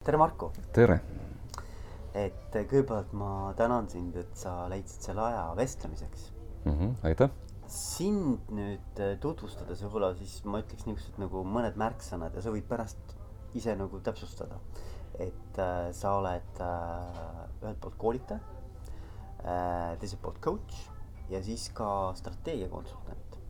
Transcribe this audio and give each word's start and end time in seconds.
tere, 0.00 0.16
Marko! 0.16 0.46
tere! 0.72 0.94
et 2.16 2.54
kõigepealt 2.54 3.10
ma 3.20 3.50
tänan 3.58 3.84
sind, 3.92 4.14
et 4.16 4.30
sa 4.40 4.54
leidsid 4.72 5.04
selle 5.04 5.26
aja 5.26 5.42
vestlemiseks 5.58 6.22
mm. 6.64 6.72
-hmm, 6.72 6.94
aitäh! 7.10 7.34
sind 7.74 8.48
nüüd 8.56 9.02
tutvustades 9.20 9.82
võib-olla 9.84 10.14
siis 10.16 10.38
ma 10.48 10.62
ütleks 10.64 10.88
niisugused 10.88 11.20
nagu 11.20 11.44
mõned 11.44 11.76
märksõnad 11.84 12.32
ja 12.32 12.46
sa 12.46 12.54
võid 12.56 12.64
pärast 12.72 13.14
ise 13.60 13.76
nagu 13.76 14.00
täpsustada. 14.00 14.56
et 15.18 15.60
äh, 15.66 15.92
sa 15.92 16.14
oled 16.16 16.64
äh, 16.64 17.44
ühelt 17.60 17.80
poolt 17.84 18.00
koolitaja 18.00 18.40
äh,, 19.44 19.98
teiselt 20.00 20.22
poolt 20.22 20.40
coach 20.40 20.88
ja 21.28 21.42
siis 21.44 21.68
ka 21.76 22.14
strateegiakonsultant. 22.16 23.40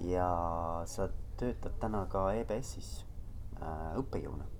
ja 0.00 0.32
sa 0.86 1.10
töötad 1.36 1.80
täna 1.80 2.06
ka 2.06 2.28
EBS-is 2.38 3.00
äh, 3.58 3.96
õppejõuna 3.98 4.53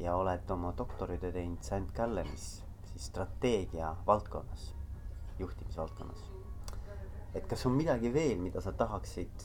ja 0.00 0.16
oled 0.16 0.50
oma 0.50 0.72
doktoritöö 0.78 1.32
teinud 1.32 1.62
St 1.62 1.94
Gallenis 1.96 2.64
siis 2.92 3.06
strateegia 3.06 3.94
valdkonnas, 4.06 4.74
juhtimisvaldkonnas. 5.38 6.30
et 7.34 7.46
kas 7.46 7.66
on 7.66 7.72
midagi 7.72 8.12
veel, 8.14 8.38
mida 8.38 8.60
sa 8.60 8.72
tahaksid 8.72 9.44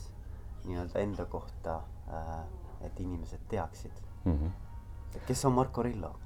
nii-öelda 0.64 0.98
enda 1.00 1.24
kohta 1.24 1.80
äh,, 2.08 2.44
et 2.80 3.00
inimesed 3.00 3.40
teaksid 3.48 3.92
mm? 4.24 4.32
-hmm. 4.32 5.20
kes 5.26 5.44
on 5.44 5.52
Marko 5.52 5.82
Rillo 5.82 6.16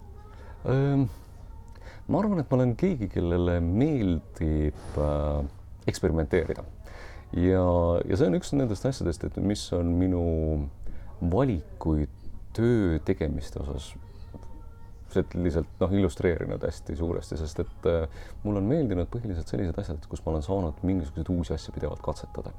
ähm,? 0.67 1.03
ma 2.09 2.19
arvan, 2.19 2.41
et 2.41 2.51
ma 2.51 2.57
olen 2.57 2.77
keegi, 2.77 3.09
kellele 3.09 3.61
meeldib 3.61 4.99
äh, 4.99 5.45
eksperimenteerida 5.87 6.65
ja, 7.33 7.65
ja 8.09 8.17
see 8.17 8.27
on 8.27 8.39
üks 8.39 8.55
nendest 8.55 8.87
asjadest, 8.87 9.25
et 9.25 9.37
mis 9.37 9.73
on 9.73 9.87
minu 9.87 10.23
valikuid 11.31 12.09
töö 12.53 12.99
tegemiste 13.05 13.61
osas 13.63 13.93
lihtsalt 15.17 15.81
noh, 15.81 15.93
illustreerinud 15.93 16.63
hästi 16.67 16.97
suuresti, 16.97 17.39
sest 17.41 17.63
et 17.65 17.89
äh, 17.91 18.25
mulle 18.45 18.63
on 18.63 18.69
meeldinud 18.71 19.11
põhiliselt 19.13 19.51
sellised 19.51 19.79
asjad, 19.83 20.07
kus 20.11 20.23
ma 20.25 20.35
olen 20.35 20.47
saanud 20.47 20.83
mingisuguseid 20.87 21.31
uusi 21.35 21.55
asju 21.57 21.75
pidevalt 21.77 22.03
katsetada. 22.05 22.53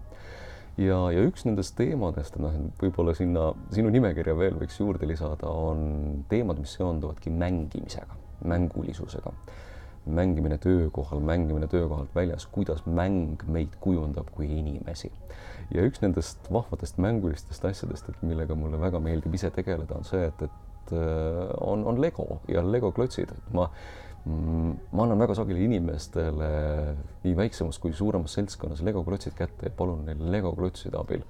ja, 0.77 0.97
ja 1.13 1.23
üks 1.27 1.45
nendest 1.47 1.75
teemadest, 1.79 2.37
noh, 2.41 2.55
võib-olla 2.81 3.15
sinna 3.17 3.51
sinu 3.75 3.91
nimekirja 3.93 4.37
veel 4.37 4.57
võiks 4.59 4.79
juurde 4.79 5.09
lisada, 5.09 5.49
on 5.49 6.23
teemad, 6.31 6.61
mis 6.61 6.77
seonduvadki 6.79 7.33
mängimisega, 7.33 8.17
mängulisusega. 8.45 9.35
mängimine 10.01 10.57
töökohal, 10.57 11.19
mängimine 11.21 11.67
töökohalt 11.69 12.15
väljas, 12.15 12.47
kuidas 12.49 12.79
mäng 12.85 13.43
meid 13.45 13.75
kujundab 13.79 14.31
kui 14.33 14.47
inimesi. 14.57 15.11
ja 15.71 15.85
üks 15.87 16.01
nendest 16.01 16.51
vahvatest 16.51 16.97
mängulistest 16.97 17.65
asjadest, 17.65 18.09
et 18.09 18.23
millega 18.23 18.55
mulle 18.55 18.79
väga 18.81 18.99
meeldib 18.99 19.33
ise 19.33 19.49
tegeleda, 19.49 19.95
on 19.95 20.03
see, 20.03 20.25
et, 20.25 20.41
et 20.41 20.70
Äh, 20.91 21.47
on, 21.61 21.85
on 21.87 22.01
Lego 22.01 22.41
ja 22.51 22.63
Lego 22.65 22.91
klotsid, 22.91 23.31
et 23.31 23.53
ma 23.55 23.67
mm, 24.25 24.71
ma 24.91 25.05
annan 25.05 25.23
väga 25.23 25.37
sageli 25.39 25.65
inimestele 25.69 26.51
nii 27.23 27.35
väiksemas 27.37 27.79
kui 27.81 27.93
suuremas 27.95 28.35
seltskonnas 28.37 28.83
Lego 28.85 29.03
klotsid 29.07 29.37
kätte 29.37 29.69
ja 29.69 29.75
palun 29.77 30.05
neil 30.07 30.23
Lego 30.33 30.53
klotside 30.57 30.99
abil 30.99 31.23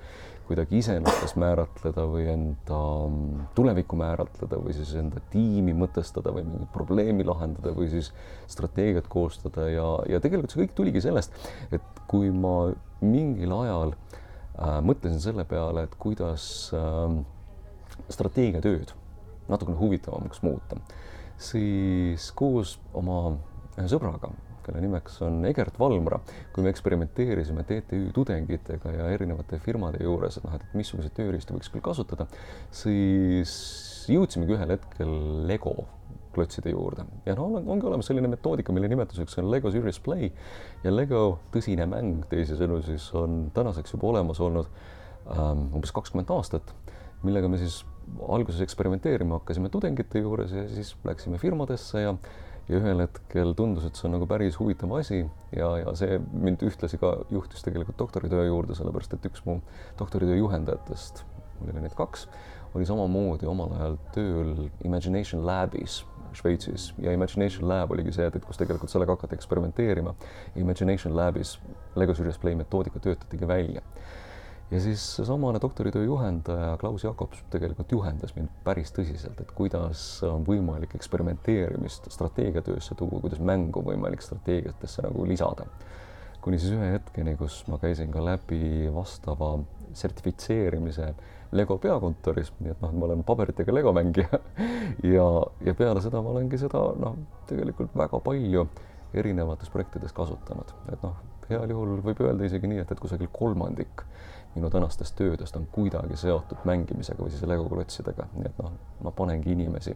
kuidagi 0.52 0.82
iseennast 0.82 1.38
määratleda 1.40 2.04
või 2.12 2.26
enda 2.28 2.78
mm, 3.08 3.44
tulevikku 3.56 3.96
määratleda 4.00 4.60
või 4.60 4.76
siis 4.76 4.92
enda 5.00 5.22
tiimi 5.32 5.76
mõtestada 5.78 6.34
või 6.36 6.44
mingit 6.48 6.72
probleemi 6.74 7.24
lahendada 7.28 7.72
või 7.78 7.88
siis 7.94 8.10
strateegiat 8.52 9.08
koostada. 9.12 9.70
Ja, 9.72 9.86
ja 10.12 10.20
tegelikult 10.24 10.52
see 10.52 10.66
kõik 10.66 10.74
tuligi 10.76 11.04
sellest, 11.06 11.38
et 11.72 12.02
kui 12.12 12.34
ma 12.36 12.72
mingil 13.00 13.54
ajal 13.62 13.94
äh, 13.94 14.82
mõtlesin 14.84 15.22
selle 15.24 15.46
peale, 15.48 15.86
et 15.88 15.96
kuidas 16.02 16.44
äh, 16.76 17.22
strateegiatööd 18.12 18.92
natukene 19.52 19.80
huvitavamaks 19.80 20.42
muuta, 20.46 20.80
siis 21.42 22.30
koos 22.38 22.78
oma 22.98 23.36
ühe 23.78 23.88
sõbraga, 23.92 24.32
kelle 24.66 24.82
nimeks 24.84 25.18
on 25.26 25.40
Egert 25.50 25.80
Valmra, 25.82 26.20
kui 26.54 26.66
me 26.66 26.72
eksperimenteerisime 26.74 27.64
TTÜ 27.68 28.12
tudengitega 28.16 28.94
ja 28.94 29.08
erinevate 29.14 29.58
firmade 29.64 30.04
juures, 30.04 30.38
et 30.38 30.46
noh, 30.46 30.58
et 30.58 30.76
missuguseid 30.78 31.16
tööriistu 31.18 31.56
võiks 31.58 31.72
küll 31.74 31.84
kasutada, 31.86 32.28
siis 32.84 33.56
jõudsimegi 34.12 34.58
ühel 34.58 34.76
hetkel 34.76 35.16
Lego 35.50 35.76
klotside 36.32 36.72
juurde. 36.72 37.06
Ja 37.26 37.36
no 37.36 37.48
ongi 37.60 37.88
olemas 37.88 38.08
selline 38.08 38.30
metoodika, 38.32 38.74
mille 38.76 38.88
nimetuseks 38.92 39.38
on 39.42 39.50
Lego 39.52 39.72
Serious 39.72 40.00
Play. 40.04 40.32
Ja 40.86 40.94
Lego 40.94 41.42
tõsine 41.52 41.88
mäng 41.92 42.26
teisisõnu 42.32 42.80
siis 42.86 43.10
on 43.18 43.50
tänaseks 43.56 43.96
juba 43.96 44.12
olemas 44.14 44.40
olnud 44.44 44.70
ähm, 45.36 45.68
umbes 45.76 45.92
kakskümmend 45.96 46.32
aastat, 46.32 46.72
millega 47.26 47.52
me 47.52 47.60
siis 47.62 47.82
alguses 48.28 48.62
eksperimenteerima 48.66 49.40
hakkasime 49.40 49.72
tudengite 49.74 50.22
juures 50.24 50.54
ja 50.56 50.68
siis 50.70 50.96
läksime 51.08 51.42
firmadesse 51.42 52.02
ja 52.06 52.16
ja 52.70 52.78
ühel 52.78 53.02
hetkel 53.04 53.56
tundus, 53.58 53.84
et 53.88 53.98
see 53.98 54.06
on 54.08 54.14
nagu 54.16 54.28
päris 54.30 54.56
huvitav 54.60 54.94
asi 54.96 55.24
ja, 55.56 55.72
ja 55.82 55.94
see 55.98 56.20
mind 56.32 56.62
ühtlasi 56.64 57.00
ka 57.02 57.16
juhtis 57.34 57.66
tegelikult 57.66 57.98
doktoritöö 58.00 58.46
juurde, 58.48 58.78
sellepärast 58.78 59.18
et 59.18 59.26
üks 59.28 59.44
mu 59.48 59.58
doktoritöö 60.00 60.38
juhendajatest, 60.38 61.26
mul 61.60 61.74
oli 61.74 61.84
neid 61.84 61.98
kaks, 61.98 62.28
oli 62.78 62.88
samamoodi 62.88 63.50
omal 63.50 63.74
ajal 63.76 63.98
tööl 64.16 64.54
Imagination 64.88 65.44
Labis 65.46 66.04
Šveitsis 66.34 66.94
ja 67.02 67.12
Imagination 67.12 67.68
Lab 67.68 67.92
oligi 67.92 68.14
see, 68.16 68.26
et, 68.28 68.36
et 68.36 68.46
kus 68.46 68.60
tegelikult 68.60 68.92
sellega 68.92 69.18
hakati 69.18 69.36
eksperimenteerima. 69.36 70.14
Imagination 70.56 71.16
Labis 71.16 71.58
Lego 72.00 72.16
Serious 72.16 72.40
Play 72.40 72.56
metoodika 72.56 73.02
töötatigi 73.04 73.48
välja 73.48 73.84
ja 74.72 74.80
siis 74.82 75.16
seesamane 75.16 75.60
doktoritöö 75.62 76.04
juhendaja 76.04 76.78
Klaus 76.78 77.04
Jakobs 77.04 77.44
tegelikult 77.50 77.92
juhendas 77.92 78.36
mind 78.36 78.50
päris 78.64 78.94
tõsiselt, 78.96 79.42
et 79.42 79.52
kuidas 79.56 80.04
on 80.24 80.46
võimalik 80.48 80.96
eksperimenteerimist 80.96 82.08
strateegiatöösse 82.12 82.96
tuua, 82.96 83.20
kuidas 83.20 83.40
mängu 83.40 83.84
võimalik 83.84 84.24
strateegiatesse 84.24 85.04
nagu 85.08 85.28
lisada. 85.28 85.66
kuni 86.42 86.60
siis 86.60 86.72
ühe 86.74 86.88
hetkeni, 86.92 87.36
kus 87.38 87.68
ma 87.68 87.78
käisin 87.78 88.12
ka 88.12 88.24
läbi 88.26 88.90
vastava 88.94 89.60
sertifitseerimise 89.94 91.14
Lego 91.52 91.78
peakontoris, 91.78 92.54
nii 92.60 92.72
et 92.72 92.82
noh, 92.82 92.94
ma 92.96 93.06
olen 93.06 93.24
paberitega 93.28 93.74
Lego 93.74 93.92
mängija 93.94 94.40
ja, 95.16 95.28
ja 95.66 95.74
peale 95.76 96.02
seda 96.02 96.22
ma 96.22 96.32
olengi 96.32 96.58
seda 96.58 96.86
noh, 96.96 97.20
tegelikult 97.52 97.92
väga 97.98 98.24
palju 98.24 98.66
erinevates 99.14 99.70
projektides 99.70 100.16
kasutanud, 100.16 100.72
et 100.94 101.04
noh, 101.04 101.20
heal 101.50 101.74
juhul 101.76 102.00
võib 102.06 102.24
öelda 102.24 102.48
isegi 102.48 102.72
nii, 102.72 102.80
et, 102.86 102.92
et 102.96 103.04
kusagil 103.04 103.28
kolmandik 103.36 104.06
minu 104.56 104.70
tänastest 104.70 105.16
töödest 105.16 105.56
on 105.56 105.68
kuidagi 105.72 106.18
seotud 106.18 106.66
mängimisega 106.68 107.24
või 107.24 107.32
siis 107.32 107.44
legoklotsidega, 107.48 108.28
nii 108.34 108.50
et 108.50 108.58
noh, 108.64 108.74
ma 109.04 109.12
panengi 109.16 109.54
inimesi 109.56 109.96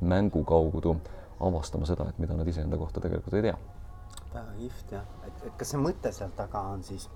mängu 0.00 0.44
kaudu 0.44 0.96
avastama 1.40 1.86
seda, 1.86 2.08
et 2.08 2.18
mida 2.18 2.36
nad 2.36 2.48
iseenda 2.48 2.76
kohta 2.76 3.00
tegelikult 3.00 3.34
ei 3.34 3.42
tea. 3.48 3.56
väga 4.34 4.52
kihvt 4.58 4.92
jah, 4.92 5.06
et, 5.26 5.46
et 5.46 5.56
kas 5.56 5.72
see 5.72 5.80
mõte 5.80 6.12
seal 6.12 6.34
taga 6.36 6.60
on 6.74 6.82
siis 6.84 7.08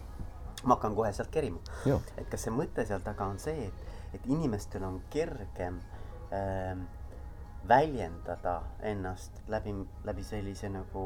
ma 0.66 0.76
hakkan 0.76 0.94
kohe 0.94 1.12
sealt 1.12 1.30
kerima. 1.30 1.60
et 2.16 2.28
kas 2.30 2.46
see 2.46 2.54
mõte 2.54 2.86
seal 2.86 3.04
taga 3.04 3.26
on 3.26 3.38
see, 3.42 3.68
et, 3.68 3.86
et 4.14 4.26
inimestel 4.30 4.84
on 4.88 5.00
kergem 5.10 5.80
äh, 6.32 6.76
väljendada 7.68 8.60
ennast 8.82 9.42
läbi, 9.48 9.74
läbi 10.04 10.24
sellise 10.26 10.70
nagu 10.72 11.04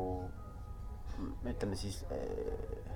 ütleme 1.48 1.76
siis 1.76 2.04
äh, 2.12 2.95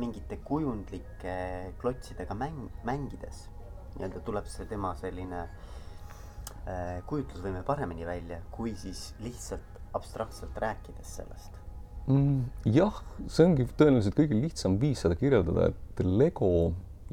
mingite 0.00 0.38
kujundlike 0.46 1.34
klotsidega 1.80 2.34
mäng, 2.38 2.68
mängides 2.86 3.48
nii-öelda 3.94 4.22
tuleb 4.26 4.48
see 4.50 4.66
tema 4.70 4.92
selline 4.98 5.44
äh, 5.44 6.98
kujutlusvõime 7.08 7.62
paremini 7.66 8.06
välja, 8.06 8.40
kui 8.54 8.74
siis 8.78 9.12
lihtsalt 9.22 9.78
abstraktselt 9.94 10.56
rääkides 10.58 11.14
sellest 11.20 11.60
mm,. 12.10 12.40
jah, 12.74 12.98
see 13.28 13.46
ongi 13.46 13.68
tõenäoliselt 13.70 14.18
kõige 14.18 14.40
lihtsam 14.40 14.78
viis 14.82 15.04
seda 15.04 15.18
kirjeldada, 15.18 15.70
et 15.70 16.02
Lego 16.04 16.50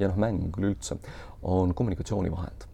ja 0.00 0.10
noh, 0.10 0.18
mäng 0.18 0.58
üleüldse 0.58 0.98
on 1.46 1.74
kommunikatsioonivahend. 1.76 2.66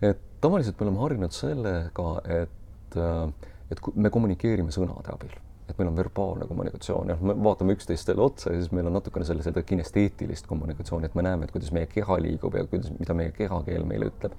et 0.00 0.26
tavaliselt 0.40 0.80
me 0.80 0.88
oleme 0.88 1.04
harjunud 1.04 1.36
sellega, 1.36 2.10
et, 2.40 2.96
äh, 2.96 3.54
et 3.70 3.86
me 3.94 4.12
kommunikeerime 4.12 4.72
sõnade 4.74 5.12
abil 5.12 5.36
et 5.70 5.78
meil 5.78 5.90
on 5.90 5.96
verbaalne 5.96 6.46
kommunikatsioon. 6.48 7.12
Ja 7.12 7.16
me 7.20 7.34
vaatame 7.44 7.74
üksteistele 7.76 8.22
otsa 8.24 8.52
ja 8.54 8.60
siis 8.60 8.72
meil 8.74 8.88
on 8.88 8.96
natukene 8.98 9.26
selle, 9.28 9.44
seda 9.46 9.62
kinesteetilist 9.66 10.48
kommunikatsiooni, 10.50 11.10
et 11.10 11.14
me 11.18 11.24
näeme, 11.26 11.46
et 11.46 11.54
kuidas 11.54 11.72
meie 11.76 11.88
keha 11.90 12.18
liigub 12.22 12.56
ja 12.58 12.64
kuidas, 12.70 12.90
mida 12.98 13.16
meie 13.16 13.34
kehakeel 13.36 13.86
meile 13.88 14.10
ütleb. 14.10 14.34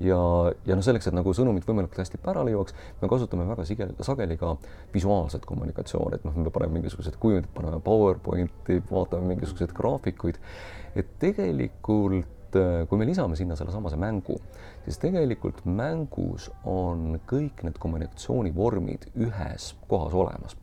ja, 0.00 0.20
ja 0.66 0.78
noh, 0.78 0.84
selleks, 0.86 1.10
et 1.10 1.16
nagu 1.16 1.34
sõnumid 1.36 1.66
võimalikult 1.68 2.02
hästi 2.04 2.20
pärale 2.22 2.54
jõuaks, 2.54 2.76
me 3.02 3.10
kasutame 3.12 3.48
väga 3.48 3.66
sigel, 3.68 3.92
sageli 4.06 4.38
ka 4.40 4.54
visuaalset 4.94 5.46
kommunikatsiooni, 5.48 6.20
et 6.20 6.28
noh, 6.28 6.38
me 6.38 6.54
paneme 6.54 6.80
mingisugused 6.80 7.18
kujundid, 7.22 7.50
paneme 7.54 7.80
PowerPointi, 7.84 8.80
vaatame 8.90 9.34
mingisuguseid 9.34 9.74
graafikuid, 9.76 10.40
et 10.96 11.18
tegelikult 11.20 12.35
kui 12.88 12.98
me 12.98 13.06
lisame 13.08 13.36
sinna 13.36 13.56
sellesamase 13.58 13.96
mängu, 13.98 14.36
siis 14.84 15.00
tegelikult 15.02 15.64
mängus 15.64 16.50
on 16.64 17.18
kõik 17.26 17.64
need 17.66 17.80
kommunikatsioonivormid 17.82 19.10
ühes 19.26 19.72
kohas 19.90 20.14
olemas 20.14 20.54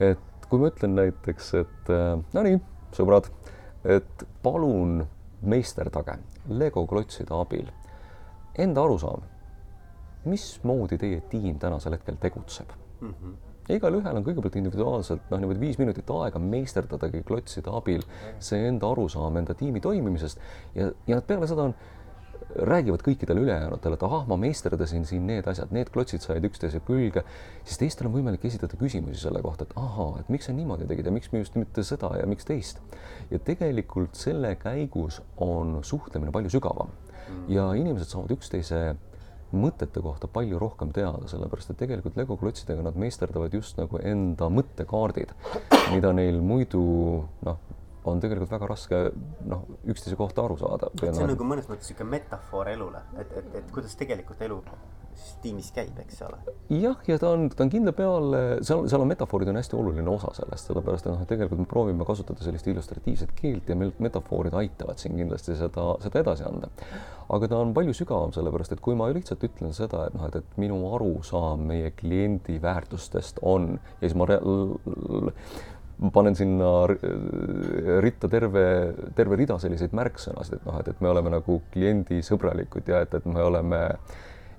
et 0.00 0.48
kui 0.48 0.60
ma 0.60 0.70
ütlen 0.70 0.96
näiteks, 0.96 1.52
et 1.60 1.92
äh, 1.92 2.14
no 2.34 2.44
nii, 2.46 2.60
sõbrad, 2.96 3.28
et 3.84 4.24
palun 4.44 5.04
meisterdage 5.40 6.18
Lego 6.52 6.84
klotside 6.88 7.32
abil 7.36 7.68
enda 8.60 8.82
arusaam 8.84 9.22
mismoodi 10.28 10.98
teie 11.00 11.20
tiim 11.32 11.56
tänasel 11.60 11.96
hetkel 11.96 12.18
tegutseb 12.20 12.72
mm. 13.00 13.14
-hmm. 13.14 13.36
Ja 13.70 13.78
igalühel 13.78 14.18
on 14.18 14.26
kõigepealt 14.26 14.58
individuaalselt 14.60 15.30
noh, 15.30 15.40
niimoodi 15.42 15.62
viis 15.62 15.78
minutit 15.78 16.10
aega 16.10 16.42
meisterdadagi 16.42 17.22
klotside 17.26 17.72
abil 17.74 18.04
see 18.42 18.66
enda 18.68 18.90
arusaam 18.90 19.38
enda 19.40 19.54
tiimi 19.54 19.82
toimimisest. 19.84 20.42
Ja, 20.74 20.90
ja 21.06 21.20
peale 21.26 21.48
seda 21.50 21.70
on 21.70 21.76
räägivad 22.50 23.02
kõikidele 23.06 23.44
ülejäänutele, 23.44 23.94
et 23.94 24.02
ahah, 24.02 24.24
ma 24.26 24.36
meisterdasin 24.40 25.04
siin 25.06 25.26
need 25.28 25.46
asjad, 25.50 25.70
need 25.74 25.90
klotsid 25.94 26.24
said 26.24 26.44
üksteise 26.46 26.80
külge, 26.86 27.22
siis 27.62 27.78
teistel 27.78 28.08
on 28.08 28.16
võimalik 28.16 28.44
esitada 28.48 28.78
küsimusi 28.80 29.22
selle 29.22 29.42
kohta, 29.44 29.68
et 29.68 29.76
ahaa, 29.78 30.16
et 30.20 30.32
miks 30.34 30.48
sa 30.50 30.54
niimoodi 30.56 30.88
tegid 30.90 31.06
ja 31.06 31.14
miks 31.14 31.30
just 31.32 31.58
mitte 31.60 31.84
seda 31.86 32.10
ja 32.18 32.26
miks 32.26 32.48
teist. 32.48 32.82
ja 33.30 33.38
tegelikult 33.38 34.18
selle 34.18 34.56
käigus 34.58 35.20
on 35.36 35.78
suhtlemine 35.84 36.32
palju 36.34 36.50
sügavam. 36.50 36.90
Ja 37.48 37.70
inimesed 37.78 38.10
saavad 38.10 38.32
üksteise 38.34 38.96
mõtete 39.56 40.02
kohta 40.04 40.28
palju 40.30 40.58
rohkem 40.60 40.92
teada, 40.94 41.26
sellepärast 41.30 41.72
et 41.72 41.80
tegelikult 41.82 42.16
Lego 42.20 42.36
klotsidega 42.40 42.84
nad 42.86 42.98
meisterdavad 43.00 43.54
just 43.54 43.78
nagu 43.80 44.00
enda 44.02 44.50
mõttekaardid, 44.52 45.34
mida 45.94 46.12
neil 46.16 46.40
muidu 46.44 46.82
noh, 47.46 47.60
on 48.08 48.22
tegelikult 48.22 48.52
väga 48.54 48.70
raske 48.70 49.02
noh, 49.50 49.66
üksteise 49.90 50.16
kohta 50.18 50.44
aru 50.46 50.56
saada. 50.60 50.90
see 51.00 51.10
on 51.12 51.34
nagu 51.34 51.46
mõnes 51.46 51.68
mõttes 51.70 51.90
niisugune 51.90 52.16
metafoor 52.16 52.72
elule, 52.72 53.02
et, 53.18 53.36
et, 53.42 53.52
et 53.60 53.74
kuidas 53.74 53.96
tegelikult 54.00 54.40
elu 54.46 54.62
tiimis 55.42 55.70
käib, 55.74 55.96
eks 56.02 56.20
ole. 56.26 56.38
jah, 56.74 56.98
ja 57.08 57.18
ta 57.20 57.32
on, 57.34 57.48
ta 57.52 57.64
on 57.64 57.72
kindla 57.72 57.92
peale, 57.96 58.40
seal, 58.66 58.84
seal 58.90 59.04
on 59.04 59.10
metafoorid 59.10 59.50
on 59.52 59.58
hästi 59.60 59.78
oluline 59.78 60.12
osa 60.12 60.32
sellest, 60.36 60.68
sellepärast 60.68 61.06
et 61.06 61.12
noh, 61.12 61.24
tegelikult 61.30 61.62
me 61.62 61.70
proovime 61.70 62.06
kasutada 62.08 62.44
sellist 62.44 62.68
illustratiivset 62.70 63.32
keelt 63.38 63.70
ja 63.70 63.78
meil 63.78 63.94
metafoorid 64.02 64.56
aitavad 64.60 65.00
siin 65.02 65.16
kindlasti 65.18 65.56
seda, 65.58 65.86
seda 66.04 66.22
edasi 66.24 66.46
anda. 66.48 66.70
aga 67.30 67.50
ta 67.50 67.58
on 67.62 67.74
palju 67.74 67.96
sügavam, 67.96 68.32
sellepärast 68.34 68.76
et 68.76 68.84
kui 68.84 68.98
ma 68.98 69.10
lihtsalt 69.10 69.44
ütlen 69.46 69.74
seda, 69.76 70.06
et 70.08 70.16
noh, 70.18 70.28
et, 70.28 70.40
et 70.40 70.62
minu 70.62 70.80
arusaam 70.94 71.66
meie 71.70 71.92
kliendi 71.96 72.60
väärtustest 72.62 73.42
on 73.42 73.76
ja 74.00 74.08
siis 74.08 74.18
ma 74.18 74.28
ma 76.00 76.10
panen 76.10 76.36
sinna 76.36 76.86
ritta 78.00 78.28
terve, 78.32 78.64
terve 79.16 79.36
rida 79.36 79.58
selliseid 79.60 79.92
märksõnasid, 79.96 80.56
et 80.60 80.66
noh, 80.68 80.78
et, 80.80 80.88
et 80.88 81.04
me 81.04 81.10
oleme 81.12 81.32
nagu 81.34 81.60
kliendisõbralikud 81.74 82.88
ja 82.88 83.02
et, 83.04 83.16
et 83.18 83.26
me 83.28 83.42
oleme 83.44 83.82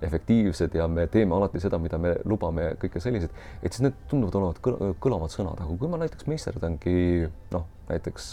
efektiivsed 0.01 0.75
ja 0.75 0.87
me 0.91 1.07
teeme 1.11 1.35
alati 1.35 1.61
seda, 1.63 1.79
mida 1.81 1.99
me 2.01 2.15
lubame 2.25 2.71
kõike 2.81 3.01
sellised, 3.03 3.35
et 3.61 3.69
siis 3.71 3.85
need 3.85 3.99
tunduvad 4.11 4.39
olevat 4.39 4.97
kõlavad 5.03 5.33
sõnad, 5.33 5.61
aga 5.61 5.77
kui 5.77 5.91
ma 5.91 6.01
näiteks 6.01 6.27
meisterdangi 6.31 7.29
noh, 7.53 7.67
näiteks 7.89 8.31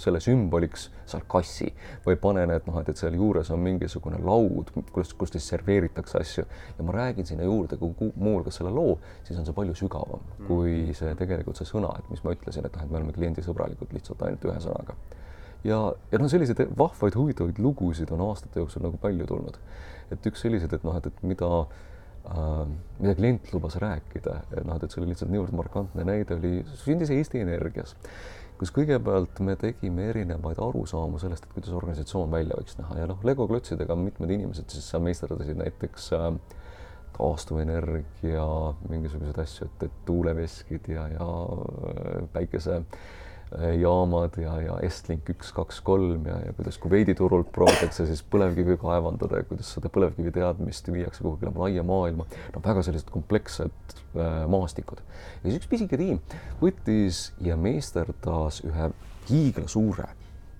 selle 0.00 0.20
sümboliks 0.22 0.88
seal 1.06 1.22
kassi 1.30 1.68
või 2.06 2.16
panen, 2.20 2.50
et 2.54 2.66
noh, 2.66 2.76
et, 2.80 2.88
et 2.90 2.98
seal 2.98 3.14
juures 3.18 3.50
on 3.54 3.60
mingisugune 3.62 4.18
laud, 4.24 4.72
kus, 4.94 5.12
kus 5.18 5.34
siis 5.34 5.46
serveeritakse 5.52 6.18
asju 6.20 6.44
ja 6.78 6.86
ma 6.86 6.94
räägin 6.96 7.28
sinna 7.28 7.46
juurde 7.46 7.78
muuhulgas 7.78 8.58
selle 8.58 8.72
loo, 8.74 8.96
siis 9.26 9.38
on 9.38 9.46
see 9.46 9.56
palju 9.56 9.76
sügavam 9.78 10.22
mm. 10.24 10.46
kui 10.48 10.96
see 10.98 11.14
tegelikult 11.18 11.60
see 11.60 11.68
sõna, 11.70 11.92
et 12.00 12.10
mis 12.10 12.24
ma 12.24 12.34
ütlesin, 12.34 12.66
et 12.66 12.74
noh, 12.76 12.86
et 12.86 12.94
me 12.94 13.00
oleme 13.00 13.14
kliendisõbralikud 13.16 13.94
lihtsalt 13.94 14.24
ainult 14.26 14.48
ühe 14.50 14.56
sõnaga. 14.66 14.98
ja, 15.64 15.80
ja 16.12 16.22
noh, 16.22 16.30
selliseid 16.32 16.64
vahvaid 16.78 17.18
huvitavaid 17.20 17.62
lugusid 17.62 18.10
on 18.14 18.26
aastate 18.28 18.64
jooksul 18.64 18.88
nagu 18.88 18.98
palju 19.00 19.30
tulnud. 19.30 19.60
Et 20.14 20.30
üks 20.30 20.44
selliseid, 20.44 20.72
et 20.76 20.86
noh, 20.86 20.96
et, 21.00 21.10
et 21.10 21.26
mida 21.26 21.50
äh, 21.64 22.62
mida 23.00 23.16
klient 23.18 23.52
lubas 23.54 23.76
rääkida, 23.82 24.38
et 24.54 24.64
noh, 24.64 24.78
et 24.78 24.88
see 24.90 25.02
oli 25.02 25.12
lihtsalt 25.12 25.32
niivõrd 25.34 25.58
markantne 25.60 26.06
näide, 26.06 26.38
oli, 26.38 26.56
sündis 26.84 27.12
Eesti 27.14 27.42
Energias 27.44 27.96
kus 28.58 28.70
kõigepealt 28.74 29.40
me 29.42 29.56
tegime 29.58 30.08
erinevaid 30.12 30.60
arusaamu 30.62 31.18
sellest, 31.18 31.46
et 31.46 31.56
kuidas 31.56 31.74
organisatsioon 31.74 32.30
välja 32.30 32.54
võiks 32.58 32.78
näha. 32.78 33.00
Ja 33.00 33.08
noh, 33.10 33.18
Lego 33.26 33.48
klotsidega 33.50 33.96
mitmed 33.98 34.30
inimesed 34.30 34.70
siis 34.70 34.86
meisterdasid 35.02 35.58
näiteks 35.58 36.06
äh, 36.14 36.28
taastuvenergia 37.18 38.46
mingisuguseid 38.90 39.42
asju, 39.42 39.66
et, 39.66 39.86
et 39.88 39.98
tuuleveskid 40.06 40.88
ja, 40.94 41.08
ja 41.16 41.26
äh, 41.26 42.30
päikese 42.34 42.78
äh, 42.78 43.04
jaamad 43.80 44.38
ja, 44.40 44.54
ja 44.62 44.76
Estlink 44.82 45.28
üks, 45.30 45.52
kaks, 45.54 45.80
kolm 45.84 46.26
ja, 46.26 46.38
ja 46.46 46.52
kuidas 46.56 46.78
Kuveidi 46.82 47.14
turult 47.18 47.52
proovitakse 47.54 48.06
siis 48.08 48.22
põlevkivi 48.30 48.76
kaevandada 48.82 49.42
ja 49.42 49.48
kuidas 49.48 49.70
seda 49.76 49.90
põlevkivi 49.94 50.32
teadmist 50.34 50.90
viiakse 50.90 51.22
kuhugile 51.22 51.52
laia 51.58 51.84
maailma. 51.86 52.26
no 52.54 52.62
väga 52.64 52.82
sellised 52.86 53.12
komplekssed 53.14 53.94
äh, 54.16 54.44
maastikud. 54.50 55.02
ja 55.42 55.44
siis 55.46 55.60
üks 55.60 55.70
pisike 55.70 56.00
tiim 56.00 56.20
võttis 56.62 57.28
ja 57.44 57.56
meisterdas 57.60 58.62
ühe 58.66 58.90
hiiglasuure 59.30 60.08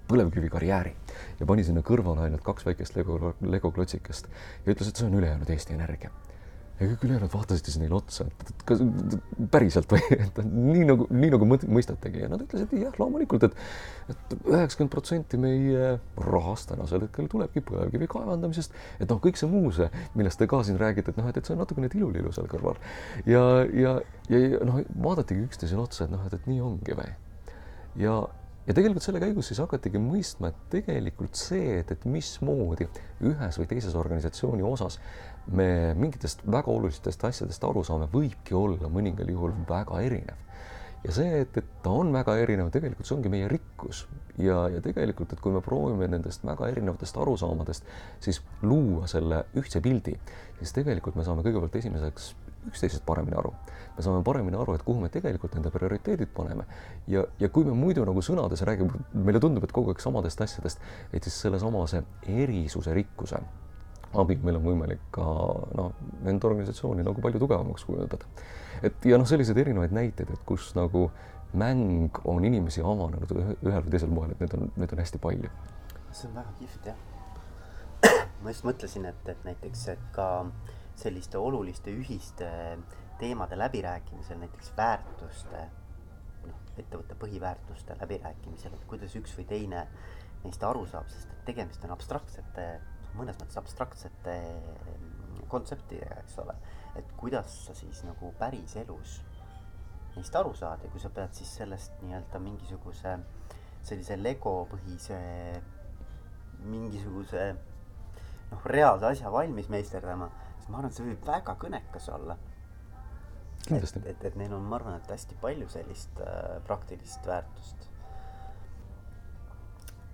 põlevkivikarjääri 0.08 0.94
ja 1.40 1.48
pani 1.48 1.64
sinna 1.64 1.82
kõrvale 1.82 2.28
ainult 2.28 2.44
kaks 2.46 2.66
väikest 2.68 2.96
Lego, 2.98 3.34
Lego 3.40 3.72
klotsikest 3.74 4.30
ja 4.66 4.76
ütles, 4.76 4.90
et 4.90 5.00
see 5.00 5.08
on 5.08 5.18
ülejäänud 5.18 5.50
Eesti 5.50 5.74
Energia 5.74 6.12
ja 6.84 6.90
kõik 6.92 7.06
ülejäänud 7.08 7.32
vaatasid 7.32 7.80
neile 7.80 7.96
otsa, 7.98 8.26
et, 8.28 8.52
kas 8.68 8.82
päriselt 9.52 9.90
või, 9.90 10.02
et 10.14 10.40
nii 10.44 10.84
nagu, 10.90 11.08
nii 11.10 11.32
nagu 11.34 11.48
mõistategi. 11.48 12.22
Ja 12.24 12.30
nad 12.32 12.44
ütlesid 12.44 12.74
jah, 12.78 12.94
loomulikult, 13.00 13.48
et 13.48 13.58
et 14.12 14.34
üheksakümmend 14.36 14.92
protsenti 14.92 15.38
meie 15.40 15.94
rahast 16.20 16.68
tänasel 16.68 17.06
hetkel 17.06 17.28
tulebki 17.32 17.62
põlevkivi 17.64 18.08
kaevandamisest, 18.12 18.76
et 19.00 19.08
noh, 19.08 19.20
kõik 19.24 19.40
see 19.40 19.48
muu 19.48 19.72
see, 19.72 19.88
millest 20.18 20.40
te 20.40 20.48
ka 20.50 20.60
siin 20.66 20.76
räägite, 20.80 21.14
et 21.14 21.20
noh, 21.20 21.30
et, 21.30 21.40
et 21.40 21.48
see 21.48 21.56
on 21.56 21.62
natukene 21.64 21.88
tilulilu 21.92 22.32
seal 22.36 22.48
kõrval. 22.52 22.76
Ja, 23.24 23.42
ja, 23.72 23.96
ja 24.28 24.62
noh, 24.68 24.82
vaadatigi 25.08 25.46
üksteisele 25.48 25.86
otsa, 25.86 26.04
et 26.04 26.12
noh, 26.12 26.24
et, 26.28 26.36
et 26.36 26.48
nii 26.50 26.60
ongi 26.64 26.98
või? 27.00 27.12
Ja 28.04 28.22
ja 28.64 28.72
tegelikult 28.72 29.04
selle 29.04 29.20
käigus 29.20 29.50
siis 29.50 29.60
hakatigi 29.60 30.00
mõistma, 30.00 30.48
et 30.48 30.60
tegelikult 30.72 31.36
see, 31.36 31.80
et, 31.82 31.90
et 31.92 32.06
mismoodi 32.08 32.86
ühes 33.28 33.58
või 33.60 33.68
teises 33.68 33.96
organisatsiooni 34.00 34.64
osas 34.64 34.96
me 35.52 35.94
mingitest 35.98 36.44
väga 36.50 36.72
olulistest 36.72 37.24
asjadest 37.24 37.64
aru 37.64 37.84
saame, 37.84 38.08
võibki 38.12 38.56
olla 38.56 38.88
mõningal 38.92 39.30
juhul 39.30 39.52
väga 39.68 40.00
erinev. 40.04 40.40
ja 41.04 41.12
see, 41.12 41.40
et, 41.44 41.56
et 41.60 41.72
ta 41.84 41.92
on 41.92 42.12
väga 42.12 42.36
erinev, 42.40 42.70
tegelikult 42.72 43.06
see 43.06 43.16
ongi 43.18 43.32
meie 43.32 43.48
rikkus 43.48 44.06
ja, 44.38 44.68
ja 44.72 44.80
tegelikult, 44.84 45.34
et 45.34 45.42
kui 45.44 45.52
me 45.52 45.60
proovime 45.64 46.08
nendest 46.08 46.46
väga 46.46 46.70
erinevatest 46.72 47.18
arusaamadest 47.20 47.90
siis 48.24 48.40
luua 48.62 49.06
selle 49.10 49.44
ühtse 49.60 49.82
pildi, 49.84 50.16
siis 50.58 50.72
tegelikult 50.72 51.18
me 51.20 51.26
saame 51.26 51.44
kõigepealt 51.44 51.76
esimeseks 51.82 52.32
üksteisest 52.70 53.04
paremini 53.04 53.36
aru. 53.36 53.52
me 53.96 54.02
saame 54.02 54.22
paremini 54.24 54.56
aru, 54.56 54.74
et 54.74 54.82
kuhu 54.82 55.00
me 55.00 55.10
tegelikult 55.12 55.54
enda 55.58 55.70
prioriteedid 55.70 56.32
paneme 56.34 56.64
ja, 57.06 57.26
ja 57.38 57.48
kui 57.52 57.68
me 57.68 57.76
muidu 57.76 58.06
nagu 58.08 58.22
sõnades 58.24 58.64
räägime, 58.64 59.04
meile 59.12 59.40
tundub, 59.44 59.64
et 59.64 59.76
kogu 59.76 59.92
aeg 59.92 60.00
samadest 60.00 60.40
asjadest, 60.40 60.80
et 61.12 61.28
siis 61.28 61.36
sellesamase 61.44 62.02
erisuse 62.24 62.96
rikkuse 62.96 63.42
abil 64.20 64.42
meil 64.44 64.58
on 64.58 64.66
võimalik 64.66 65.06
ka 65.14 65.24
noh, 65.78 65.92
enda 66.26 66.48
organisatsiooni 66.48 67.04
nagu 67.06 67.22
palju 67.24 67.40
tugevamaks 67.42 67.86
kujundada. 67.88 68.26
et 68.82 69.08
ja 69.08 69.18
noh, 69.18 69.28
selliseid 69.28 69.58
erinevaid 69.58 69.94
näiteid, 69.94 70.30
et 70.30 70.44
kus 70.46 70.72
nagu 70.78 71.08
mäng 71.54 72.18
on 72.24 72.44
inimesi 72.44 72.82
avanenud 72.82 73.30
ühel 73.34 73.84
või 73.84 73.90
teisel 73.90 74.10
moel, 74.10 74.34
et 74.34 74.42
neid 74.42 74.56
on, 74.58 74.70
neid 74.76 74.94
on 74.94 75.02
hästi 75.02 75.20
palju. 75.22 75.50
see 76.10 76.28
on 76.30 76.34
väga 76.40 76.56
kihvt 76.58 76.90
jah. 76.90 78.18
ma 78.42 78.54
just 78.54 78.66
mõtlesin, 78.66 79.06
et, 79.10 79.28
et 79.28 79.46
näiteks, 79.46 79.86
et 79.94 80.10
ka 80.16 80.28
selliste 80.98 81.38
oluliste 81.38 81.90
ühiste 81.90 82.50
teemade 83.18 83.58
läbirääkimisel, 83.58 84.38
näiteks 84.42 84.72
väärtuste, 84.76 85.68
noh, 86.46 86.58
ettevõtte 86.78 87.16
põhiväärtuste 87.18 87.96
läbirääkimisel, 88.00 88.74
et 88.74 88.84
kuidas 88.90 89.14
üks 89.18 89.34
või 89.38 89.46
teine 89.50 89.86
neist 90.44 90.64
aru 90.66 90.84
saab, 90.90 91.08
sest 91.08 91.30
et 91.30 91.46
tegemist 91.48 91.84
on 91.86 91.94
abstraktsete 91.94 92.66
mõnes 93.18 93.38
mõttes 93.40 93.58
abstraktsete 93.60 94.34
mm, 94.40 95.44
kontseptidega, 95.52 96.22
eks 96.24 96.38
ole. 96.42 96.56
et 96.98 97.12
kuidas 97.18 97.54
sa 97.66 97.74
siis 97.74 98.02
nagu 98.06 98.32
päriselus 98.38 99.20
neist 100.14 100.36
aru 100.38 100.54
saad 100.54 100.82
ja 100.84 100.90
kui 100.90 101.02
sa 101.02 101.10
pead 101.10 101.34
siis 101.34 101.50
sellest 101.58 102.02
nii-öelda 102.02 102.40
mingisuguse 102.42 103.16
sellise 103.84 104.16
Lego 104.20 104.54
põhise 104.70 105.18
mingisuguse 106.64 107.46
noh, 108.50 108.66
reaalse 108.70 109.10
asja 109.10 109.32
valmis 109.32 109.68
meisterdama, 109.72 110.30
siis 110.58 110.70
ma 110.70 110.78
arvan, 110.78 110.90
et 110.90 110.98
see 110.98 111.08
võib 111.08 111.26
väga 111.28 111.56
kõnekas 111.60 112.08
olla. 112.14 112.38
et, 113.68 113.96
et, 114.04 114.24
et 114.30 114.38
neil 114.38 114.54
on, 114.54 114.64
ma 114.68 114.78
arvan, 114.78 115.00
et 115.00 115.10
hästi 115.10 115.36
palju 115.42 115.68
sellist 115.72 116.22
äh, 116.24 116.56
praktilist 116.68 117.26
väärtust 117.28 117.88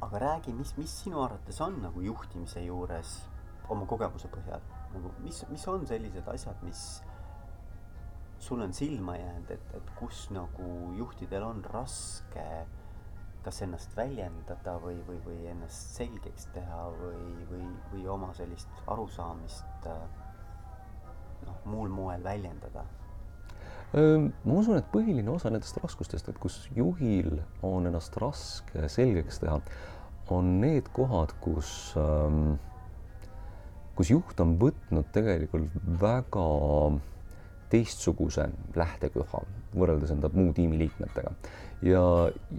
aga 0.00 0.19
räägi, 0.19 0.52
mis, 0.57 0.75
mis 0.78 0.92
sinu 1.04 1.23
arvates 1.23 1.61
on 1.61 1.80
nagu 1.83 2.02
juhtimise 2.04 2.62
juures 2.64 3.16
oma 3.69 3.87
kogemuse 3.87 4.28
põhjal 4.33 4.62
nagu, 4.95 5.12
mis, 5.25 5.45
mis 5.50 5.66
on 5.71 5.87
sellised 5.87 6.28
asjad, 6.28 6.61
mis 6.66 6.85
sul 8.40 8.62
on 8.64 8.73
silma 8.75 9.16
jäänud, 9.19 9.50
et, 9.50 9.75
et 9.76 9.90
kus 9.99 10.28
nagu 10.35 10.69
juhtidel 10.97 11.45
on 11.45 11.64
raske 11.64 12.47
kas 13.45 13.62
ennast 13.64 13.95
väljendada 13.97 14.76
või, 14.83 14.99
või, 15.07 15.19
või 15.25 15.45
ennast 15.49 15.97
selgeks 15.97 16.50
teha 16.54 16.80
või, 16.97 17.45
või, 17.49 17.69
või 17.92 18.07
oma 18.12 18.33
sellist 18.37 18.83
arusaamist 18.90 19.88
noh, 21.47 21.62
muul 21.64 21.92
moel 21.92 22.25
väljendada? 22.25 22.85
Ma 23.92 24.54
usun, 24.54 24.78
et 24.78 24.90
põhiline 24.92 25.30
osa 25.32 25.50
nendest 25.50 25.78
raskustest, 25.82 26.28
et 26.30 26.38
kus 26.38 26.62
juhil 26.76 27.40
on 27.66 27.88
ennast 27.90 28.14
raske 28.23 28.88
selgeks 28.92 29.42
teha, 29.42 29.59
on 30.30 30.61
need 30.62 30.87
kohad, 30.94 31.32
kus 31.42 31.94
ähm, 31.99 32.54
kus 34.00 34.12
juht 34.14 34.38
on 34.40 34.54
võtnud 34.56 35.11
tegelikult 35.12 35.75
väga 36.00 36.44
teistsuguse 37.70 38.47
lähtekoha 38.78 39.42
võrreldes 39.76 40.14
enda 40.14 40.30
muu 40.32 40.54
tiimiliikmetega. 40.56 41.35
Ja, 41.85 42.04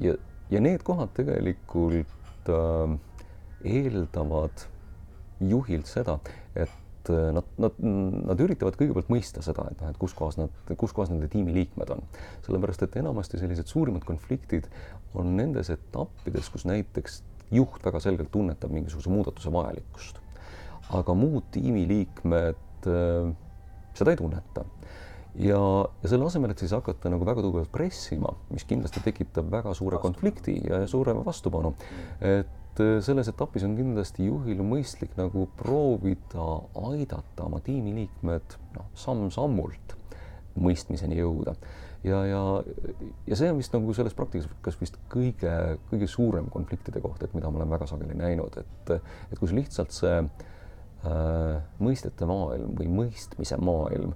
ja, 0.04 0.14
ja 0.54 0.62
need 0.62 0.86
kohad 0.86 1.16
tegelikult 1.18 2.52
äh, 2.52 2.94
eeldavad 3.66 4.68
juhilt 5.42 5.90
seda, 5.90 6.20
et 6.54 6.72
äh, 7.10 7.32
nad, 7.36 7.48
nad, 7.62 7.78
nad 7.82 8.44
üritavad 8.44 8.78
kõigepealt 8.80 9.12
mõista 9.12 9.44
seda, 9.46 9.66
et 9.72 9.82
noh, 9.82 9.92
et 9.94 10.00
kus 10.02 10.14
kohas 10.18 10.38
nad, 10.40 10.54
kus 10.78 10.94
kohas 10.96 11.12
nende 11.14 11.30
tiimiliikmed 11.32 11.94
on. 11.96 12.04
sellepärast, 12.46 12.86
et 12.86 12.98
enamasti 13.02 13.42
sellised 13.42 13.72
suurimad 13.72 14.06
konfliktid 14.08 14.70
on 15.18 15.36
nendes 15.38 15.72
etappides, 15.74 16.50
kus 16.54 16.68
näiteks 16.70 17.22
juht 17.52 17.86
väga 17.86 18.00
selgelt 18.04 18.32
tunnetab 18.32 18.72
mingisuguse 18.72 19.12
muudatuse 19.12 19.52
vajalikkust. 19.54 20.20
aga 20.92 21.16
muud 21.16 21.48
tiimiliikmed 21.56 22.88
äh, 22.92 23.34
seda 23.96 24.14
ei 24.14 24.20
tunneta 24.20 24.66
ja, 25.36 25.60
ja 26.04 26.10
selle 26.10 26.28
asemel, 26.28 26.54
et 26.54 26.62
siis 26.62 26.74
hakata 26.76 27.12
nagu 27.12 27.26
väga 27.28 27.44
tugevalt 27.44 27.72
pressima, 27.74 28.34
mis 28.52 28.66
kindlasti 28.68 29.04
tekitab 29.06 29.52
väga 29.52 29.74
suure 29.78 30.00
konflikti 30.04 30.58
ja 30.68 30.84
suurema 30.92 31.24
vastupanu, 31.26 31.74
et 32.20 32.58
et 32.72 32.80
äh, 32.84 32.98
selles 33.04 33.28
etapis 33.28 33.66
on 33.68 33.76
kindlasti 33.76 34.26
juhil 34.30 34.64
mõistlik 34.64 35.16
nagu 35.20 35.48
proovida 35.60 36.48
aidata 36.88 37.48
oma 37.48 37.60
tiimiliikmed 37.66 38.58
noh, 38.78 38.92
samm-sammult 38.96 39.98
mõistmiseni 40.62 41.20
jõuda. 41.20 41.56
ja, 42.04 42.24
ja, 42.26 42.42
ja 43.28 43.38
see 43.40 43.52
on 43.52 43.60
vist 43.60 43.76
nagu 43.76 43.94
selles 43.96 44.16
praktikas 44.18 44.80
vist 44.80 44.98
kõige, 45.12 45.78
kõige 45.92 46.08
suurem 46.08 46.50
konfliktide 46.52 47.04
koht, 47.04 47.24
et 47.24 47.36
mida 47.36 47.52
ma 47.52 47.62
olen 47.62 47.72
väga 47.72 47.88
sageli 47.88 48.18
näinud, 48.18 48.58
et, 48.58 48.94
et 49.32 49.40
kus 49.40 49.54
lihtsalt 49.56 49.96
see 49.96 50.18
äh, 50.22 51.56
mõistete 51.80 52.28
maailm 52.28 52.76
või 52.80 52.92
mõistmise 53.04 53.60
maailm 53.60 54.16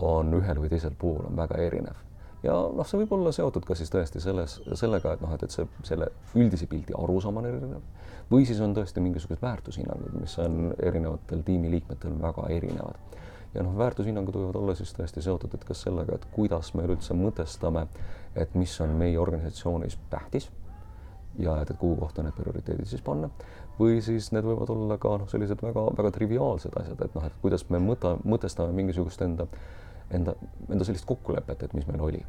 on 0.00 0.32
ühel 0.40 0.60
või 0.60 0.72
teisel 0.72 0.96
pool 0.96 1.26
on 1.28 1.36
väga 1.36 1.60
erinev 1.60 2.09
ja 2.42 2.54
noh, 2.54 2.86
see 2.88 3.00
võib 3.02 3.14
olla 3.18 3.32
seotud 3.34 3.66
ka 3.68 3.76
siis 3.78 3.92
tõesti 3.92 4.22
selles, 4.22 4.58
sellega, 4.78 5.14
et 5.14 5.24
noh, 5.24 5.32
et, 5.36 5.44
et 5.44 5.54
see, 5.54 5.66
selle 5.86 6.10
üldise 6.38 6.68
pildi 6.70 6.96
arusaam 6.96 7.40
on 7.40 7.48
erinev 7.50 7.82
või 8.30 8.46
siis 8.48 8.60
on 8.64 8.74
tõesti 8.76 9.02
mingisugused 9.02 9.42
väärtushinnangud, 9.42 10.14
mis 10.20 10.36
on 10.42 10.74
erinevatel 10.78 11.42
tiimiliikmetel 11.46 12.14
väga 12.22 12.46
erinevad. 12.56 13.18
ja 13.54 13.64
noh, 13.66 13.74
väärtushinnangud 13.78 14.36
võivad 14.38 14.60
olla 14.60 14.74
siis 14.78 14.94
tõesti 14.94 15.22
seotud, 15.26 15.54
et 15.54 15.64
kas 15.66 15.82
sellega, 15.82 16.14
et 16.14 16.26
kuidas 16.32 16.72
me 16.74 16.86
üleüldse 16.86 17.16
mõtestame, 17.18 17.86
et 18.34 18.54
mis 18.54 18.80
on 18.80 18.94
meie 18.94 19.18
organisatsioonis 19.18 19.98
tähtis 20.10 20.50
ja 21.38 21.56
et, 21.62 21.70
et 21.70 21.78
kuhu 21.78 21.96
kohta 21.96 22.22
need 22.22 22.34
prioriteedid 22.38 22.86
siis 22.86 23.02
panna 23.02 23.30
või 23.80 24.00
siis 24.04 24.30
need 24.34 24.44
võivad 24.44 24.70
olla 24.70 24.96
ka 25.00 25.16
noh, 25.22 25.28
sellised 25.30 25.62
väga-väga 25.62 26.10
triviaalsed 26.14 26.74
asjad, 26.80 27.04
et 27.04 27.14
noh, 27.16 27.26
et 27.26 27.36
kuidas 27.42 27.64
me 27.70 27.80
mõta, 27.82 28.16
mõtestame 28.24 28.74
mingisugust 28.76 29.22
enda 29.24 29.46
enda, 30.16 30.34
enda 30.68 30.86
sellist 30.86 31.06
kokkulepet, 31.08 31.64
et 31.66 31.76
mis 31.76 31.86
meil 31.88 32.02
oli. 32.04 32.24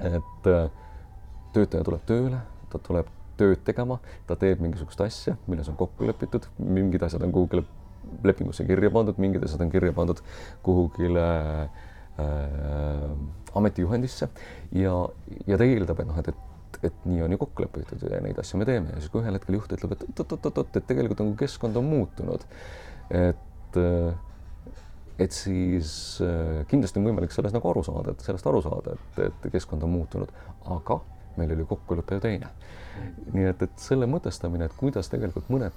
et 0.00 0.46
äh, 0.48 0.70
töötaja 1.52 1.84
tuleb 1.84 2.04
tööle, 2.08 2.38
ta 2.72 2.78
tuleb 2.80 3.08
tööd 3.40 3.60
tegema, 3.64 3.98
ta 4.28 4.36
teeb 4.40 4.62
mingisugust 4.64 5.00
asja, 5.04 5.36
milles 5.48 5.68
on 5.68 5.76
kokku 5.80 6.08
lepitud, 6.08 6.46
mingid 6.60 7.02
asjad 7.04 7.24
on 7.26 7.32
kuhugile 7.34 7.64
lepingusse 8.24 8.64
kirja 8.68 8.90
pandud, 8.92 9.18
mingid 9.22 9.44
asjad 9.44 9.64
on 9.64 9.72
kirja 9.72 9.92
pandud 9.96 10.22
kuhugile 10.66 11.26
äh, 12.20 13.10
ametijuhendisse 13.56 14.28
ja, 14.76 14.94
ja 15.46 15.58
ta 15.58 15.66
eeldab, 15.66 16.00
et 16.00 16.08
noh, 16.08 16.20
et, 16.22 16.32
et, 16.32 16.80
et 16.90 17.04
nii 17.08 17.24
on 17.26 17.34
ju 17.34 17.40
kokku 17.44 17.66
lepitud 17.66 18.08
ja 18.08 18.22
neid 18.24 18.40
asju 18.40 18.60
me 18.60 18.68
teeme 18.68 18.94
ja 18.94 19.00
siis, 19.00 19.12
kui 19.12 19.24
ühel 19.24 19.36
hetkel 19.36 19.58
juht 19.58 19.76
ütleb, 19.76 19.96
et 19.96 20.04
oot-oot-oot-oot, 20.10 20.80
et 20.80 20.88
tegelikult 20.88 21.22
nagu 21.24 21.36
keskkond 21.40 21.76
on 21.80 21.88
muutunud, 21.90 22.44
et 23.10 23.80
äh, 23.80 24.12
et 25.20 25.36
siis 25.36 25.92
äh, 26.24 26.62
kindlasti 26.70 27.00
on 27.00 27.10
võimalik 27.10 27.34
sellest 27.34 27.56
nagu 27.56 27.70
aru 27.70 27.84
saada, 27.84 28.14
et 28.14 28.24
sellest 28.24 28.46
aru 28.48 28.62
saada, 28.64 28.96
et, 28.96 29.22
et 29.28 29.48
keskkond 29.52 29.84
on 29.84 29.92
muutunud, 29.92 30.32
aga 30.72 31.00
meil 31.36 31.54
oli 31.54 31.66
kokkulepe 31.68 32.18
ju 32.18 32.24
teine. 32.24 32.50
nii 33.32 33.46
et, 33.52 33.62
et 33.62 33.80
selle 33.80 34.08
mõtestamine, 34.10 34.66
et 34.66 34.76
kuidas 34.76 35.08
tegelikult 35.12 35.48
mõned 35.52 35.76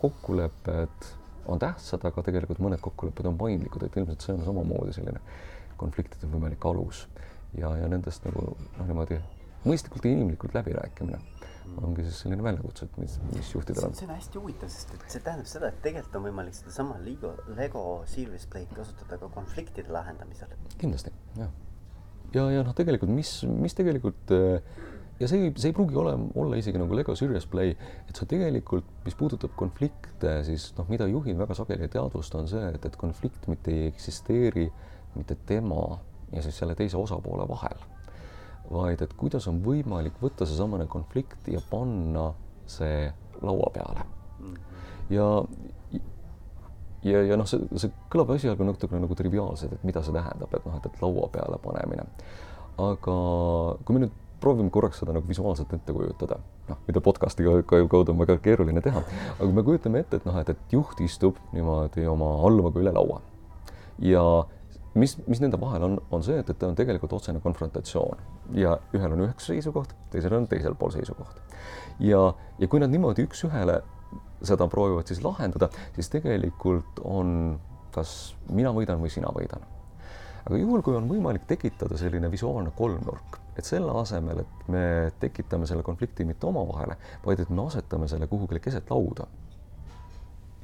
kokkulepped 0.00 1.10
on 1.52 1.62
tähtsad, 1.62 2.04
aga 2.06 2.24
tegelikult 2.26 2.62
mõned 2.62 2.82
kokkulepped 2.82 3.28
on 3.28 3.38
paindlikud, 3.38 3.86
et 3.86 3.96
ilmselt 3.96 4.24
see 4.24 4.34
on 4.34 4.44
samamoodi 4.46 4.94
selline 4.96 5.22
konfliktide 5.80 6.30
võimalik 6.30 6.64
alus 6.66 7.04
ja, 7.58 7.70
ja 7.76 7.88
nendest 7.90 8.24
nagu 8.26 8.54
noh, 8.56 8.86
niimoodi 8.88 9.20
mõistlikult 9.66 10.06
ja 10.06 10.14
inimlikult 10.16 10.54
läbirääkimine 10.56 11.20
ongi 11.82 12.06
siis 12.06 12.22
selline 12.24 12.44
väljakutse, 12.44 12.88
et 12.88 12.98
mis, 13.00 13.18
mis 13.34 13.52
juhtidel 13.54 13.88
on. 13.88 13.94
see 13.98 14.08
on 14.08 14.14
hästi 14.14 14.40
huvitav, 14.40 14.72
sest 14.72 14.94
et 14.96 15.06
see 15.12 15.22
tähendab 15.24 15.50
seda, 15.50 15.70
et 15.72 15.78
tegelikult 15.84 16.18
on 16.20 16.26
võimalik 16.28 16.56
sedasama 16.56 16.98
Lego, 17.04 17.32
Lego 17.58 17.84
Serious 18.10 18.48
Play'd 18.50 18.72
kasutada 18.76 19.20
ka 19.20 19.30
konfliktide 19.34 19.92
lahendamisel. 19.94 20.52
kindlasti, 20.80 21.12
jah. 21.38 21.50
ja, 22.32 22.40
ja, 22.40 22.50
ja 22.58 22.66
noh, 22.66 22.76
tegelikult 22.76 23.12
mis, 23.12 23.38
mis 23.50 23.76
tegelikult 23.76 24.34
äh, 24.34 24.58
ja 25.20 25.28
see, 25.30 25.50
see 25.56 25.70
ei 25.72 25.76
pruugi 25.76 25.96
ole, 26.00 26.14
olla 26.38 26.58
isegi 26.60 26.80
nagu 26.80 26.96
Lego 26.96 27.16
Serious 27.18 27.46
Play, 27.50 27.76
et 28.08 28.18
sa 28.18 28.28
tegelikult, 28.28 28.88
mis 29.06 29.16
puudutab 29.18 29.54
konflikte, 29.58 30.38
siis 30.48 30.70
noh, 30.78 30.88
mida 30.92 31.08
juhid 31.10 31.38
väga 31.40 31.56
sageli 31.56 31.88
ei 31.88 31.92
teadvusta, 31.92 32.42
on 32.42 32.50
see, 32.50 32.62
et, 32.74 32.84
et 32.88 33.00
konflikt 33.00 33.48
mitte 33.52 33.72
ei 33.72 33.90
eksisteeri 33.92 34.70
mitte 35.16 35.36
tema 35.48 35.98
ja 36.32 36.42
siis 36.44 36.58
selle 36.58 36.74
teise 36.76 36.98
osapoole 37.00 37.46
vahel 37.48 37.78
vaid 38.72 39.02
et 39.04 39.14
kuidas 39.18 39.46
on 39.50 39.60
võimalik 39.64 40.18
võtta 40.22 40.46
seesamane 40.48 40.88
konflikt 40.90 41.48
ja 41.52 41.60
panna 41.70 42.30
see 42.66 43.06
laua 43.42 43.70
peale. 43.74 44.04
ja, 45.10 45.26
ja, 47.06 47.22
ja 47.30 47.38
noh, 47.38 47.46
see, 47.48 47.62
see 47.78 47.92
kõlab 48.12 48.34
esialgu 48.36 48.66
natukene 48.66 49.04
nagu 49.04 49.18
triviaalselt, 49.18 49.76
et 49.76 49.86
mida 49.86 50.02
see 50.02 50.14
tähendab, 50.16 50.52
et 50.52 50.66
noh, 50.66 50.78
et, 50.78 50.86
et 50.90 51.02
laua 51.02 51.28
peale 51.32 51.60
panemine. 51.62 52.06
aga 52.76 53.16
kui 53.84 53.96
me 53.96 54.06
nüüd 54.06 54.22
proovime 54.40 54.70
korraks 54.70 55.00
seda 55.00 55.14
nagu 55.16 55.28
visuaalselt 55.28 55.72
ette 55.72 55.94
kujutada, 55.96 56.40
noh, 56.68 56.82
mida 56.88 57.00
podcast'i 57.00 57.46
kaudu 57.70 58.12
on 58.12 58.18
väga 58.20 58.36
keeruline 58.44 58.82
teha, 58.84 59.00
aga 59.38 59.48
me 59.52 59.64
kujutame 59.64 60.02
ette, 60.04 60.20
et 60.20 60.28
noh, 60.28 60.36
et, 60.42 60.52
et 60.52 60.76
juht 60.76 61.00
istub 61.04 61.40
niimoodi 61.56 62.04
oma 62.10 62.34
alluvaga 62.46 62.82
üle 62.82 62.92
laua 62.92 63.22
ja 64.02 64.22
mis, 64.96 65.16
mis 65.26 65.40
nende 65.42 65.60
vahel 65.60 65.84
on, 65.86 65.98
on 66.10 66.24
see, 66.24 66.38
et, 66.40 66.50
et 66.50 66.64
on 66.66 66.76
tegelikult 66.78 67.14
otsene 67.18 67.40
konfrontatsioon 67.44 68.24
ja 68.58 68.76
ühel 68.96 69.16
on 69.16 69.26
üks 69.28 69.50
seisukoht, 69.50 69.94
teisel 70.12 70.34
on 70.38 70.48
teisel 70.50 70.76
pool 70.78 70.94
seisukoht. 70.94 71.40
ja, 72.00 72.22
ja 72.58 72.68
kui 72.70 72.82
nad 72.82 72.92
niimoodi 72.92 73.26
üks-ühele 73.28 73.80
seda 74.46 74.68
proovivad 74.72 75.08
siis 75.08 75.22
lahendada, 75.24 75.70
siis 75.96 76.10
tegelikult 76.12 77.00
on 77.04 77.56
kas 77.96 78.10
mina 78.52 78.72
võidan 78.76 79.00
või 79.00 79.12
sina 79.12 79.30
võidan. 79.32 79.64
aga 80.46 80.60
juhul, 80.60 80.82
kui 80.84 80.96
on 80.96 81.08
võimalik 81.10 81.46
tekitada 81.48 81.96
selline 81.98 82.30
visuaalne 82.30 82.70
kolmnurk, 82.76 83.40
et 83.56 83.64
selle 83.64 83.94
asemel, 84.00 84.44
et 84.44 84.68
me 84.70 84.84
tekitame 85.20 85.66
selle 85.66 85.82
konflikti 85.82 86.24
mitte 86.28 86.46
omavahele, 86.46 86.98
vaid 87.24 87.40
et 87.40 87.50
me 87.50 87.66
asetame 87.66 88.08
selle 88.08 88.28
kuhugile 88.30 88.60
keset 88.62 88.90
lauda 88.92 89.26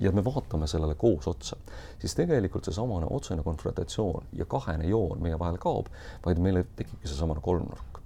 ja 0.03 0.13
me 0.13 0.25
vaatame 0.25 0.67
sellele 0.67 0.95
koos 0.99 1.29
otsa, 1.31 1.57
siis 2.03 2.15
tegelikult 2.19 2.67
seesamane 2.67 3.07
otsene 3.11 3.43
konfrontatsioon 3.47 4.35
ja 4.39 4.47
kahene 4.51 4.89
joon 4.91 5.23
meie 5.23 5.39
vahel 5.39 5.59
kaob, 5.63 5.93
vaid 6.27 6.43
meile 6.43 6.65
tekibki 6.77 7.09
seesamane 7.09 7.41
kolmnurk. 7.45 8.03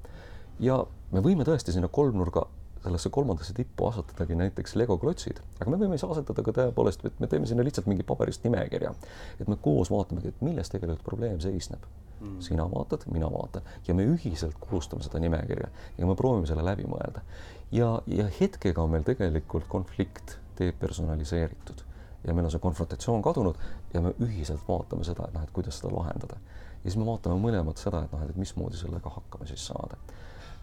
ja 0.60 0.78
me 1.12 1.22
võime 1.24 1.44
tõesti 1.48 1.72
sinna 1.72 1.88
kolmnurga 1.88 2.46
sellesse 2.86 3.10
kolmandasse 3.10 3.54
tippu 3.54 3.88
asetadagi 3.88 4.36
näiteks 4.38 4.76
Lego 4.78 4.98
klotsid, 5.02 5.40
aga 5.58 5.70
me 5.72 5.78
võime 5.80 5.98
siis 5.98 6.10
asetada 6.10 6.44
ka 6.46 6.54
tõepoolest, 6.54 7.02
et 7.08 7.20
me 7.22 7.26
teeme 7.30 7.48
sinna 7.50 7.64
lihtsalt 7.66 7.88
mingi 7.90 8.06
paberist 8.06 8.44
nimekirja, 8.46 8.92
et 9.40 9.48
me 9.50 9.58
koos 9.62 9.90
vaatamegi, 9.90 10.30
et 10.30 10.44
milles 10.46 10.70
tegelikult 10.70 11.04
probleem 11.08 11.40
seisneb 11.42 11.82
mm.. 12.20 12.38
sina 12.46 12.68
vaatad, 12.70 13.08
mina 13.12 13.30
vaatan 13.32 13.66
ja 13.88 13.96
me 13.98 14.06
ühiselt 14.14 14.58
koostame 14.62 15.06
seda 15.06 15.22
nimekirja 15.24 15.70
ja 15.98 16.08
me 16.08 16.14
proovime 16.18 16.46
selle 16.46 16.64
läbi 16.66 16.86
mõelda. 16.86 17.24
ja, 17.72 17.96
ja 18.06 18.28
hetkega 18.40 18.84
on 18.84 18.94
meil 18.94 19.06
tegelikult 19.08 19.66
konflikt 19.72 20.38
depersonaliseeritud 20.58 21.84
ja 22.26 22.34
meil 22.34 22.48
on 22.48 22.50
see 22.50 22.62
konfrontatsioon 22.62 23.22
kadunud 23.22 23.58
ja 23.94 24.02
me 24.02 24.12
ühiselt 24.24 24.62
vaatame 24.68 25.04
seda, 25.06 25.28
et 25.28 25.36
noh, 25.36 25.44
et 25.46 25.52
kuidas 25.54 25.78
seda 25.80 25.92
lahendada. 25.94 26.38
ja 26.82 26.90
siis 26.90 26.98
me 27.00 27.06
vaatame 27.06 27.38
mõlemad 27.42 27.78
seda, 27.80 28.02
et 28.04 28.12
noh, 28.12 28.22
et 28.22 28.36
mismoodi 28.40 28.78
sellega 28.80 29.12
hakkama 29.14 29.46
siis 29.46 29.66
saada. 29.66 29.98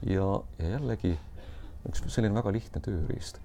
ja, 0.07 0.27
ja 0.59 0.75
jällegi 0.75 1.17
üks 1.89 2.05
selline 2.07 2.35
väga 2.35 2.51
lihtne 2.55 2.81
tööriist, 2.83 3.39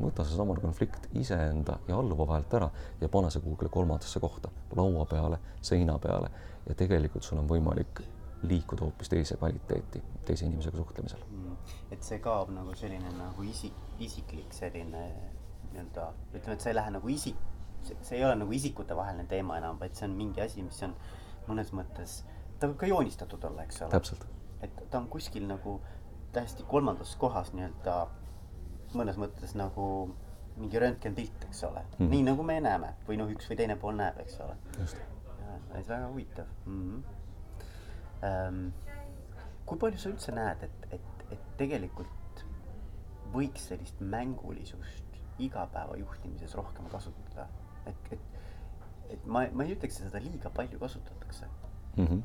võta 0.00 0.24
seesama 0.24 0.56
konflikt 0.60 1.08
iseenda 1.18 1.78
ja 1.88 1.98
alluva 1.98 2.26
vahelt 2.32 2.54
ära 2.54 2.70
ja 3.00 3.08
pane 3.08 3.30
see 3.30 3.44
kuhugile 3.44 3.70
kolmandasse 3.72 4.20
kohta, 4.20 4.50
laua 4.76 5.04
peale, 5.06 5.38
seina 5.62 5.98
peale. 5.98 6.30
Ja 6.66 6.74
tegelikult 6.78 7.24
sul 7.26 7.40
on 7.40 7.48
võimalik 7.50 8.00
liikuda 8.46 8.84
hoopis 8.86 9.10
teise 9.10 9.36
kvaliteeti 9.36 10.02
teise 10.26 10.46
inimesega 10.46 10.76
suhtlemisel. 10.76 11.22
Mm.. 11.30 11.56
et 11.90 12.02
see 12.06 12.18
kaob 12.22 12.50
nagu 12.54 12.74
selline 12.78 13.10
nagu 13.18 13.42
isik, 13.46 13.76
isiklik 13.98 14.54
selline 14.54 15.02
nii-öelda, 15.72 16.06
ütleme, 16.32 16.54
et 16.56 16.64
see 16.64 16.72
ei 16.72 16.78
lähe 16.78 16.94
nagu 16.96 17.12
isik, 17.12 17.38
see 17.88 18.18
ei 18.18 18.24
ole 18.24 18.36
nagu 18.42 18.52
isikutevaheline 18.52 19.26
teema 19.30 19.58
enam, 19.58 19.80
vaid 19.80 19.96
see 19.98 20.08
on 20.08 20.16
mingi 20.18 20.44
asi, 20.44 20.62
mis 20.62 20.82
on 20.86 20.94
mõnes 21.48 21.72
mõttes, 21.76 22.20
ta 22.58 22.70
võib 22.70 22.78
ka 22.82 22.90
joonistatud 22.90 23.44
olla, 23.50 23.66
eks 23.66 23.82
ole. 23.86 24.02
et 24.62 24.82
ta 24.90 24.98
on 24.98 25.08
kuskil 25.10 25.46
nagu 25.48 25.80
täiesti 26.32 26.64
kolmandas 26.68 27.16
kohas 27.20 27.52
nii-öelda 27.52 27.96
mõnes 28.94 29.18
mõttes 29.20 29.56
nagu 29.58 29.86
mingi 30.56 30.78
röntgenpilt, 30.78 31.48
eks 31.48 31.64
ole 31.64 31.80
mm. 31.80 31.96
-hmm. 31.98 32.10
nii 32.12 32.22
nagu 32.28 32.42
me 32.42 32.60
näeme 32.60 32.94
või 33.08 33.18
noh, 33.20 33.30
üks 33.32 33.48
või 33.50 33.56
teine 33.56 33.76
pool 33.76 33.96
näeb, 33.96 34.20
eks 34.20 34.38
ole. 34.44 34.56
just 34.78 35.00
päris 35.72 35.88
väga 35.88 36.08
huvitav 36.08 36.46
mm. 36.66 36.82
-hmm. 36.82 37.02
Ähm, 38.24 38.68
kui 39.66 39.78
palju 39.78 39.98
sa 39.98 40.08
üldse 40.08 40.32
näed, 40.32 40.62
et, 40.62 40.86
et, 40.90 41.24
et 41.30 41.46
tegelikult 41.56 42.44
võiks 43.32 43.64
sellist 43.68 44.00
mängulisust 44.00 45.11
igapäeva 45.38 45.96
juhtimises 45.96 46.54
rohkem 46.54 46.88
kasutada, 46.92 47.48
et, 47.86 48.12
et, 48.12 48.20
et 49.10 49.26
ma, 49.26 49.46
ma 49.52 49.64
ei 49.64 49.76
ütleks, 49.76 50.00
et 50.00 50.10
seda 50.10 50.20
liiga 50.22 50.50
palju 50.50 50.78
kasutatakse 50.78 51.46
mm. 51.96 52.06
-hmm 52.06 52.22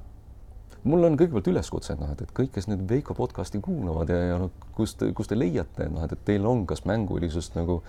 mul 0.88 1.08
on 1.08 1.18
kõigepealt 1.20 1.50
üleskutse, 1.52 1.96
et 1.96 2.02
noh, 2.02 2.12
et, 2.14 2.22
et 2.24 2.36
kõik, 2.36 2.54
kes 2.56 2.70
nüüd 2.72 2.86
Veiko 2.90 3.16
podcast'i 3.18 3.62
kuulavad 3.64 4.12
ja, 4.14 4.20
ja 4.32 4.38
noh, 4.42 4.54
kust, 4.78 5.04
kust 5.18 5.34
te 5.34 5.40
leiate, 5.40 5.90
noh, 5.94 6.06
et, 6.06 6.16
et 6.16 6.24
teil 6.32 6.48
on 6.48 6.66
kas 6.70 6.86
mängulisust 6.88 7.58
nagu 7.60 7.82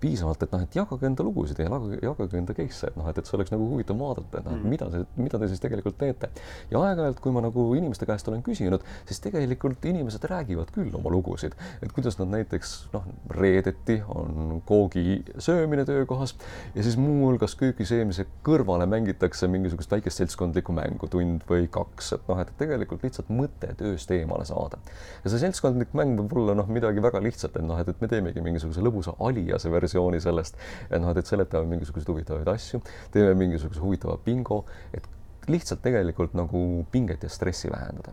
piisavalt, 0.00 0.42
et 0.44 0.52
noh, 0.54 0.62
et 0.64 0.76
jagage 0.76 1.06
enda 1.08 1.24
lugusid 1.24 1.58
ja 1.60 1.66
jagage, 1.66 1.98
jagage 2.02 2.38
enda 2.40 2.54
case'e, 2.56 2.90
et 2.90 2.96
noh, 2.98 3.08
et, 3.10 3.18
et 3.20 3.28
see 3.28 3.36
oleks 3.36 3.52
nagu 3.52 3.66
huvitav 3.72 3.98
vaadata, 4.00 4.40
et 4.40 4.46
noh, 4.46 4.56
et 4.56 4.66
mida 4.72 4.88
see, 4.92 5.04
mida 5.20 5.40
te 5.40 5.48
siis 5.50 5.62
tegelikult 5.62 5.98
teete. 6.00 6.30
ja 6.70 6.82
aeg-ajalt, 6.86 7.20
kui 7.22 7.34
ma 7.34 7.42
nagu 7.44 7.66
inimeste 7.76 8.08
käest 8.08 8.28
olen 8.30 8.42
küsinud, 8.46 8.84
siis 9.08 9.20
tegelikult 9.24 9.84
inimesed 9.90 10.24
räägivad 10.30 10.72
küll 10.74 10.94
oma 10.96 11.12
lugusid, 11.12 11.56
et 11.84 11.92
kuidas 11.96 12.16
nad 12.20 12.32
näiteks 12.32 12.74
noh, 12.94 13.08
reedeti 13.36 14.00
on 14.08 14.62
koogi 14.68 15.20
söömine 15.38 15.84
töökohas 15.88 16.36
ja 16.74 16.84
siis 16.86 16.96
muuhulgas 17.00 17.56
köögi 17.60 17.88
söömise 17.88 18.26
kõrvale 18.46 18.88
mängitakse 18.90 19.50
mingisugust 19.52 19.92
väikest 19.92 20.22
seltskondlikku 20.22 20.74
mängu, 20.76 21.10
tund 21.12 21.44
või 21.50 21.68
kaks, 21.72 22.14
et 22.16 22.28
noh, 22.30 22.39
et 22.48 22.56
tegelikult 22.60 23.04
lihtsalt 23.04 23.30
mõte 23.34 23.72
tööst 23.78 24.10
eemale 24.14 24.46
saada. 24.48 24.80
ja 25.24 25.32
see 25.32 25.42
seltskondlik 25.42 25.94
mäng 25.98 26.18
võib 26.22 26.36
olla 26.42 26.56
noh, 26.58 26.70
midagi 26.72 27.02
väga 27.04 27.22
lihtsat, 27.24 27.56
et 27.60 27.66
noh, 27.66 27.78
et, 27.80 27.88
et 27.88 28.02
me 28.02 28.08
teemegi 28.10 28.44
mingisuguse 28.44 28.84
lõbusa 28.84 29.16
aliase 29.26 29.70
versiooni 29.72 30.20
sellest, 30.22 30.58
et 30.88 31.00
noh, 31.00 31.12
et, 31.12 31.22
et 31.22 31.30
seletame 31.32 31.68
mingisuguseid 31.74 32.12
huvitavaid 32.12 32.52
asju, 32.54 32.82
teeme 33.14 33.34
mingisuguse 33.38 33.82
huvitava 33.84 34.18
bingo, 34.24 34.64
et 34.96 35.06
lihtsalt 35.50 35.82
tegelikult 35.82 36.34
nagu 36.38 36.86
pinget 36.92 37.22
ja 37.22 37.30
stressi 37.32 37.70
vähendada. 37.72 38.12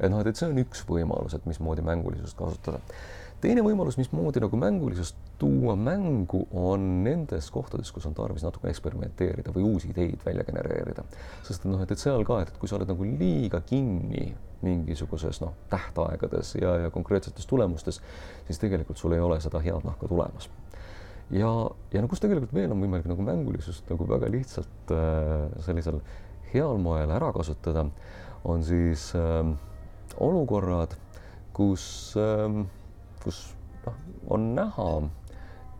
et 0.00 0.10
noh, 0.10 0.20
et, 0.20 0.30
et 0.30 0.36
see 0.36 0.48
on 0.48 0.58
üks 0.62 0.84
võimalus, 0.88 1.36
et 1.36 1.46
mismoodi 1.48 1.84
mängulisust 1.86 2.36
kasutada. 2.38 2.80
teine 3.40 3.64
võimalus, 3.66 3.98
mismoodi 4.00 4.42
nagu 4.44 4.60
mängulisust 4.60 5.16
tuua 5.38 5.76
mängu, 5.76 6.46
on 6.56 6.84
nendes 7.04 7.50
kohtades, 7.52 7.90
kus 7.92 8.06
on 8.08 8.14
tarvis 8.16 8.44
natuke 8.46 8.70
eksperimenteerida 8.70 9.52
või 9.52 9.66
uusi 9.68 9.90
ideid 9.92 10.22
välja 10.24 10.44
genereerida. 10.48 11.04
sest 11.44 11.66
noh, 11.68 11.82
et, 11.82 11.92
et 11.92 12.00
seal 12.00 12.24
ka, 12.24 12.40
et 12.42 12.52
kui 12.56 12.68
sa 12.68 12.78
oled 12.78 12.88
nagu 12.88 13.04
liiga 13.04 13.60
kinni 13.66 14.30
mingisuguses 14.64 15.42
noh, 15.42 15.52
tähtaegades 15.70 16.54
ja, 16.56 16.76
ja 16.86 16.90
konkreetsetes 16.90 17.46
tulemustes, 17.46 18.00
siis 18.46 18.62
tegelikult 18.62 18.98
sul 18.98 19.12
ei 19.12 19.20
ole 19.20 19.40
seda 19.44 19.60
head 19.60 19.84
nahka 19.84 20.08
tulemas 20.08 20.48
ja, 21.30 21.50
ja 21.92 22.02
no 22.02 22.08
kus 22.10 22.22
tegelikult 22.22 22.54
veel 22.54 22.72
on 22.72 22.82
võimalik 22.82 23.08
nagu 23.10 23.24
mängulisust 23.26 23.88
nagu 23.90 24.06
väga 24.08 24.30
lihtsalt 24.30 24.94
äh, 24.94 25.48
sellisel 25.66 26.00
heal 26.52 26.78
moel 26.80 27.10
ära 27.10 27.32
kasutada, 27.34 27.86
on 28.46 28.62
siis 28.64 29.10
äh, 29.18 29.42
olukorrad, 30.22 30.94
kus 31.56 32.14
äh,, 32.20 32.60
kus 33.24 33.42
noh, 33.86 34.00
on 34.36 34.52
näha, 34.56 34.90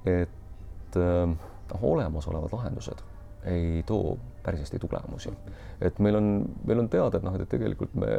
et 0.06 0.98
noh, 0.98 1.82
olemasolevad 1.82 2.52
lahendused 2.52 3.02
ei 3.46 3.82
too 3.86 4.16
päris 4.42 4.62
hästi 4.64 4.78
tulemusi. 4.78 5.32
et 5.80 5.98
meil 5.98 6.16
on, 6.16 6.30
meil 6.66 6.82
on 6.82 6.88
teada, 6.88 7.18
et 7.18 7.26
noh, 7.26 7.34
et 7.34 7.48
tegelikult 7.48 7.94
me 7.94 8.14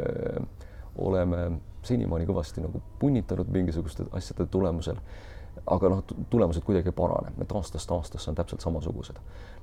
oleme 0.98 1.60
senimaani 1.86 2.26
kõvasti 2.26 2.64
nagu 2.64 2.82
punnitanud 2.98 3.50
mingisuguste 3.54 4.08
asjade 4.12 4.46
tulemusel 4.50 4.98
aga 5.66 5.90
noh, 5.90 6.02
tulemused 6.30 6.62
kuidagi 6.66 6.92
ei 6.92 6.96
parane, 6.96 7.32
et 7.42 7.52
aastast 7.56 7.90
aastasse 7.94 8.30
on 8.30 8.36
täpselt 8.38 8.62
samasugused. 8.64 9.16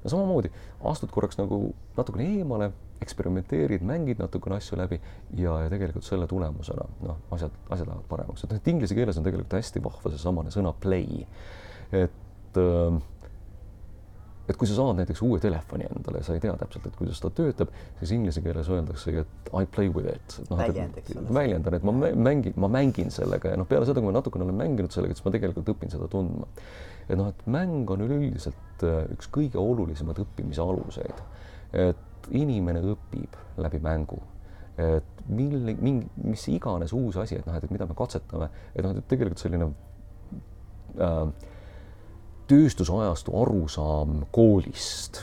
ja 0.03 0.09
samamoodi 0.09 0.51
astud 0.91 1.11
korraks 1.13 1.37
nagu 1.39 1.73
natukene 1.97 2.27
eemale, 2.37 2.71
eksperimenteerid, 3.01 3.83
mängid 3.85 4.19
natukene 4.21 4.59
asju 4.59 4.77
läbi 4.79 4.99
ja, 5.37 5.59
ja 5.65 5.69
tegelikult 5.69 6.05
selle 6.07 6.27
tulemusena 6.27 6.87
noh, 7.01 7.21
asjad, 7.35 7.53
asjad 7.69 7.87
lähevad 7.89 8.09
paremaks, 8.09 8.43
et 8.43 8.51
noh, 8.51 8.61
et 8.61 8.73
inglise 8.73 8.97
keeles 8.97 9.17
on 9.19 9.27
tegelikult 9.27 9.57
hästi 9.57 9.83
vahva 9.83 10.13
seesamane 10.13 10.53
sõna 10.53 10.73
play. 10.81 11.25
Et 11.91 12.61
äh, 12.61 13.01
et 14.45 14.57
kui 14.57 14.69
sa 14.69 14.75
saad 14.77 14.99
näiteks 14.99 15.21
uue 15.25 15.39
telefoni 15.41 15.87
endale 15.89 16.19
ja 16.21 16.27
sa 16.27 16.35
ei 16.35 16.41
tea 16.43 16.53
täpselt, 16.59 16.85
et 16.85 16.97
kuidas 16.99 17.21
ta 17.21 17.31
töötab, 17.33 17.71
siis 17.99 18.11
inglise 18.13 18.43
keeles 18.45 18.67
öeldaksegi, 18.69 19.23
et 19.23 19.49
I 19.57 19.65
play 19.65 19.89
with 19.89 20.11
it. 20.11 20.35
ole. 20.53 21.33
väljendan, 21.33 21.77
et 21.79 21.87
ma 21.87 21.95
mängin, 21.97 22.53
ma 22.61 22.69
mängin 22.71 23.09
sellega 23.13 23.55
ja 23.55 23.57
noh, 23.57 23.67
peale 23.69 23.87
seda, 23.89 24.03
kui 24.03 24.11
ma 24.11 24.19
natukene 24.19 24.45
olen 24.45 24.59
mänginud 24.59 24.93
sellega, 24.93 25.17
siis 25.17 25.25
ma 25.25 25.33
tegelikult 25.33 25.73
õpin 25.73 25.93
seda 25.93 26.09
tundma. 26.11 26.49
et 27.07 27.17
noh, 27.17 27.31
et 27.33 27.47
mäng 27.49 27.89
on 27.89 28.05
üleüldiselt 28.05 28.85
äh, 28.85 29.01
üks 29.15 29.31
kõige 29.33 29.61
olulisemaid 29.61 30.21
õppimise 30.25 30.61
aluseid. 30.61 31.25
et 31.73 32.29
inimene 32.37 32.85
õpib 32.93 33.41
läbi 33.61 33.81
mängu 33.81 34.21
et 34.77 35.25
mille, 35.31 35.73
mingi, 35.79 36.09
mis 36.27 36.41
iganes 36.51 36.91
uus 36.93 37.17
asi, 37.17 37.37
et 37.39 37.45
noh, 37.47 37.55
et 37.55 37.71
mida 37.71 37.87
me 37.87 37.95
katsetame, 37.97 38.49
et 38.75 38.83
noh, 38.83 38.93
et 38.99 39.07
tegelikult 39.09 39.41
selline 39.41 39.69
äh, 40.99 41.51
tööstusajastu 42.49 43.33
arusaam 43.41 44.25
koolist 44.35 45.21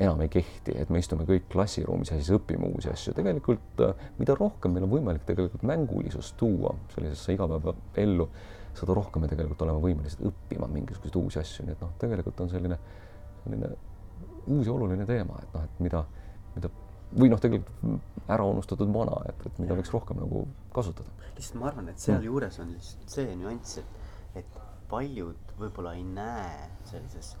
enam 0.00 0.20
ei 0.24 0.30
kehti, 0.32 0.72
et 0.80 0.88
me 0.88 1.00
istume 1.02 1.26
kõik 1.28 1.44
klassiruumis 1.52 2.08
ja 2.10 2.16
siis 2.16 2.30
õpime 2.32 2.70
uusi 2.70 2.88
asju. 2.88 3.12
tegelikult 3.16 3.82
äh, 3.84 4.06
mida 4.18 4.34
rohkem 4.38 4.72
meil 4.72 4.86
on 4.86 4.94
võimalik 4.94 5.26
tegelikult 5.28 5.64
mängulisust 5.68 6.38
tuua 6.40 6.72
sellisesse 6.94 7.36
igapäevaellu, 7.36 8.28
seda 8.78 8.96
rohkem 8.96 9.26
me 9.26 9.28
tegelikult 9.28 9.66
oleme 9.66 9.82
võimelised 9.84 10.22
õppima 10.30 10.70
mingisuguseid 10.72 11.18
uusi 11.20 11.40
asju, 11.42 11.66
nii 11.66 11.76
et 11.76 11.84
noh, 11.84 11.92
tegelikult 12.00 12.40
on 12.40 12.52
selline, 12.52 12.78
selline 13.44 13.74
uus 14.46 14.70
ja 14.70 14.72
oluline 14.72 15.04
teema, 15.08 15.36
et 15.42 15.52
noh, 15.58 15.68
et 15.68 15.84
mida, 15.84 16.02
mida 16.56 16.72
või 17.20 17.28
noh, 17.32 17.42
tegelikult 17.42 18.30
ära 18.30 18.46
unustatud 18.46 18.88
vana, 18.94 19.20
et, 19.28 19.46
et 19.50 19.60
mida 19.60 19.76
võiks 19.76 19.92
rohkem 19.92 20.22
nagu 20.22 20.46
kasutada. 20.72 21.12
lihtsalt 21.36 21.60
ma 21.60 21.68
arvan, 21.74 21.92
et 21.92 22.00
sealjuures 22.00 22.60
on 22.62 22.72
lihtsalt 22.72 23.18
see 23.18 23.36
nüanss, 23.36 23.82
et, 23.82 24.02
et 24.40 24.60
paljud 24.90 25.54
võib-olla 25.60 25.94
ei 25.98 26.04
näe 26.04 26.68
sellises 26.90 27.34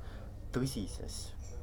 tõsises 0.54 1.20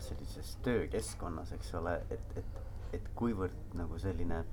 sellises 0.08 0.56
töökeskkonnas, 0.64 1.52
eks 1.58 1.74
ole, 1.80 1.98
et, 2.14 2.34
et, 2.40 2.60
et 2.98 3.08
kuivõrd 3.18 3.76
nagu 3.78 4.00
selline 4.00 4.44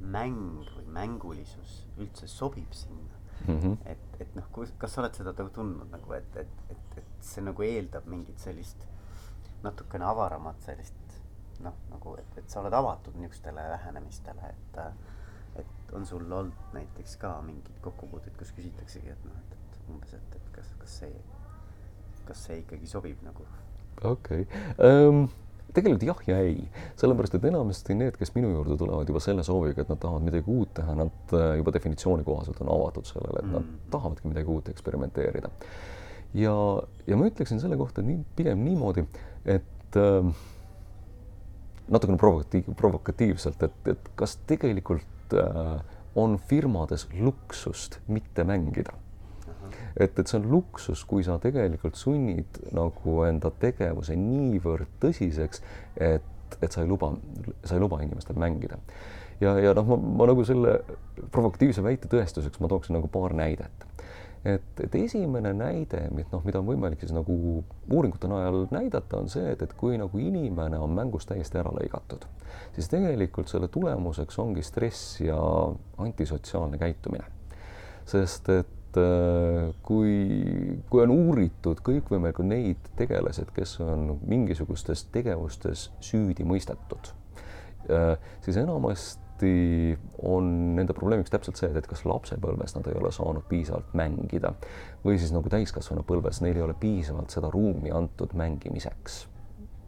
mäng 0.00 0.64
või 0.76 0.86
mängulisus 0.96 1.82
üldse 2.00 2.28
sobib 2.30 2.72
sinna 2.72 3.18
mm. 3.46 3.58
-hmm. 3.58 3.76
et, 3.92 4.20
et 4.24 4.34
noh, 4.34 4.48
kas 4.78 4.94
sa 4.94 5.02
oled 5.02 5.14
seda 5.16 5.34
tundnud 5.36 5.90
nagu, 5.92 6.12
et, 6.16 6.36
et, 6.36 6.64
et, 6.70 6.98
et 7.02 7.12
see 7.32 7.44
nagu 7.44 7.62
eeldab 7.66 8.08
mingit 8.08 8.40
sellist 8.40 8.86
natukene 9.62 10.08
avaramat 10.08 10.62
sellist 10.64 11.20
noh, 11.60 11.76
nagu, 11.90 12.16
et, 12.16 12.38
et 12.40 12.50
sa 12.50 12.62
oled 12.62 12.72
avatud 12.72 13.16
niisugustele 13.20 13.66
lähenemistele, 13.74 14.54
et 14.54 14.78
et 15.58 15.94
on 15.96 16.06
sul 16.06 16.24
olnud 16.32 16.74
näiteks 16.76 17.16
ka 17.20 17.34
mingid 17.46 17.82
kokkupuuted, 17.84 18.36
kus 18.38 18.52
küsitaksegi, 18.56 19.10
et 19.10 19.28
noh, 19.28 19.36
et, 19.42 19.58
et 19.58 19.90
umbes, 19.90 20.14
et, 20.14 20.38
et 20.38 20.50
kas, 20.54 20.72
kas 20.78 20.98
see, 21.02 21.12
kas 22.28 22.46
see 22.48 22.62
ikkagi 22.64 22.90
sobib 22.90 23.22
nagu? 23.26 23.46
okei 24.04 24.46
okay. 24.46 25.08
um, 25.08 25.24
tegelikult 25.74 26.04
jah 26.06 26.20
ja 26.26 26.38
ei, 26.44 26.62
sellepärast 26.98 27.36
et 27.38 27.46
enamasti 27.50 27.96
need, 27.98 28.16
kes 28.18 28.32
minu 28.34 28.50
juurde 28.54 28.76
tulevad 28.80 29.08
juba 29.10 29.22
selle 29.22 29.44
sooviga, 29.46 29.84
et 29.84 29.90
nad 29.92 30.00
tahavad 30.02 30.26
midagi 30.26 30.50
uut 30.50 30.72
teha, 30.78 30.94
nad 30.98 31.34
äh, 31.36 31.50
juba 31.60 31.74
definitsiooni 31.76 32.26
kohaselt 32.26 32.60
on 32.64 32.72
avatud 32.74 33.08
sellele, 33.08 33.42
et 33.42 33.48
mm. 33.48 33.56
nad 33.58 33.90
tahavadki 33.94 34.30
midagi 34.30 34.54
uut 34.54 34.70
eksperimenteerida. 34.72 35.50
ja, 36.38 36.54
ja 37.06 37.18
ma 37.18 37.28
ütleksin 37.30 37.62
selle 37.62 37.78
kohta 37.80 38.02
nii, 38.06 38.24
pigem 38.38 38.64
niimoodi, 38.66 39.06
et 39.44 40.00
ähm, 40.00 40.34
natukene 41.90 42.18
provokatiiv, 42.18 42.74
provokatiivselt, 42.78 43.62
et, 43.66 43.94
et 43.94 44.12
kas 44.18 44.38
tegelikult 44.50 45.06
äh, 45.36 45.76
on 46.18 46.38
firmades 46.50 47.06
luksust 47.14 48.00
mitte 48.08 48.44
mängida 48.44 48.96
et, 49.96 50.18
et 50.18 50.26
see 50.26 50.38
on 50.38 50.48
luksus, 50.50 51.04
kui 51.08 51.24
sa 51.26 51.38
tegelikult 51.42 51.98
sunnid 51.98 52.60
nagu 52.76 53.16
enda 53.26 53.52
tegevuse 53.62 54.16
niivõrd 54.18 54.90
tõsiseks, 55.02 55.62
et, 56.00 56.56
et 56.60 56.72
sa 56.72 56.84
ei 56.84 56.90
luba, 56.90 57.12
sa 57.64 57.76
ei 57.76 57.82
luba 57.82 58.00
inimestel 58.04 58.38
mängida. 58.40 58.80
ja, 59.40 59.56
ja 59.60 59.74
noh, 59.76 59.86
ma, 59.92 60.00
ma 60.20 60.30
nagu 60.30 60.44
selle 60.46 60.78
provokatiivse 61.32 61.84
väite 61.84 62.10
tõestuseks 62.12 62.60
ma 62.60 62.70
tooksin 62.72 62.98
nagu 62.98 63.10
paar 63.12 63.34
näidet. 63.36 63.86
Et, 64.44 64.82
et 64.84 64.94
esimene 65.02 65.52
näide, 65.56 66.06
noh, 66.32 66.42
mida 66.46 66.60
on 66.62 66.68
võimalik 66.68 67.02
siis 67.04 67.12
nagu 67.16 67.34
uuringute 67.90 68.30
najal 68.30 68.66
näidata, 68.72 69.20
on 69.20 69.28
see, 69.32 69.52
et, 69.52 69.62
et 69.62 69.76
kui 69.78 69.98
nagu 70.00 70.20
inimene 70.20 70.80
on 70.80 70.94
mängust 70.96 71.30
täiesti 71.30 71.60
ära 71.60 71.72
lõigatud, 71.76 72.26
siis 72.76 72.88
tegelikult 72.92 73.52
selle 73.52 73.68
tulemuseks 73.72 74.38
ongi 74.42 74.64
stress 74.66 75.20
ja 75.20 75.38
antisotsiaalne 76.00 76.80
käitumine. 76.80 77.24
sest 78.10 78.48
et 78.48 78.76
et 78.90 79.76
kui, 79.86 80.14
kui 80.90 81.02
on 81.04 81.12
uuritud 81.14 81.78
kõikvõimalikud 81.86 82.48
neid 82.50 82.90
tegelased, 82.98 83.52
kes 83.54 83.76
on 83.84 84.16
mingisugustes 84.26 85.04
tegevustes 85.14 85.88
süüdi 86.02 86.46
mõistetud, 86.46 87.12
siis 88.42 88.58
enamasti 88.60 89.29
tihti 89.40 89.98
on 90.22 90.76
nende 90.76 90.94
probleemiks 90.96 91.30
täpselt 91.32 91.58
see, 91.60 91.70
et 91.76 91.86
kas 91.88 92.04
lapsepõlves 92.08 92.74
nad 92.76 92.88
ei 92.90 92.96
ole 93.00 93.12
saanud 93.14 93.46
piisavalt 93.48 93.94
mängida 93.96 94.52
või 95.04 95.18
siis 95.18 95.32
nagu 95.34 95.48
täiskasvanupõlves 95.52 96.42
neil 96.44 96.58
ei 96.58 96.66
ole 96.66 96.76
piisavalt 96.80 97.32
seda 97.32 97.50
ruumi 97.50 97.92
antud 97.94 98.34
mängimiseks. 98.36 99.26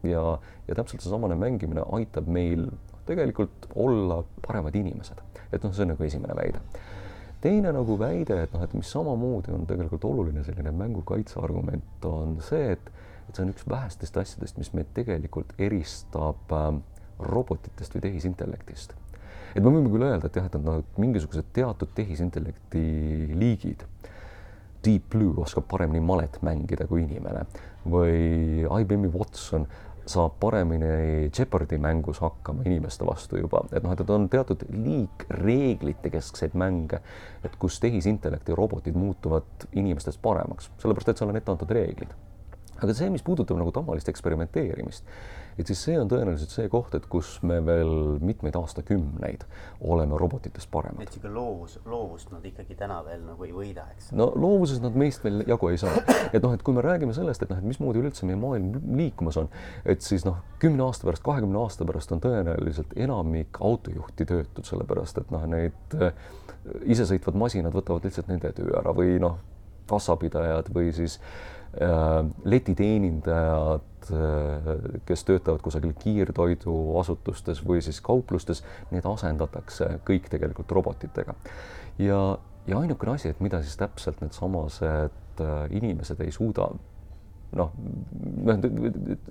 ja, 0.03 0.39
ja 0.67 0.75
täpselt 0.75 1.01
seesamane 1.01 1.35
mängimine 1.35 1.85
aitab 1.91 2.27
meil 2.27 2.67
tegelikult 3.05 3.69
olla 3.75 4.23
paremad 4.45 4.75
inimesed, 4.75 5.21
et 5.51 5.63
noh, 5.63 5.73
see 5.73 5.85
on 5.85 5.93
nagu 5.93 6.03
esimene 6.03 6.35
väide 6.35 6.63
teine 7.43 7.73
nagu 7.75 7.97
väide, 7.99 8.37
et 8.43 8.53
noh, 8.55 8.63
et 8.63 8.73
mis 8.73 8.87
samamoodi 8.87 9.51
on 9.51 9.65
tegelikult 9.67 10.05
oluline 10.07 10.45
selline 10.47 10.71
mängukaitse 10.71 11.41
argument, 11.43 12.05
on 12.07 12.37
see, 12.41 12.71
et, 12.77 12.91
et 13.27 13.35
see 13.35 13.43
on 13.43 13.51
üks 13.51 13.67
vähestest 13.67 14.17
asjadest, 14.17 14.57
mis 14.57 14.71
meid 14.71 14.93
tegelikult 14.95 15.51
eristab 15.59 16.55
äh, 16.55 16.69
robotitest 17.19 17.97
või 17.97 18.05
tehisintellektist. 18.07 18.95
Et 19.53 19.61
me 19.61 19.69
võime 19.69 19.91
küll 19.93 20.05
öelda, 20.07 20.29
et 20.29 20.37
jah, 20.39 20.49
et 20.49 20.59
noh, 20.61 20.83
mingisugused 21.01 21.53
teatud 21.55 21.93
tehisintellekti 21.95 22.83
liigid, 23.37 23.85
Deep 24.83 25.13
Blue 25.13 25.39
oskab 25.39 25.63
paremini 25.71 26.03
malet 26.03 26.41
mängida 26.43 26.87
kui 26.89 27.05
inimene. 27.05 27.45
Või 27.87 28.65
IBM-i 28.67 29.11
Watson 29.13 29.63
saab 30.09 30.35
paremini 30.39 31.29
Jeopardy 31.37 31.77
mängus 31.79 32.19
hakkama 32.19 32.65
inimeste 32.67 33.05
vastu 33.07 33.39
juba, 33.39 33.63
et 33.71 33.83
noh, 33.85 33.93
et 33.93 34.09
on 34.11 34.27
teatud 34.31 34.65
liik 34.73 35.23
reeglite 35.39 36.11
keskseid 36.11 36.57
mänge, 36.59 36.99
et 37.43 37.55
kus 37.59 37.79
tehisintellekt 37.83 38.51
ja 38.51 38.57
robotid 38.59 38.97
muutuvad 38.99 39.67
inimestest 39.71 40.19
paremaks, 40.23 40.69
sellepärast 40.83 41.13
et 41.13 41.21
seal 41.21 41.31
on 41.31 41.39
ette 41.39 41.55
antud 41.55 41.71
reeglid. 41.71 42.11
aga 42.83 42.91
see, 42.91 43.07
mis 43.13 43.23
puudutab 43.23 43.55
nagu 43.55 43.71
tavalist 43.71 44.09
eksperimenteerimist, 44.11 45.07
et 45.57 45.69
siis 45.69 45.81
see 45.87 45.95
on 45.99 46.09
tõenäoliselt 46.11 46.53
see 46.53 46.69
koht, 46.71 46.95
et 46.97 47.05
kus 47.11 47.35
me 47.45 47.59
veel 47.65 48.19
mitmeid 48.23 48.55
aastakümneid 48.57 49.45
oleme 49.93 50.17
robotitest 50.19 50.69
paremad. 50.71 51.03
et 51.05 51.15
sihuke 51.15 51.31
loovus, 51.33 51.77
loovust 51.85 52.31
nad 52.33 52.45
ikkagi 52.45 52.77
täna 52.79 52.99
veel 53.05 53.23
nagu 53.27 53.47
ei 53.47 53.53
võida, 53.55 53.85
eks? 53.93 54.11
no 54.17 54.31
loovuses 54.35 54.81
nad 54.83 54.97
meist 54.99 55.23
veel 55.25 55.43
jagu 55.47 55.69
ei 55.69 55.79
saa. 55.81 55.93
et 56.33 56.41
noh, 56.41 56.53
et 56.53 56.65
kui 56.65 56.75
me 56.75 56.83
räägime 56.85 57.15
sellest, 57.15 57.45
et 57.45 57.53
noh, 57.53 57.61
et 57.61 57.69
mismoodi 57.73 58.01
üleüldse 58.01 58.27
meie 58.29 58.39
maailm 58.39 58.77
liikumas 58.97 59.39
on, 59.41 59.49
et 59.85 60.05
siis 60.05 60.25
noh, 60.27 60.41
kümne 60.63 60.85
aasta 60.87 61.07
pärast, 61.09 61.25
kahekümne 61.25 61.61
aasta 61.61 61.87
pärast 61.87 62.13
on 62.15 62.23
tõenäoliselt 62.23 62.97
enamik 63.05 63.61
autojuhti 63.61 64.27
töötud, 64.29 64.67
sellepärast 64.67 65.23
et 65.23 65.33
noh, 65.33 65.47
neid 65.49 65.97
äh, 65.99 66.13
isesõitvad 66.89 67.37
masinad 67.37 67.75
võtavad 67.75 68.05
lihtsalt 68.07 68.29
nende 68.31 68.53
töö 68.55 68.71
ära 68.79 68.95
või 68.95 69.17
noh, 69.21 69.37
kassapidajad 69.89 70.69
või 70.73 70.93
siis 70.95 71.19
äh, 71.19 71.52
letiteenindajad 72.45 73.93
Äh, 74.11 74.99
kes 75.05 75.23
töötavad 75.23 75.61
kusagil 75.63 75.93
kiirtoiduasutustes 75.99 77.61
või 77.63 77.79
siis 77.83 78.01
kauplustes, 78.03 78.63
need 78.91 79.05
asendatakse 79.07 79.99
kõik 80.07 80.27
tegelikult 80.31 80.71
robotitega. 80.71 81.35
ja, 81.97 82.19
ja 82.67 82.79
ainukene 82.79 83.13
asi, 83.13 83.29
et 83.31 83.39
mida 83.39 83.61
siis 83.61 83.77
täpselt 83.79 84.19
needsamased 84.21 85.39
äh, 85.39 85.53
inimesed 85.71 86.19
ei 86.25 86.31
suuda 86.35 86.67
noh, 87.53 87.71
noh, 88.43 88.59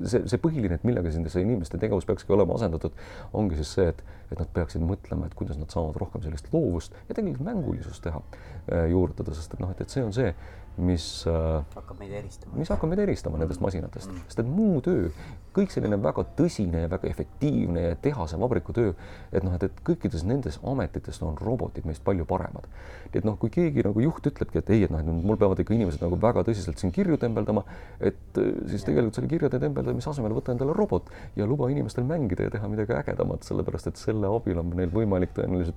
see, 0.06 0.22
see 0.30 0.40
põhiline, 0.40 0.78
et 0.78 0.86
millega 0.86 1.10
siin 1.10 1.28
see 1.28 1.44
inimeste 1.44 1.78
tegevus 1.82 2.06
peakski 2.08 2.32
olema 2.32 2.56
asendatud, 2.56 2.96
ongi 3.36 3.58
siis 3.58 3.74
see, 3.76 3.88
et, 3.92 4.02
et 4.30 4.38
nad 4.40 4.50
peaksid 4.54 4.84
mõtlema, 4.86 5.28
et 5.28 5.36
kuidas 5.36 5.58
nad 5.60 5.72
saavad 5.74 5.98
rohkem 6.00 6.24
sellist 6.24 6.48
loovust 6.54 6.96
ja 7.10 7.18
tegelikult 7.18 7.44
mängulisust 7.50 8.06
teha, 8.06 8.22
äh, 8.70 8.86
juurutada, 8.94 9.36
sest 9.36 9.58
et 9.58 9.64
noh, 9.64 9.74
et, 9.74 9.84
et 9.84 9.92
see 9.92 10.04
on 10.06 10.16
see, 10.16 10.32
mis 10.80 11.26
äh, 11.28 11.60
hakkab 11.74 11.98
meid 12.00 12.12
eristama, 12.16 12.56
mis 12.56 12.70
hakkab 12.72 12.92
meid 12.92 13.02
eristama 13.04 13.40
nendest 13.40 13.60
masinatest. 13.60 14.08
Mm., 14.08 14.24
sest 14.30 14.40
et 14.40 14.48
muu 14.48 14.80
töö, 14.84 15.10
kõik 15.52 15.72
selline 15.74 15.98
väga 16.00 16.24
tõsine 16.38 16.86
ja 16.86 16.90
väga 16.92 17.10
efektiivne 17.10 17.82
ja 17.84 17.98
tehase 18.00 18.38
vabriku 18.40 18.72
töö, 18.76 18.94
et 19.32 19.44
noh, 19.44 19.52
et, 19.58 19.66
et 19.68 19.82
kõikides 19.84 20.24
nendes 20.28 20.56
ametites 20.64 21.20
on 21.26 21.36
robotid 21.40 21.84
meist 21.88 22.04
palju 22.06 22.24
paremad. 22.28 22.68
et 23.12 23.26
noh, 23.28 23.36
kui 23.36 23.52
keegi 23.52 23.84
nagu 23.84 24.00
juht 24.00 24.24
ütlebki, 24.30 24.62
et 24.62 24.70
ei, 24.72 24.86
et 24.86 24.92
noh, 24.92 25.02
et 25.02 25.26
mul 25.28 25.36
peavad 25.36 25.60
ikka 25.60 25.74
inimesed 25.76 26.00
nagu 26.00 26.16
väga 26.20 26.46
tõsiselt 26.48 26.80
siin 26.80 26.94
kirju 26.96 27.18
tembeldama, 27.20 27.66
et 28.00 28.40
äh, 28.40 28.54
siis 28.72 28.86
tegelikult 28.88 29.20
selle 29.20 29.28
kirjade 29.28 29.60
tembeldamise 29.60 30.08
asemel 30.14 30.32
võta 30.38 30.56
endale 30.56 30.72
robot 30.76 31.12
ja 31.36 31.44
luba 31.48 31.68
inimestel 31.68 32.08
mängida 32.08 32.48
ja 32.48 32.56
teha 32.56 32.72
midagi 32.72 32.96
ägedamat, 32.96 33.44
sellepärast 33.44 33.92
et 33.92 34.00
selle 34.00 34.32
abil 34.32 34.64
on 34.64 34.72
neil 34.78 34.92
võimalik 34.94 35.36
tõenäoliselt 35.36 35.76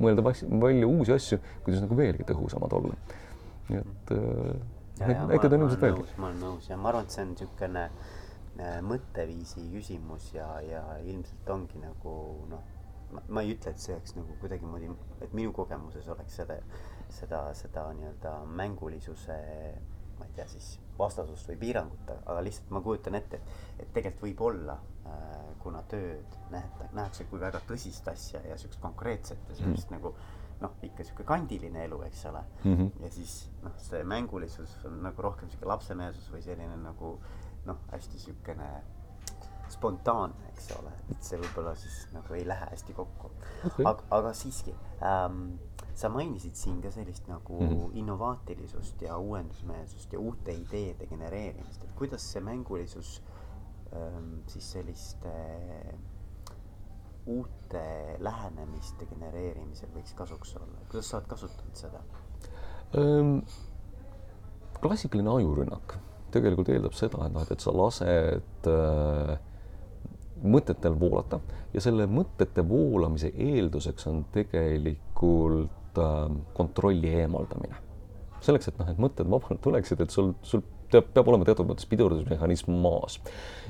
mõelda 0.00 0.24
välja 0.24 0.88
uusi 0.88 1.12
asju, 1.12 1.40
kuidas 1.68 1.84
nagu 1.84 2.00
veelgi 2.00 2.24
tõhusamad 2.32 2.72
olla 2.80 2.96
nii 3.68 3.80
et 3.80 4.14
äh, 4.14 5.08
neid 5.08 5.26
näiteid 5.32 5.56
on 5.56 5.66
ilmselt 5.66 5.82
veelgi. 5.82 6.06
ma 6.20 6.30
olen 6.30 6.40
nõus 6.42 6.70
ja 6.70 6.78
ma 6.80 6.92
arvan, 6.92 7.08
et 7.08 7.16
see 7.16 7.24
on 7.24 7.34
niisugune 7.34 7.84
äh, 7.88 8.78
mõtteviisi 8.86 9.66
küsimus 9.72 10.30
ja, 10.34 10.48
ja 10.64 10.84
ilmselt 11.04 11.52
ongi 11.56 11.82
nagu 11.82 12.14
noh, 12.52 12.72
ma 13.28 13.42
ei 13.42 13.54
ütle, 13.54 13.72
et 13.72 13.82
see 13.82 13.94
oleks 13.94 14.16
nagu 14.16 14.38
kuidagimoodi, 14.40 14.88
et 15.24 15.34
minu 15.36 15.52
kogemuses 15.56 16.08
oleks 16.14 16.40
seda, 16.40 16.56
seda, 17.20 17.42
seda 17.54 17.86
nii-öelda 17.98 18.38
mängulisuse 18.58 19.36
ma 20.18 20.24
ei 20.24 20.32
tea 20.36 20.46
siis 20.48 20.76
vastasust 20.98 21.48
või 21.50 21.58
piirangut, 21.60 22.10
aga 22.16 22.40
lihtsalt 22.44 22.72
ma 22.72 22.80
kujutan 22.84 23.18
ette, 23.18 23.40
et, 23.40 23.82
et 23.84 23.92
tegelikult 23.92 24.24
võib 24.24 24.42
olla 24.48 24.78
äh,, 25.04 25.34
kuna 25.60 25.82
tööd 25.90 26.38
nähta, 26.52 26.88
nähakse 26.96 27.26
kui 27.30 27.40
väga 27.40 27.60
tõsist 27.68 28.08
asja 28.12 28.40
ja 28.46 28.56
siukest 28.60 28.80
konkreetset 28.80 29.50
ja 29.50 29.58
sellist 29.58 29.90
mm. 29.90 29.98
nagu 29.98 30.14
noh, 30.60 30.76
ikka 30.82 31.04
sihuke 31.04 31.24
kandiline 31.28 31.84
elu, 31.84 32.00
eks 32.06 32.24
ole 32.30 32.42
mm. 32.64 32.74
-hmm. 32.74 33.04
ja 33.04 33.10
siis 33.10 33.50
noh, 33.62 33.72
see 33.78 34.04
mängulisus 34.04 34.76
on 34.84 35.00
nagu 35.02 35.22
rohkem 35.22 35.50
sihuke 35.50 35.68
lapsemeelsus 35.68 36.30
või 36.32 36.42
selline 36.42 36.76
nagu 36.80 37.16
noh, 37.66 37.78
hästi 37.92 38.18
siukene 38.18 38.70
spontaanne, 39.68 40.48
eks 40.52 40.70
ole, 40.78 40.92
et 41.10 41.22
see 41.26 41.38
võib-olla 41.42 41.74
siis 41.78 42.06
nagu 42.14 42.34
ei 42.38 42.46
lähe 42.46 42.68
hästi 42.70 42.94
kokku 42.94 43.30
okay.. 43.66 43.84
aga, 43.84 44.04
aga 44.10 44.32
siiski 44.32 44.74
ähm, 45.02 45.56
sa 45.96 46.08
mainisid 46.12 46.54
siin 46.54 46.80
ka 46.84 46.90
sellist 46.94 47.28
nagu 47.28 47.60
mm 47.60 47.68
-hmm. 47.68 47.96
innovaatilisust 48.02 49.02
ja 49.02 49.16
uuendusmeelsust 49.16 50.12
ja 50.12 50.18
uute 50.18 50.52
ideede 50.52 51.06
genereerimist, 51.06 51.84
et 51.84 51.94
kuidas 51.94 52.32
see 52.32 52.40
mängulisus 52.40 53.22
ähm, 53.92 54.38
siis 54.46 54.72
selliste 54.72 55.28
äh, 55.28 56.15
uute 57.26 57.84
lähenemiste 58.22 59.06
genereerimisel 59.10 59.90
võiks 59.94 60.14
kasuks 60.16 60.56
olla, 60.60 60.82
kuidas 60.90 61.10
sa 61.10 61.20
oled 61.20 61.30
kasutanud 61.30 61.80
seda 61.84 62.02
ähm,? 62.96 63.38
klassikaline 64.80 65.32
ajurünnak 65.38 65.96
tegelikult 66.34 66.70
eeldab 66.72 66.96
seda, 66.96 67.26
et 67.26 67.34
noh, 67.34 67.46
et, 67.50 67.62
sa 67.62 67.72
lased 67.74 68.70
äh, 68.70 69.32
mõtetel 70.46 70.96
voolata 71.00 71.40
ja 71.74 71.82
selle 71.84 72.06
mõtete 72.10 72.64
voolamise 72.66 73.32
eelduseks 73.32 74.08
on 74.10 74.22
tegelikult 74.34 76.00
äh, 76.02 76.22
kontrolli 76.56 77.14
eemaldamine. 77.22 77.82
selleks, 78.44 78.68
et 78.68 78.78
noh, 78.78 78.90
et 78.92 78.98
mõtted 79.02 79.28
vabalt 79.30 79.62
tuleksid, 79.64 80.02
et 80.04 80.12
sul, 80.12 80.34
sul 80.42 80.62
peab 80.92 81.28
olema 81.28 81.46
teatud 81.48 81.68
mõttes 81.68 81.88
pidurdusmehhanism 81.90 82.72
maas. 82.82 83.18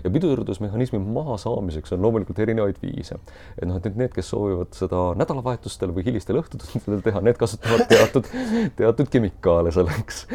ja 0.04 0.10
pidurdusmehhanismi 0.12 1.00
mahasaamiseks 1.00 1.94
on 1.96 2.02
loomulikult 2.04 2.38
erinevaid 2.44 2.80
viise. 2.82 3.18
et 3.56 3.68
noh, 3.68 3.78
et 3.78 3.96
need, 3.96 4.12
kes 4.14 4.30
soovivad 4.34 4.76
seda 4.76 5.02
nädalavahetustel 5.18 5.94
või 5.96 6.06
hilistel 6.08 6.40
õhtutundidel 6.42 7.02
teha, 7.06 7.22
need 7.24 7.40
kasutavad 7.40 7.86
teatud, 7.90 8.30
teatud 8.80 9.12
kemikaale 9.12 9.72
selleks. 9.74 10.26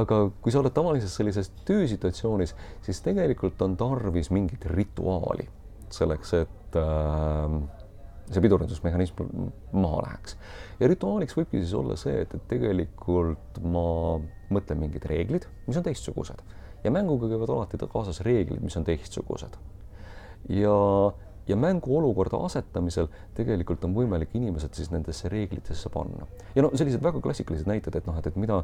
Aga 0.00 0.20
kui 0.42 0.54
sa 0.54 0.62
oled 0.62 0.74
tavalises 0.74 1.14
sellises 1.16 1.52
töösituatsioonis, 1.68 2.54
siis 2.86 3.02
tegelikult 3.04 3.62
on 3.66 3.76
tarvis 3.78 4.30
mingit 4.34 4.66
rituaali 4.70 5.48
selleks, 5.92 6.32
et 6.34 6.78
äh, 6.80 7.58
see 8.30 8.42
pidurdusmehhanism 8.42 9.50
maha 9.72 10.02
läheks. 10.06 10.36
ja 10.80 10.88
rituaaliks 10.90 11.36
võibki 11.38 11.60
siis 11.62 11.74
olla 11.78 11.96
see, 12.00 12.22
et, 12.24 12.34
et 12.34 12.48
tegelikult 12.50 13.60
ma 13.62 13.86
mõtlen 14.52 14.80
mingid 14.80 15.04
reeglid, 15.08 15.48
mis 15.66 15.78
on 15.78 15.86
teistsugused 15.86 16.42
ja 16.84 16.90
mänguga 16.90 17.28
käivad 17.28 17.50
alati 17.50 17.78
kaasas 17.92 18.20
reeglid, 18.20 18.62
mis 18.62 18.76
on 18.76 18.84
teistsugused. 18.84 19.56
ja, 20.48 20.76
ja 21.48 21.56
mänguolukorda 21.56 22.38
asetamisel 22.46 23.08
tegelikult 23.34 23.84
on 23.84 23.94
võimalik 23.94 24.34
inimesed 24.38 24.74
siis 24.74 24.90
nendesse 24.90 25.28
reeglitesse 25.28 25.90
panna. 25.90 26.26
ja 26.54 26.62
no 26.62 26.70
sellised 26.74 27.02
väga 27.02 27.20
klassikalised 27.20 27.66
näited, 27.66 27.96
et 27.96 28.06
noh, 28.06 28.18
et, 28.18 28.26
et 28.26 28.36
mida 28.36 28.62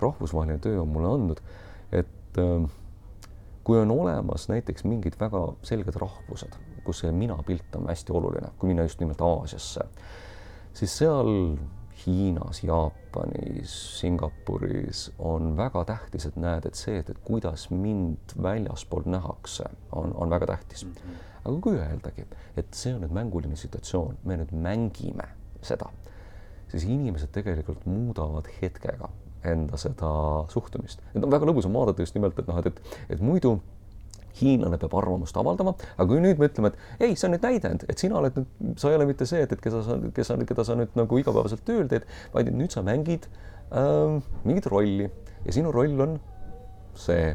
rahvusvaheline 0.00 0.58
töö 0.62 0.82
on 0.82 0.88
mulle 0.88 1.12
andnud, 1.18 1.42
et 1.92 2.38
äh, 2.38 2.70
kui 3.64 3.80
on 3.80 3.90
olemas 3.90 4.48
näiteks 4.48 4.84
mingid 4.84 5.18
väga 5.20 5.46
selged 5.62 5.96
rahvused, 5.96 6.58
kus 6.84 7.00
see 7.02 7.12
minapilt 7.12 7.76
on 7.78 7.88
hästi 7.88 8.12
oluline, 8.12 8.52
kui 8.58 8.70
minna 8.70 8.84
just 8.84 9.00
nimelt 9.00 9.22
Aasiasse, 9.24 9.88
siis 10.76 10.98
seal 10.98 11.56
Hiinas, 12.06 12.62
Jaapanis, 12.64 13.74
Singapuris 14.00 15.06
on 15.18 15.56
väga 15.56 15.84
tähtis, 15.88 16.26
et 16.28 16.36
näed, 16.36 16.66
et 16.68 16.78
see, 16.78 16.98
et, 17.00 17.10
et 17.10 17.20
kuidas 17.24 17.68
mind 17.70 18.36
väljaspool 18.42 19.06
nähakse, 19.06 19.68
on, 19.92 20.12
on 20.14 20.30
väga 20.30 20.46
tähtis 20.46 20.84
mm. 20.84 20.92
-hmm. 20.92 21.24
aga 21.44 21.60
kui 21.60 21.78
öeldagi, 21.78 22.26
et 22.56 22.74
see 22.74 22.94
on 22.94 23.02
nüüd 23.04 23.12
mänguline 23.12 23.56
situatsioon, 23.56 24.18
me 24.24 24.36
nüüd 24.36 24.52
mängime 24.52 25.28
seda, 25.62 25.90
siis 26.68 26.84
inimesed 26.84 27.32
tegelikult 27.32 27.86
muudavad 27.86 28.48
hetkega 28.62 29.08
enda 29.44 29.76
seda 29.76 30.10
suhtumist. 30.48 31.00
et 31.14 31.24
on 31.24 31.30
väga 31.30 31.46
lõbus 31.46 31.66
on 31.68 31.72
vaadata 31.72 32.02
just 32.02 32.14
nimelt, 32.14 32.38
et 32.38 32.46
noh, 32.48 32.58
et, 32.58 32.66
et, 32.66 32.98
et 33.16 33.20
muidu 33.20 33.58
hiinlane 34.40 34.78
peab 34.82 34.96
arvamust 34.98 35.36
avaldama, 35.38 35.74
aga 35.94 36.08
kui 36.10 36.20
nüüd 36.22 36.40
me 36.40 36.50
ütleme, 36.50 36.72
et 36.72 37.06
ei, 37.06 37.14
see 37.14 37.28
on 37.28 37.36
nüüd 37.36 37.46
näidend, 37.46 37.86
et 37.88 38.02
sina 38.02 38.18
oled 38.20 38.38
nüüd, 38.40 38.76
sa 38.80 38.90
ei 38.90 38.98
ole 38.98 39.08
mitte 39.08 39.28
see, 39.30 39.44
et, 39.46 39.54
et 39.54 39.62
keda 39.62 39.82
sa, 39.86 39.98
kes 40.16 40.30
sa, 40.30 40.38
keda 40.50 40.66
sa 40.66 40.78
nüüd 40.78 40.94
nagu 40.98 41.20
igapäevaselt 41.22 41.64
tööl 41.68 41.88
teed, 41.90 42.06
vaid 42.34 42.50
et 42.50 42.58
nüüd 42.58 42.74
sa 42.74 42.82
mängid 42.86 43.28
äh, 43.70 44.20
mingit 44.44 44.70
rolli. 44.72 45.10
Ja 45.44 45.52
sinu 45.52 45.72
roll 45.74 46.00
on 46.00 46.14
see. 46.96 47.34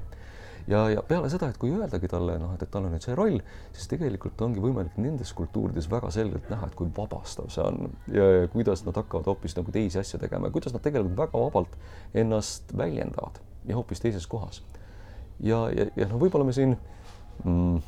Ja, 0.69 0.83
ja 0.91 1.01
peale 1.05 1.29
seda, 1.33 1.47
et 1.49 1.57
kui 1.57 1.71
öeldagi 1.73 2.09
talle 2.11 2.35
noh, 2.37 2.51
et, 2.53 2.61
et 2.61 2.69
tal 2.69 2.85
on 2.85 2.91
nüüd 2.93 3.01
see 3.01 3.15
roll, 3.17 3.39
siis 3.73 3.89
tegelikult 3.89 4.41
ongi 4.45 4.61
võimalik 4.61 4.99
nendes 5.01 5.31
kultuurides 5.37 5.87
väga 5.89 6.11
selgelt 6.13 6.49
näha, 6.51 6.69
et 6.69 6.75
kui 6.77 6.91
vabastav 6.93 7.47
see 7.53 7.63
on 7.65 7.87
ja, 8.13 8.27
ja 8.35 8.51
kuidas 8.53 8.83
nad 8.85 8.97
hakkavad 8.99 9.31
hoopis 9.31 9.57
nagu 9.57 9.73
teisi 9.73 9.97
asju 10.01 10.19
tegema 10.21 10.49
ja 10.49 10.53
kuidas 10.53 10.75
nad 10.75 10.85
tegelikult 10.85 11.17
väga 11.17 11.41
vabalt 11.41 11.73
ennast 12.21 12.75
väljendavad 12.77 13.41
ja 13.65 13.79
hoopis 13.79 14.03
teises 14.03 14.29
kohas. 14.29 14.61
Ja, 15.43 15.61
ja, 15.75 15.87
ja 15.95 16.09
noh, 16.09 16.19
võib-olla 16.21 16.47
me 16.47 16.55
siin 16.55 16.75
mm, 17.43 17.79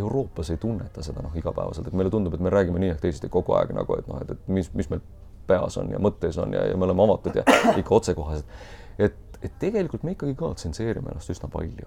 Euroopas 0.00 0.50
ei 0.50 0.60
tunneta 0.62 1.02
seda 1.02 1.22
noh, 1.24 1.34
igapäevaselt, 1.36 1.88
et 1.88 1.96
meile 1.98 2.10
tundub, 2.10 2.34
et 2.34 2.44
me 2.44 2.52
räägime 2.52 2.82
nii 2.82 2.92
ehk 2.94 3.00
teisiti 3.06 3.30
kogu 3.32 3.56
aeg 3.58 3.74
nagu, 3.76 3.96
et 3.98 4.10
noh, 4.10 4.20
et, 4.22 4.36
et 4.36 4.52
mis, 4.52 4.70
mis 4.78 4.90
meil 4.92 5.02
peas 5.50 5.76
on 5.80 5.90
ja 5.90 5.98
mõttes 6.02 6.38
on 6.38 6.54
ja, 6.54 6.62
ja 6.70 6.78
me 6.78 6.86
oleme 6.86 7.02
avatud 7.08 7.40
ja 7.40 7.44
ikka 7.80 7.98
otsekohesed. 7.98 8.62
et 8.98 9.18
et 9.40 9.52
tegelikult 9.60 10.02
me 10.04 10.12
ikkagi 10.14 10.34
ka 10.36 10.50
tsenseerime 10.58 11.12
ennast 11.12 11.32
üsna 11.32 11.48
palju. 11.52 11.86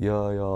ja, 0.00 0.18
ja, 0.32 0.50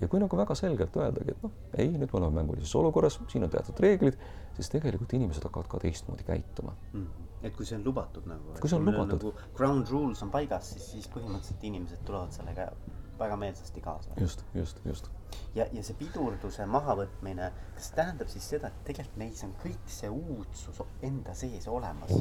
ja 0.00 0.08
kui 0.12 0.20
nagu 0.20 0.36
väga 0.36 0.56
selgelt 0.58 0.96
öeldagi, 1.00 1.32
et 1.32 1.44
noh, 1.44 1.54
ei, 1.72 1.88
nüüd 1.88 2.10
me 2.10 2.18
oleme 2.20 2.42
mängulises 2.42 2.74
olukorras, 2.76 3.16
siin 3.32 3.46
on 3.46 3.52
teatud 3.52 3.80
reeglid, 3.80 4.18
siis 4.58 4.68
tegelikult 4.72 5.14
inimesed 5.16 5.46
hakkavad 5.48 5.70
ka 5.72 5.80
teistmoodi 5.86 6.26
käituma 6.26 6.74
mm. 6.92 7.00
-hmm. 7.00 7.46
et 7.48 7.56
kui 7.56 7.64
see 7.68 7.78
on 7.78 7.84
lubatud 7.86 8.28
nagu. 8.28 8.58
kui 8.60 8.68
see 8.68 8.78
on 8.78 8.84
lubatud. 8.84 9.24
Nagu 9.24 9.56
ground 9.56 9.88
rules 9.90 10.22
on 10.22 10.30
paigas, 10.30 10.72
siis, 10.74 10.90
siis 10.92 11.08
põhimõtteliselt 11.14 11.64
inimesed 11.70 12.04
tulevad 12.04 12.32
sellega 12.36 12.70
väga 13.18 13.36
meelsasti 13.40 13.80
kaasa. 13.80 14.10
just, 14.20 14.44
just, 14.54 14.80
just. 14.84 15.10
ja, 15.54 15.66
ja 15.72 15.82
see 15.84 15.96
pidurduse 15.98 16.66
mahavõtmine, 16.70 17.50
kas 17.74 17.90
tähendab 17.96 18.30
siis 18.32 18.48
seda, 18.54 18.70
et 18.72 18.84
tegelikult 18.90 19.20
meis 19.20 19.44
on 19.46 19.54
kõik 19.62 19.92
see 19.98 20.10
uudsus 20.10 20.82
enda 21.02 21.34
sees 21.34 21.68
olemas? 21.68 22.18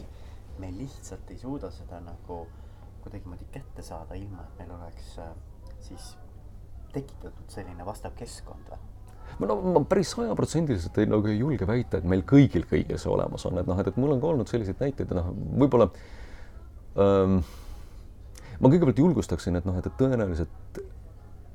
me 0.59 0.69
lihtsalt 0.71 1.31
ei 1.33 1.37
suuda 1.37 1.67
seda 1.71 1.99
nagu 1.99 2.45
kuidagimoodi 3.03 3.47
kätte 3.51 3.83
saada, 3.83 4.15
ilma 4.15 4.45
et 4.45 4.59
meil 4.61 4.71
oleks 4.77 5.17
äh, 5.19 5.33
siis 5.83 6.13
tekitatud 6.93 7.51
selline 7.51 7.85
vastav 7.85 8.15
keskkond 8.15 8.71
või? 8.71 8.91
no 9.49 9.57
ma 9.75 9.81
päris 9.89 10.13
sajaprotsendiliselt 10.15 10.97
ei 11.01 11.09
nagu 11.11 11.27
ei 11.27 11.39
julge 11.39 11.67
väita, 11.67 11.99
et 11.99 12.07
meil 12.07 12.23
kõigil 12.29 12.63
kõigil 12.69 12.99
see 13.01 13.11
olemas 13.11 13.45
on, 13.49 13.59
et 13.59 13.67
noh, 13.67 13.79
et, 13.81 13.91
et 13.91 13.99
mul 13.99 14.15
on 14.15 14.23
ka 14.23 14.31
olnud 14.31 14.49
selliseid 14.49 14.79
näiteid 14.79 15.11
noh, 15.17 15.31
võib-olla 15.59 15.89
ähm, 17.03 17.39
ma 18.59 18.71
kõigepealt 18.71 19.01
julgustaksin, 19.01 19.59
et 19.59 19.65
noh, 19.67 19.77
et, 19.79 19.89
tõenäoliselt 19.99 20.81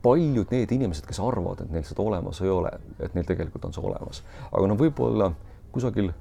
paljud 0.03 0.53
need 0.55 0.73
inimesed, 0.73 1.05
kes 1.07 1.21
arvavad, 1.21 1.61
et 1.65 1.73
neil 1.75 1.85
seda 1.85 2.03
olemas 2.03 2.41
ei 2.41 2.51
ole, 2.53 2.73
et 2.99 3.15
neil 3.17 3.29
tegelikult 3.29 3.67
on 3.69 3.77
see 3.77 3.85
olemas, 3.85 4.23
aga 4.49 4.69
no 4.71 4.77
võib-olla 4.81 5.31
kusagil 5.75 6.13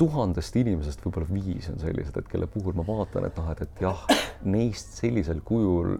tuhandest 0.00 0.56
inimesest 0.58 1.04
võib-olla 1.04 1.28
viis 1.30 1.68
on 1.70 1.78
sellised, 1.78 2.16
et 2.18 2.30
kelle 2.30 2.48
puhul 2.50 2.74
ma 2.74 2.84
vaatan, 2.86 3.28
et 3.28 3.38
noh, 3.38 3.50
et, 3.52 3.62
et 3.62 3.84
jah, 3.84 4.02
neist 4.42 4.96
sellisel 4.98 5.42
kujul 5.46 5.96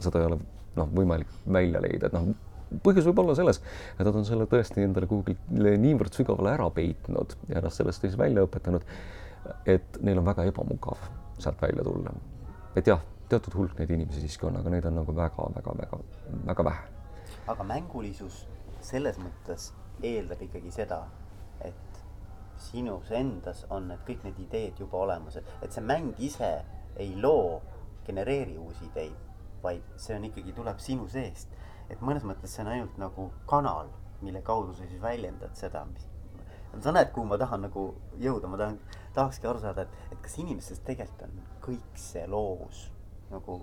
seda 0.00 0.20
ei 0.20 0.28
ole 0.30 0.40
noh, 0.76 0.90
võimalik 0.92 1.30
välja 1.48 1.80
leida, 1.82 2.10
et 2.10 2.16
noh, 2.16 2.28
põhjus 2.84 3.08
võib 3.10 3.22
olla 3.24 3.36
selles, 3.38 3.62
et 3.96 4.02
nad 4.06 4.14
on 4.14 4.26
selle 4.26 4.46
tõesti 4.50 4.84
endale 4.84 5.08
kuhugile 5.10 5.74
niivõrd 5.80 6.14
sügavale 6.14 6.52
ära 6.54 6.68
peitnud 6.74 7.34
ja 7.48 7.58
ennast 7.60 7.80
sellest 7.80 8.04
siis 8.04 8.18
välja 8.18 8.44
õpetanud, 8.46 8.84
et 9.70 9.98
neil 10.04 10.20
on 10.20 10.28
väga 10.28 10.46
ebamugav 10.50 11.00
sealt 11.40 11.62
välja 11.62 11.84
tulla. 11.86 12.12
et 12.76 12.86
jah, 12.86 13.00
teatud 13.30 13.54
hulk 13.54 13.78
neid 13.78 13.90
inimesi 13.94 14.24
siiski 14.24 14.48
on, 14.48 14.58
aga 14.60 14.72
neid 14.72 14.86
on 14.90 14.96
nagu 14.98 15.14
väga-väga-väga-väga 15.16 16.64
vähe. 16.64 16.88
aga 17.52 17.66
mängulisus 17.66 18.42
selles 18.84 19.18
mõttes 19.22 19.70
eeldab 20.02 20.42
ikkagi 20.42 20.72
seda, 20.74 21.04
et 21.64 22.02
sinus 22.60 23.10
endas 23.16 23.64
on 23.70 23.88
need 23.90 24.02
kõik 24.08 24.26
need 24.26 24.42
ideed 24.46 24.82
juba 24.82 25.04
olemas, 25.04 25.38
et, 25.40 25.70
see 25.70 25.84
mäng 25.84 26.18
ise 26.18 26.50
ei 27.00 27.14
loo, 27.16 27.60
genereeri 28.06 28.58
uusi 28.58 28.88
ideid, 28.90 29.16
vaid 29.62 29.82
see 29.96 30.16
on 30.16 30.26
ikkagi, 30.28 30.54
tuleb 30.56 30.82
sinu 30.82 31.08
seest. 31.08 31.58
et 31.90 32.02
mõnes 32.06 32.22
mõttes 32.22 32.52
see 32.54 32.62
on 32.62 32.70
ainult 32.70 32.98
nagu 33.02 33.30
kanal, 33.50 33.88
mille 34.22 34.42
kaudu 34.46 34.74
sa 34.74 34.86
siis 34.86 35.02
väljendad 35.02 35.56
seda, 35.58 35.84
mis 35.90 36.06
sa 36.84 36.92
näed, 36.94 37.10
kuhu 37.14 37.26
ma 37.26 37.38
tahan 37.38 37.66
nagu 37.66 37.88
jõuda, 38.22 38.46
ma 38.46 38.58
tahan, 38.60 38.78
tahakski 39.14 39.48
aru 39.50 39.62
saada, 39.62 39.82
et, 39.82 40.12
et 40.14 40.22
kas 40.22 40.38
inimestes 40.38 40.82
tegelikult 40.86 41.26
on 41.26 41.40
kõik 41.66 41.98
see 41.98 42.22
loovus 42.30 42.88
nagu 43.30 43.60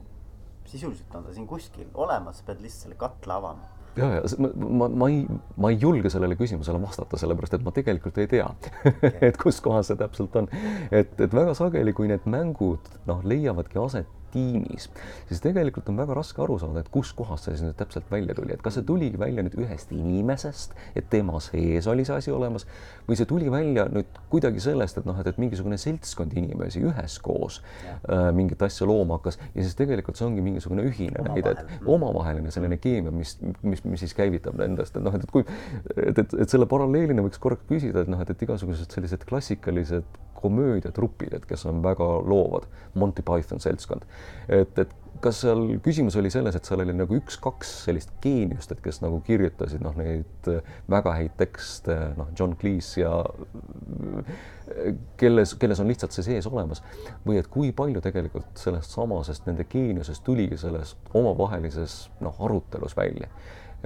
sisuliselt 0.68 1.16
on 1.16 1.24
ta 1.24 1.34
siin 1.34 1.48
kuskil 1.48 1.88
olemas, 1.94 2.40
sa 2.40 2.48
pead 2.48 2.64
lihtsalt 2.64 2.88
selle 2.88 3.00
katla 3.00 3.40
avama 3.42 3.78
ja, 3.98 4.10
ja 4.16 4.22
ma, 4.38 4.50
ma, 4.56 4.90
ma 4.90 5.10
ei, 5.10 5.24
ma 5.58 5.72
ei 5.72 5.80
julge 5.82 6.12
sellele 6.14 6.38
küsimusele 6.40 6.82
vastata, 6.82 7.20
sellepärast 7.20 7.58
et 7.58 7.66
ma 7.66 7.74
tegelikult 7.76 8.20
ei 8.22 8.30
tea 8.32 8.48
et 9.28 9.40
kus 9.42 9.62
kohas 9.64 9.92
see 9.92 10.00
täpselt 10.00 10.36
on. 10.40 10.50
et, 10.92 11.14
et 11.20 11.34
väga 11.34 11.56
sageli, 11.58 11.96
kui 11.98 12.10
need 12.12 12.28
mängud 12.30 12.92
noh, 13.10 13.24
leiavadki 13.28 13.82
aset 13.84 14.14
tiimis, 14.34 14.90
siis 15.30 15.42
tegelikult 15.44 15.90
on 15.92 16.00
väga 16.00 16.18
raske 16.18 16.42
aru 16.44 16.58
saada, 16.62 16.84
et 16.84 16.92
kuskohast 16.94 17.48
see 17.48 17.56
siis 17.56 17.66
nüüd 17.66 17.78
täpselt 17.80 18.10
välja 18.12 18.36
tuli, 18.38 18.54
et 18.56 18.64
kas 18.66 18.78
see 18.78 18.86
tuligi 18.88 19.20
välja 19.20 19.46
nüüd 19.46 19.58
ühest 19.62 19.92
inimesest, 19.96 20.76
et 20.98 21.10
tema 21.12 21.40
sees 21.44 21.88
oli 21.88 22.06
see 22.08 22.18
asi 22.18 22.34
olemas 22.34 22.68
või 23.08 23.20
see 23.20 23.30
tuli 23.30 23.52
välja 23.52 23.88
nüüd 23.92 24.20
kuidagi 24.32 24.62
sellest, 24.64 25.00
et 25.00 25.08
noh, 25.08 25.18
et, 25.22 25.30
et 25.32 25.40
mingisugune 25.42 25.80
seltskond 25.82 26.36
inimesi 26.38 26.84
üheskoos 26.86 27.62
äh, 27.62 28.30
mingit 28.36 28.62
asja 28.68 28.88
looma 28.90 29.20
hakkas. 29.20 29.40
Ja 29.56 29.64
siis 29.64 29.78
tegelikult 29.80 30.20
see 30.20 30.28
ongi 30.28 30.44
mingisugune 30.46 30.86
ühine 30.88 31.24
näide, 31.30 31.56
et 31.56 31.88
omavaheline 31.88 32.52
selline 32.54 32.80
keemia, 32.82 33.14
mis, 33.16 33.38
mis, 33.64 33.84
mis 33.86 34.04
siis 34.04 34.16
käivitab 34.18 34.58
nendest, 34.60 34.98
et 34.98 35.06
noh, 35.06 35.16
et, 35.16 35.24
et 35.24 35.34
kui, 35.34 35.46
et, 35.96 36.18
et, 36.18 36.38
et 36.44 36.50
selle 36.52 36.68
paralleelina 36.70 37.24
võiks 37.26 37.42
korraga 37.42 37.64
küsida, 37.70 38.04
et 38.04 38.12
noh, 38.12 38.22
et, 38.24 38.32
et 38.34 38.48
igasugused 38.48 38.94
sellised 38.94 39.26
klassikalised 39.30 40.20
komöödiatrupid, 40.38 41.34
et 41.34 41.50
kes 41.50 41.66
on 41.70 41.84
väga 41.84 42.08
loovad, 42.26 42.70
Monty 42.94 43.26
Python 43.26 43.62
seltskond. 43.64 44.08
et, 44.48 44.80
et 44.80 44.96
kas 45.22 45.40
seal 45.42 45.62
küsimus 45.84 46.16
oli 46.20 46.30
selles, 46.34 46.56
et 46.56 46.68
seal 46.68 46.82
oli 46.84 46.94
nagu 46.96 47.18
üks-kaks 47.18 47.72
sellist 47.88 48.12
geeniust, 48.24 48.72
et 48.74 48.82
kes 48.84 49.00
nagu 49.04 49.20
kirjutasid 49.26 49.82
noh, 49.84 49.96
neid 49.98 50.50
väga 50.92 51.14
häid 51.18 51.38
tekste, 51.40 51.96
noh, 52.18 52.30
John 52.38 52.56
Cleese 52.60 53.02
ja 53.02 53.14
kelles, 55.20 55.56
kelles 55.60 55.82
on 55.82 55.90
lihtsalt 55.90 56.16
see 56.16 56.28
sees 56.28 56.50
olemas. 56.50 56.84
Või 57.26 57.40
et 57.42 57.50
kui 57.52 57.72
palju 57.76 58.04
tegelikult 58.04 58.62
sellest 58.62 58.94
samasest 58.94 59.48
nende 59.50 59.66
geeniusest 59.70 60.26
tuligi 60.28 60.60
selles 60.62 60.96
omavahelises 61.18 62.04
noh, 62.26 62.38
arutelus 62.46 62.98
välja, 62.98 63.32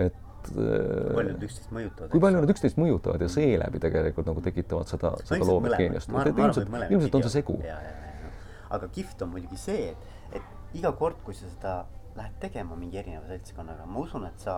et 0.02 0.18
kui 0.50 1.16
palju 1.16 1.34
nad 1.36 1.46
üksteist 1.48 1.74
mõjutavad. 1.76 2.12
kui 2.14 2.24
palju 2.24 2.42
nad 2.42 2.54
üksteist 2.54 2.80
mõjutavad 2.82 3.26
ja 3.26 3.30
seeläbi 3.32 3.82
tegelikult 3.84 4.30
nagu 4.32 4.44
tekitavad 4.46 4.92
seda, 4.92 5.14
seda 5.28 5.48
loovat 5.48 5.78
geeniust. 5.78 6.12
ilmselt, 6.12 6.76
ilmselt 6.90 7.18
on 7.20 7.26
see 7.28 7.36
segu. 7.38 7.58
aga 8.72 8.88
kihvt 8.96 9.26
on 9.26 9.34
muidugi 9.34 9.60
see, 9.60 9.90
et, 9.92 10.38
et 10.40 10.78
iga 10.80 10.94
kord, 10.98 11.20
kui 11.26 11.36
sa 11.36 11.50
seda 11.52 11.76
lähed 12.16 12.40
tegema 12.44 12.76
mingi 12.80 13.00
erineva 13.00 13.28
seltskonnaga, 13.28 13.86
ma 13.88 14.00
usun, 14.00 14.26
et 14.28 14.40
sa 14.40 14.56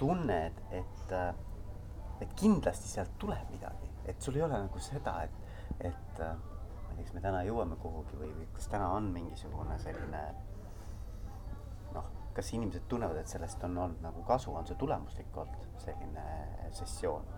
tunned, 0.00 0.62
et, 0.72 1.12
et 2.20 2.36
kindlasti 2.38 2.88
sealt 2.92 3.16
tuleb 3.20 3.52
midagi, 3.52 3.90
et 4.08 4.20
sul 4.20 4.36
ei 4.36 4.44
ole 4.44 4.60
nagu 4.66 4.80
seda, 4.82 5.18
et, 5.24 5.84
et 5.90 6.22
ma 6.22 6.92
ei 6.92 6.96
tea, 6.96 7.04
kas 7.04 7.14
me 7.16 7.24
täna 7.24 7.42
jõuame 7.48 7.76
kuhugi 7.80 8.18
või, 8.20 8.32
või 8.36 8.48
kas 8.56 8.68
täna 8.72 8.90
on 8.96 9.08
mingisugune 9.14 9.78
selline 9.80 10.22
kas 12.36 12.52
inimesed 12.56 12.88
tunnevad, 12.88 13.20
et 13.20 13.30
sellest 13.30 13.62
on 13.64 13.78
olnud 13.78 14.02
nagu 14.04 14.24
kasu, 14.28 14.54
on 14.54 14.66
see 14.66 14.78
tulemuslik 14.80 15.36
olnud, 15.36 15.68
selline 15.84 16.26
sessioon? 16.72 17.30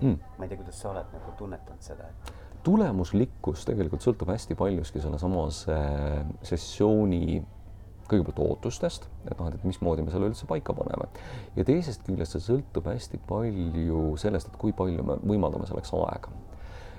Mm. 0.00 0.16
ma 0.38 0.46
ei 0.46 0.48
tea, 0.48 0.56
kuidas 0.56 0.78
sa 0.80 0.88
oled 0.88 1.10
nagu 1.12 1.34
tunnetanud 1.36 1.84
seda, 1.84 2.06
et 2.08 2.30
tulemuslikkus 2.64 3.66
tegelikult 3.68 4.04
sõltub 4.04 4.30
hästi 4.32 4.56
paljuski 4.56 5.02
sellesamas 5.04 5.66
sessiooni 6.48 7.42
kõigepealt 8.12 8.40
ootustest, 8.44 9.06
et 9.28 9.38
noh, 9.38 9.48
et 9.52 9.64
mismoodi 9.66 10.04
me 10.04 10.12
selle 10.12 10.28
üldse 10.30 10.46
paika 10.48 10.74
paneme. 10.76 11.08
ja 11.56 11.64
teisest 11.64 12.04
küljest 12.06 12.36
see 12.36 12.46
sõltub 12.48 12.88
hästi 12.90 13.20
palju 13.28 14.16
sellest, 14.20 14.50
et 14.50 14.60
kui 14.60 14.74
palju 14.76 15.04
me 15.06 15.18
võimaldame 15.22 15.68
selleks 15.68 15.94
aega. 15.96 16.32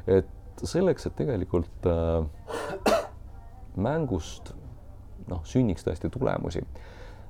et 0.07 0.63
selleks, 0.63 1.07
et 1.07 1.15
tegelikult 1.17 1.89
äh, 1.89 2.97
mängust 3.87 4.53
noh, 5.29 5.43
sünniks 5.47 5.85
tõesti 5.85 6.11
tulemusi 6.13 6.63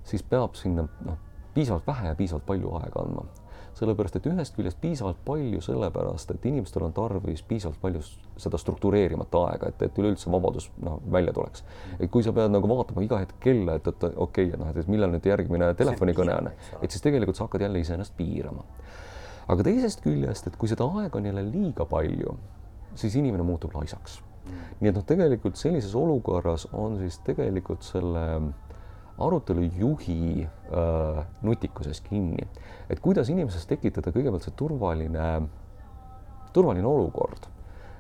siis 0.04 0.24
peab 0.24 0.56
sinna 0.60 0.88
noh, 1.06 1.18
piisavalt 1.54 1.88
vähe 1.88 2.08
ja 2.08 2.16
piisavalt 2.16 2.46
palju 2.46 2.76
aega 2.82 3.06
andma. 3.06 3.26
sellepärast, 3.74 4.16
et 4.20 4.28
ühest 4.30 4.54
küljest 4.54 4.78
piisavalt 4.82 5.18
palju 5.26 5.62
sellepärast, 5.66 6.32
et 6.32 6.44
inimestel 6.46 6.84
on 6.86 6.92
tarvis 6.94 7.42
piisavalt 7.44 7.80
palju 7.82 8.04
seda 8.38 8.58
struktureerimata 8.62 9.40
aega, 9.48 9.72
et, 9.72 9.82
et 9.82 9.98
üleüldse 9.98 10.30
vabadus 10.32 10.68
noh, 10.86 11.00
välja 11.12 11.34
tuleks. 11.34 11.64
et 12.00 12.12
kui 12.12 12.24
sa 12.24 12.34
pead 12.38 12.54
nagu 12.54 12.70
vaatama 12.70 13.02
iga 13.02 13.18
hetk 13.24 13.40
kella, 13.42 13.80
et, 13.80 13.88
et 13.88 14.04
okei 14.04 14.20
okay,, 14.26 14.52
et 14.54 14.60
noh, 14.62 14.70
et 14.70 14.92
millal 14.94 15.16
nüüd 15.16 15.26
järgmine 15.26 15.72
telefonikõne 15.80 16.36
on, 16.38 16.52
et 16.82 16.92
siis 16.92 17.02
tegelikult 17.02 17.40
sa 17.40 17.48
hakkad 17.48 17.66
jälle 17.66 17.82
iseennast 17.82 18.14
piirama. 18.18 18.66
aga 19.48 19.66
teisest 19.66 20.06
küljest, 20.06 20.48
et 20.48 20.58
kui 20.58 20.70
seda 20.70 20.86
aega 21.02 21.18
on 21.18 21.32
jälle 21.32 21.48
liiga 21.50 21.90
palju, 21.90 22.38
siis 22.96 23.18
inimene 23.18 23.44
muutub 23.44 23.74
laisaks. 23.74 24.22
nii 24.82 24.92
et 24.92 24.96
noh, 25.02 25.06
tegelikult 25.08 25.58
sellises 25.58 25.96
olukorras 25.96 26.68
on 26.74 27.00
siis 27.02 27.18
tegelikult 27.26 27.82
selle 27.90 28.28
arutelu 29.22 29.68
juhi 29.78 30.46
äh, 30.46 31.24
nutikuses 31.46 32.02
kinni, 32.02 32.48
et 32.90 33.02
kuidas 33.04 33.30
inimeses 33.30 33.68
tekitada 33.70 34.14
kõigepealt 34.16 34.48
see 34.48 34.56
turvaline, 34.58 35.28
turvaline 36.54 36.90
olukord, 36.90 37.50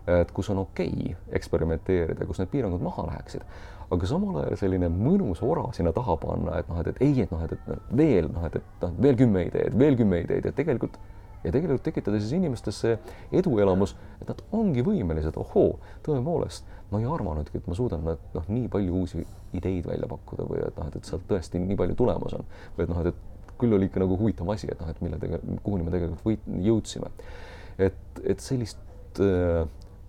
et 0.09 0.31
kus 0.35 0.49
on 0.51 0.63
okei 0.65 0.89
okay 0.91 1.37
eksperimenteerida, 1.37 2.25
kus 2.27 2.41
need 2.41 2.51
piirangud 2.51 2.81
maha 2.83 3.05
läheksid, 3.11 3.45
aga 3.93 4.09
samal 4.09 4.41
ajal 4.41 4.59
selline 4.59 4.89
mõnus 4.91 5.43
ora 5.45 5.67
sinna 5.75 5.93
taha 5.95 6.17
panna, 6.19 6.59
et 6.59 6.69
noh, 6.69 6.79
et, 6.81 6.89
et 6.93 7.03
ei, 7.05 7.15
et 7.23 7.31
noh, 7.31 7.43
et, 7.45 7.53
et 7.53 7.97
veel 7.97 8.29
noh, 8.31 8.47
et, 8.49 8.57
et 8.59 8.85
noh, 8.85 8.95
veel 9.05 9.19
kümme 9.19 9.45
ideed, 9.47 9.77
veel 9.79 9.99
kümme 9.99 10.23
ideed. 10.25 10.49
Ja 10.49 10.55
tegelikult 10.55 10.97
ja 11.43 11.51
tegelikult 11.51 11.83
tekitada 11.83 12.19
siis 12.21 12.33
inimestes 12.37 12.77
see 12.85 12.93
eduelamus, 13.35 13.95
et 14.21 14.29
nad 14.31 14.39
ongi 14.55 14.83
võimelised, 14.85 15.35
ohoo, 15.39 15.77
tõepoolest, 16.05 16.69
ma 16.93 17.01
ei 17.01 17.09
arvanudki, 17.09 17.59
et 17.59 17.69
ma 17.69 17.77
suudan 17.77 18.05
noh, 18.05 18.47
nii 18.47 18.71
palju 18.71 18.97
uusi 19.01 19.23
ideid 19.57 19.87
välja 19.89 20.09
pakkuda 20.11 20.47
või 20.49 20.63
et 20.67 20.79
noh, 20.79 20.89
et, 20.89 20.97
et 20.99 21.09
sealt 21.09 21.27
tõesti 21.29 21.61
nii 21.61 21.77
palju 21.79 21.97
tulemas 21.99 22.37
on 22.37 22.49
või 22.77 22.85
et 22.85 22.93
noh, 22.93 23.03
et, 23.03 23.13
et 23.13 23.55
küll 23.61 23.77
oli 23.77 23.89
ikka 23.89 24.03
nagu 24.03 24.17
huvitav 24.19 24.49
asi, 24.53 24.69
et 24.71 24.81
noh, 24.81 24.89
et 24.91 25.05
mille 25.05 25.19
tegelikult, 25.21 25.61
kuhuni 25.65 25.87
me 25.87 25.93
tegelikult 25.93 26.27
võit-, 26.27 26.49
jõudsime. 26.67 27.11
et, 27.81 28.21
et 28.23 28.43
sellist 28.43 29.21
äh, 29.23 29.63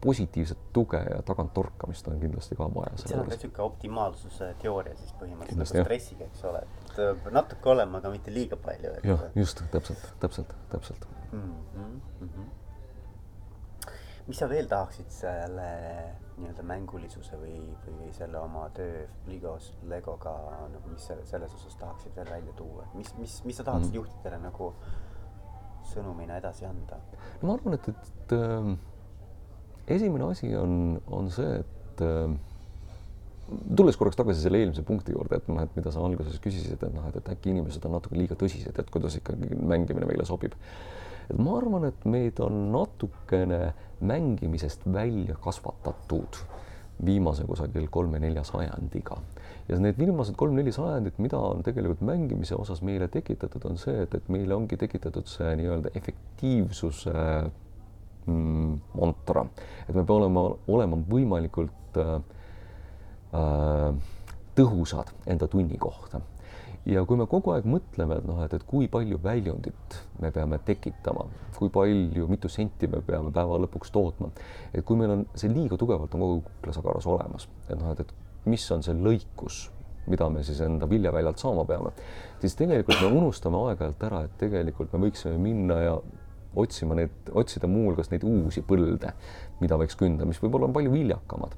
positiivset 0.04 0.58
tuge 0.72 1.00
ja 1.00 1.22
taganttorkamist 1.24 2.08
on 2.08 2.18
kindlasti 2.20 2.56
ka 2.58 2.66
vaja. 2.74 2.96
seal 3.00 3.20
on 3.22 3.30
ka 3.30 3.36
niisugune 3.38 3.64
optimaalsuse 3.64 4.50
teooria 4.60 4.96
siis 4.98 5.14
põhimõtteliselt 5.20 5.78
nagu 5.78 5.86
stressiga, 5.86 6.28
eks 6.28 6.44
ole, 6.50 6.60
et 6.82 6.98
äh, 7.06 7.30
natuke 7.32 7.72
olema, 7.72 8.02
aga 8.02 8.12
mitte 8.12 8.34
liiga 8.34 8.58
palju. 8.66 8.92
jah, 9.04 9.24
just, 9.38 9.64
täpselt, 9.72 10.04
täpselt, 10.20 10.52
täpselt 10.74 11.08
mm. 11.32 11.40
-hmm, 11.40 11.96
mm 12.20 12.28
-hmm. 12.28 12.52
Mis 14.26 14.38
sa 14.40 14.48
veel 14.48 14.68
tahaksid 14.70 15.10
selle 15.12 15.66
nii-öelda 16.38 16.64
mängulisuse 16.66 17.36
või, 17.38 17.58
või 17.84 18.10
selle 18.16 18.40
oma 18.40 18.64
töö 18.74 19.04
Legos, 19.28 19.70
Legoga 19.90 20.32
nagu, 20.72 20.82
mis 20.90 21.04
selle, 21.10 21.26
selles 21.28 21.52
osas 21.54 21.76
tahaksid 21.80 22.16
veel 22.16 22.30
välja 22.32 22.54
tuua, 22.58 22.88
mis, 22.98 23.12
mis, 23.20 23.36
mis 23.46 23.60
sa 23.60 23.66
tahaksid 23.66 23.92
mm 23.92 24.00
juhtidele 24.00 24.40
nagu 24.42 24.72
sõnumina 25.92 26.40
edasi 26.40 26.66
anda? 26.66 26.98
no 27.42 27.50
ma 27.50 27.58
arvan, 27.58 27.76
et, 27.76 27.92
et 27.92 28.34
äh, 28.38 28.72
esimene 29.98 30.26
asi 30.32 30.50
on, 30.56 30.96
on 31.12 31.30
see, 31.30 31.60
et 31.60 32.02
äh, 32.02 32.34
tulles 33.76 34.00
korraks 34.00 34.18
tagasi 34.18 34.42
selle 34.42 34.64
eelmise 34.64 34.82
punkti 34.88 35.14
juurde, 35.14 35.38
et 35.38 35.52
noh, 35.52 35.60
et 35.62 35.78
mida 35.78 35.92
sa 35.94 36.02
alguses 36.02 36.40
küsisid, 36.42 36.80
et 36.80 36.96
noh, 36.96 37.06
et, 37.10 37.20
et 37.20 37.32
äkki 37.36 37.52
inimesed 37.52 37.86
on 37.86 37.98
natuke 37.98 38.18
liiga 38.18 38.38
tõsised, 38.40 38.74
et 38.80 38.92
kuidas 38.92 39.20
ikkagi 39.20 39.52
mängimine 39.60 40.08
meile 40.08 40.26
sobib 40.28 40.56
et 41.30 41.38
ma 41.38 41.56
arvan, 41.58 41.88
et 41.88 42.04
meid 42.08 42.40
on 42.44 42.68
natukene 42.74 43.72
mängimisest 44.04 44.84
välja 44.92 45.36
kasvatatud 45.40 46.42
viimase 47.04 47.44
kusagil 47.44 47.88
kolme-nelja 47.90 48.44
sajandiga. 48.44 49.18
ja 49.68 49.78
need 49.80 49.96
viimased 49.98 50.36
kolm-neli 50.36 50.72
sajandit, 50.72 51.18
mida 51.24 51.38
on 51.40 51.62
tegelikult 51.64 52.02
mängimise 52.04 52.54
osas 52.54 52.82
meile 52.84 53.08
tekitatud, 53.08 53.64
on 53.64 53.78
see, 53.80 54.02
et, 54.04 54.14
et 54.14 54.26
meile 54.28 54.54
ongi 54.54 54.76
tekitatud 54.76 55.24
see 55.30 55.54
nii-öelda 55.56 55.92
efektiivsuse 55.96 57.14
mm, 58.26 58.74
mantra, 59.00 59.46
et 59.88 59.94
me 59.94 60.04
peame 60.04 60.18
olema, 60.18 60.44
olema 60.76 61.00
võimalikult 61.08 62.02
äh, 62.02 62.18
äh 63.40 64.12
tõhusad 64.56 65.10
enda 65.30 65.48
tunni 65.50 65.78
kohta 65.80 66.20
ja 66.86 67.04
kui 67.08 67.16
me 67.16 67.26
kogu 67.30 67.54
aeg 67.54 67.66
mõtleme, 67.68 68.18
et 68.20 68.26
noh, 68.28 68.40
et, 68.44 68.54
et 68.56 68.64
kui 68.68 68.88
palju 68.92 69.18
väljundit 69.24 69.98
me 70.20 70.30
peame 70.34 70.58
tekitama, 70.66 71.26
kui 71.56 71.70
palju, 71.72 72.26
mitu 72.28 72.50
senti 72.52 72.88
me 72.90 73.00
peame 73.04 73.32
päeva 73.34 73.58
lõpuks 73.64 73.92
tootma, 73.94 74.30
et 74.72 74.84
kui 74.84 74.98
meil 75.00 75.14
on 75.16 75.24
see 75.34 75.52
liiga 75.52 75.78
tugevalt 75.80 76.14
on 76.16 76.26
kogu 76.26 76.42
kuklasagaras 76.48 77.08
olemas, 77.08 77.48
et 77.68 77.78
noh, 77.80 77.94
et, 77.94 78.04
et 78.04 78.50
mis 78.50 78.66
on 78.76 78.84
see 78.84 78.96
lõikus, 78.98 79.62
mida 80.12 80.28
me 80.28 80.44
siis 80.44 80.60
enda 80.60 80.88
viljaväljalt 80.88 81.40
saama 81.40 81.64
peame, 81.68 81.94
siis 82.42 82.56
tegelikult 82.58 83.00
me 83.00 83.12
unustame 83.22 83.62
aeg-ajalt 83.70 84.04
ära, 84.10 84.24
et 84.26 84.36
tegelikult 84.42 84.92
me 84.92 85.06
võiksime 85.06 85.38
minna 85.40 85.80
ja 85.80 85.94
otsima 86.60 86.94
neid, 86.98 87.32
otsida 87.32 87.66
muuhulgas 87.66 88.12
neid 88.12 88.26
uusi 88.28 88.62
põlde, 88.62 89.14
mida 89.62 89.78
võiks 89.80 89.96
künda, 89.98 90.28
mis 90.28 90.38
võib-olla 90.42 90.68
on 90.68 90.76
palju 90.76 90.92
viljakamad. 90.92 91.56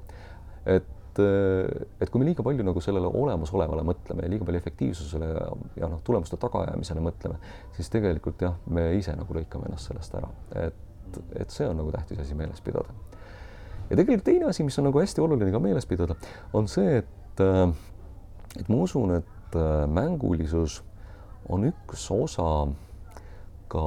et 0.67 0.87
et, 1.21 1.99
et 2.01 2.09
kui 2.11 2.21
me 2.21 2.27
liiga 2.27 2.43
palju 2.45 2.65
nagu 2.65 2.81
sellele 2.83 3.09
olemasolevale 3.19 3.83
mõtleme 3.87 4.25
ja 4.25 4.31
liiga 4.31 4.47
palju 4.47 4.61
efektiivsusele 4.61 5.29
ja, 5.29 5.47
ja 5.81 5.89
noh, 5.91 6.01
tulemuste 6.07 6.39
tagaajamisele 6.41 7.03
mõtleme, 7.03 7.39
siis 7.77 7.91
tegelikult 7.93 8.43
jah, 8.45 8.57
me 8.73 8.89
ise 8.97 9.15
nagu 9.17 9.37
lõikame 9.37 9.69
ennast 9.69 9.91
sellest 9.91 10.17
ära, 10.19 10.29
et, 10.65 11.21
et 11.39 11.53
see 11.53 11.67
on 11.69 11.79
nagu 11.81 11.93
tähtis 11.95 12.21
asi 12.23 12.37
meeles 12.37 12.61
pidada. 12.65 12.93
ja 13.89 13.95
tegelikult 13.95 14.27
teine 14.27 14.51
asi, 14.51 14.65
mis 14.67 14.77
on 14.79 14.89
nagu 14.89 15.01
hästi 15.01 15.23
oluline 15.23 15.53
ka 15.53 15.63
meeles 15.63 15.89
pidada, 15.89 16.17
on 16.57 16.69
see, 16.71 17.01
et, 17.01 17.43
et 18.59 18.69
ma 18.69 18.83
usun, 18.83 19.17
et 19.21 19.59
mängulisus 19.87 20.81
on 21.49 21.63
üks 21.69 22.09
osa 22.11 22.67
ka, 23.71 23.83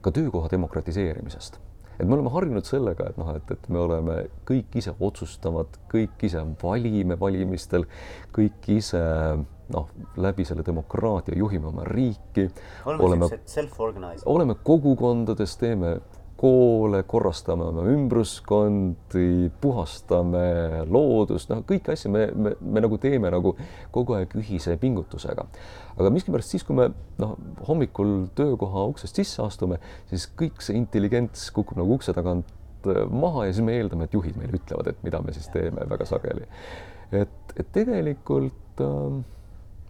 ka 0.00 0.12
töökoha 0.14 0.48
demokratiseerimisest 0.52 1.60
et 1.98 2.06
me 2.06 2.14
oleme 2.14 2.30
harjunud 2.30 2.66
sellega, 2.66 3.10
et 3.10 3.18
noh, 3.20 3.30
et, 3.36 3.50
et 3.54 3.68
me 3.74 3.80
oleme 3.82 4.16
kõik 4.48 4.78
ise 4.78 4.94
otsustavad, 4.98 5.78
kõik 5.90 6.26
ise 6.28 6.42
valime 6.62 7.18
valimistel, 7.20 7.88
kõik 8.34 8.68
ise 8.76 9.02
noh, 9.74 9.88
läbi 10.16 10.46
selle 10.48 10.64
demokraatia 10.66 11.36
juhime 11.38 11.68
oma 11.72 11.84
riiki. 11.88 12.48
oleme 12.86 13.28
self-organized. 13.44 14.24
oleme 14.26 14.56
kogukondades, 14.64 15.56
teeme 15.60 15.98
koole, 16.38 17.00
korrastame 17.10 17.66
oma 17.66 17.84
ümbruskondi, 17.90 19.48
puhastame 19.62 20.84
loodust, 20.86 21.50
noh, 21.50 21.64
kõiki 21.66 21.94
asju 21.94 22.12
me, 22.14 22.26
me, 22.30 22.52
me 22.62 22.82
nagu 22.84 22.98
teeme 23.02 23.32
nagu 23.34 23.56
kogu 23.94 24.14
aeg 24.18 24.36
ühise 24.38 24.76
pingutusega. 24.78 25.48
aga 25.98 26.12
miskipärast 26.14 26.54
siis, 26.54 26.66
kui 26.66 26.78
me 26.78 26.90
noh, 27.18 27.34
hommikul 27.66 28.28
töökoha 28.38 28.86
uksest 28.92 29.18
sisse 29.18 29.42
astume, 29.42 29.80
siis 30.12 30.28
kõik 30.38 30.62
see 30.62 30.78
intelligents 30.78 31.48
kukub 31.54 31.80
nagu 31.80 31.98
ukse 31.98 32.14
tagant 32.14 32.46
äh, 32.86 33.02
maha 33.10 33.48
ja 33.48 33.56
siis 33.56 33.66
me 33.66 33.74
eeldame, 33.80 34.06
et 34.06 34.14
juhid 34.14 34.38
meile 34.38 34.60
ütlevad, 34.60 34.92
et 34.92 35.02
mida 35.06 35.22
me 35.24 35.34
siis 35.34 35.50
teeme 35.54 35.90
väga 35.90 36.06
sageli. 36.06 36.46
et, 37.18 37.54
et 37.56 37.74
tegelikult 37.74 38.84
äh, 38.84 39.18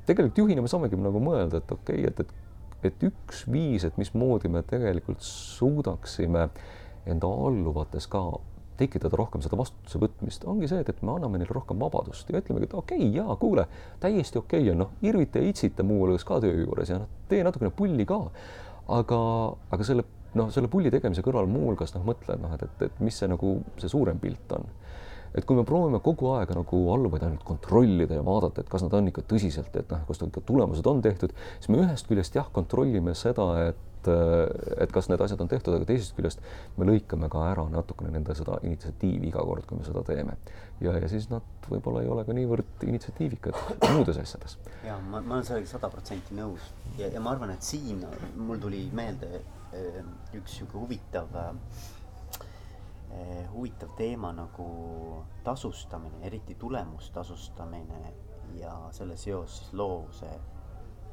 tegelikult 0.08 0.40
juhina 0.40 0.64
me 0.64 0.70
saamegi 0.70 0.98
nagu 1.00 1.20
mõelda, 1.22 1.60
et 1.60 1.72
okei 1.74 2.04
okay,, 2.04 2.12
et, 2.12 2.24
et 2.24 2.47
et 2.86 3.02
üks 3.02 3.44
viis, 3.50 3.84
et 3.84 3.96
mismoodi 3.98 4.50
me 4.52 4.62
tegelikult 4.66 5.24
suudaksime 5.24 6.48
enda 7.08 7.30
alluvates 7.48 8.06
ka 8.10 8.22
tekitada 8.78 9.18
rohkem 9.18 9.42
seda 9.42 9.58
vastutuse 9.58 9.98
võtmist, 9.98 10.44
ongi 10.46 10.68
see, 10.70 10.78
et, 10.84 10.90
et 10.92 11.00
me 11.02 11.16
anname 11.16 11.40
neile 11.40 11.54
rohkem 11.54 11.80
vabadust 11.82 12.28
ja 12.30 12.38
ütlemegi, 12.38 12.68
et 12.68 12.76
okei 12.78 13.00
okay,, 13.00 13.16
jaa, 13.16 13.34
kuule, 13.40 13.66
täiesti 14.02 14.38
okei 14.38 14.62
okay 14.62 14.74
on, 14.74 14.84
noh, 14.84 14.92
irvita 15.02 15.42
ja 15.42 15.50
itsita 15.50 15.86
muuhulgas 15.86 16.26
ka 16.28 16.38
töö 16.44 16.54
juures 16.60 16.92
ja 16.92 17.00
noh, 17.02 17.10
tee 17.30 17.42
natukene 17.46 17.72
pulli 17.74 18.06
ka. 18.08 18.20
aga, 18.98 19.18
aga 19.74 19.84
selle, 19.84 20.04
noh, 20.38 20.52
selle 20.54 20.70
pulli 20.70 20.92
tegemise 20.94 21.24
kõrval 21.26 21.50
muuhulgas 21.50 21.96
noh, 21.96 22.06
mõtle, 22.06 22.38
noh, 22.40 22.54
et, 22.54 22.68
et, 22.68 22.86
et 22.86 23.02
mis 23.04 23.18
see 23.18 23.28
nagu 23.28 23.58
see 23.82 23.90
suurem 23.90 24.22
pilt 24.22 24.54
on 24.56 24.70
et 25.38 25.46
kui 25.48 25.58
me 25.58 25.64
proovime 25.66 26.00
kogu 26.04 26.32
aeg 26.34 26.52
nagu 26.56 26.84
alluvaid 26.94 27.26
ainult 27.26 27.44
kontrollida 27.46 28.18
ja 28.18 28.24
vaadata, 28.26 28.62
et 28.64 28.70
kas 28.72 28.84
nad 28.84 28.94
on 28.98 29.10
ikka 29.10 29.24
tõsiselt, 29.30 29.74
et 29.78 29.92
noh, 29.92 30.06
kas 30.08 30.22
ikka 30.26 30.42
tulemused 30.48 30.86
on 30.90 31.02
tehtud, 31.04 31.34
siis 31.58 31.70
me 31.72 31.82
ühest 31.84 32.10
küljest 32.10 32.38
jah, 32.38 32.48
kontrollime 32.54 33.14
seda, 33.18 33.52
et 33.68 33.84
et 34.08 34.92
kas 34.94 35.08
need 35.10 35.20
asjad 35.20 35.40
on 35.42 35.50
tehtud, 35.50 35.74
aga 35.74 35.84
teisest 35.88 36.14
küljest 36.16 36.40
me 36.78 36.86
lõikame 36.86 37.28
ka 37.32 37.42
ära 37.50 37.64
natukene 37.68 38.12
nende 38.14 38.32
seda 38.38 38.56
initsiatiivi 38.64 39.28
iga 39.28 39.42
kord, 39.44 39.66
kui 39.68 39.80
me 39.80 39.84
seda 39.84 40.04
teeme. 40.06 40.36
ja, 40.80 40.94
ja 40.94 41.10
siis 41.10 41.26
nad 41.32 41.44
võib-olla 41.68 42.04
ei 42.04 42.08
ole 42.08 42.24
ka 42.24 42.36
niivõrd 42.36 42.86
initsiatiivikad 42.86 43.58
muudes 43.96 44.20
asjades. 44.22 44.56
ja 44.86 44.96
ma, 45.10 45.20
ma 45.20 45.38
olen 45.38 45.48
sellega 45.50 45.72
sada 45.74 45.90
protsenti 45.92 46.38
nõus 46.38 46.70
ja, 46.96 47.10
ja 47.10 47.20
ma 47.20 47.34
arvan, 47.34 47.52
et 47.52 47.66
siin 47.66 48.00
mul 48.36 48.62
tuli 48.62 48.86
meelde 48.94 49.42
eh, 49.74 50.00
üks 50.38 50.60
sihuke 50.60 50.78
huvitav 50.78 51.34
äh, 51.34 51.52
huvitav 53.52 53.94
teema 53.96 54.32
nagu 54.36 54.68
tasustamine, 55.44 56.20
eriti 56.26 56.54
tulemustasustamine 56.54 58.14
ja 58.58 58.74
selle 58.92 59.16
seos 59.16 59.58
siis 59.58 59.72
loovuse 59.72 60.28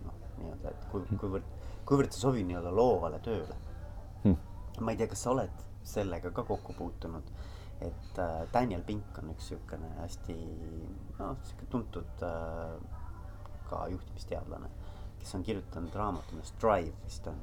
noh, 0.06 0.18
nii-öelda, 0.38 0.72
et 0.72 0.86
kui, 0.92 1.02
hmm. 1.02 1.20
kuivõrd, 1.22 1.48
kuivõrd 1.88 2.14
see 2.14 2.24
sobib 2.26 2.48
nii-öelda 2.50 2.74
loovale 2.76 3.20
tööle. 3.26 3.58
Hmm.. 4.24 4.38
ma 4.82 4.92
ei 4.92 5.00
tea, 5.00 5.10
kas 5.12 5.24
sa 5.26 5.34
oled 5.36 5.66
sellega 5.86 6.32
ka 6.36 6.44
kokku 6.44 6.74
puutunud, 6.78 7.32
et 7.86 8.20
äh, 8.20 8.38
Daniel 8.54 8.84
Pink 8.84 9.18
on 9.22 9.32
üks 9.36 9.52
niisugune 9.52 9.92
hästi 10.00 10.38
noh, 11.20 11.36
sihuke 11.44 11.68
tuntud 11.72 12.26
äh, 12.26 12.78
ka 13.70 13.86
juhtimisteadlane, 13.92 14.72
kes 15.20 15.36
on 15.38 15.44
kirjutanud 15.46 15.96
raamatu, 15.96 16.36
millest 16.36 16.58
Drive 16.62 16.96
vist 17.06 17.28
on 17.32 17.40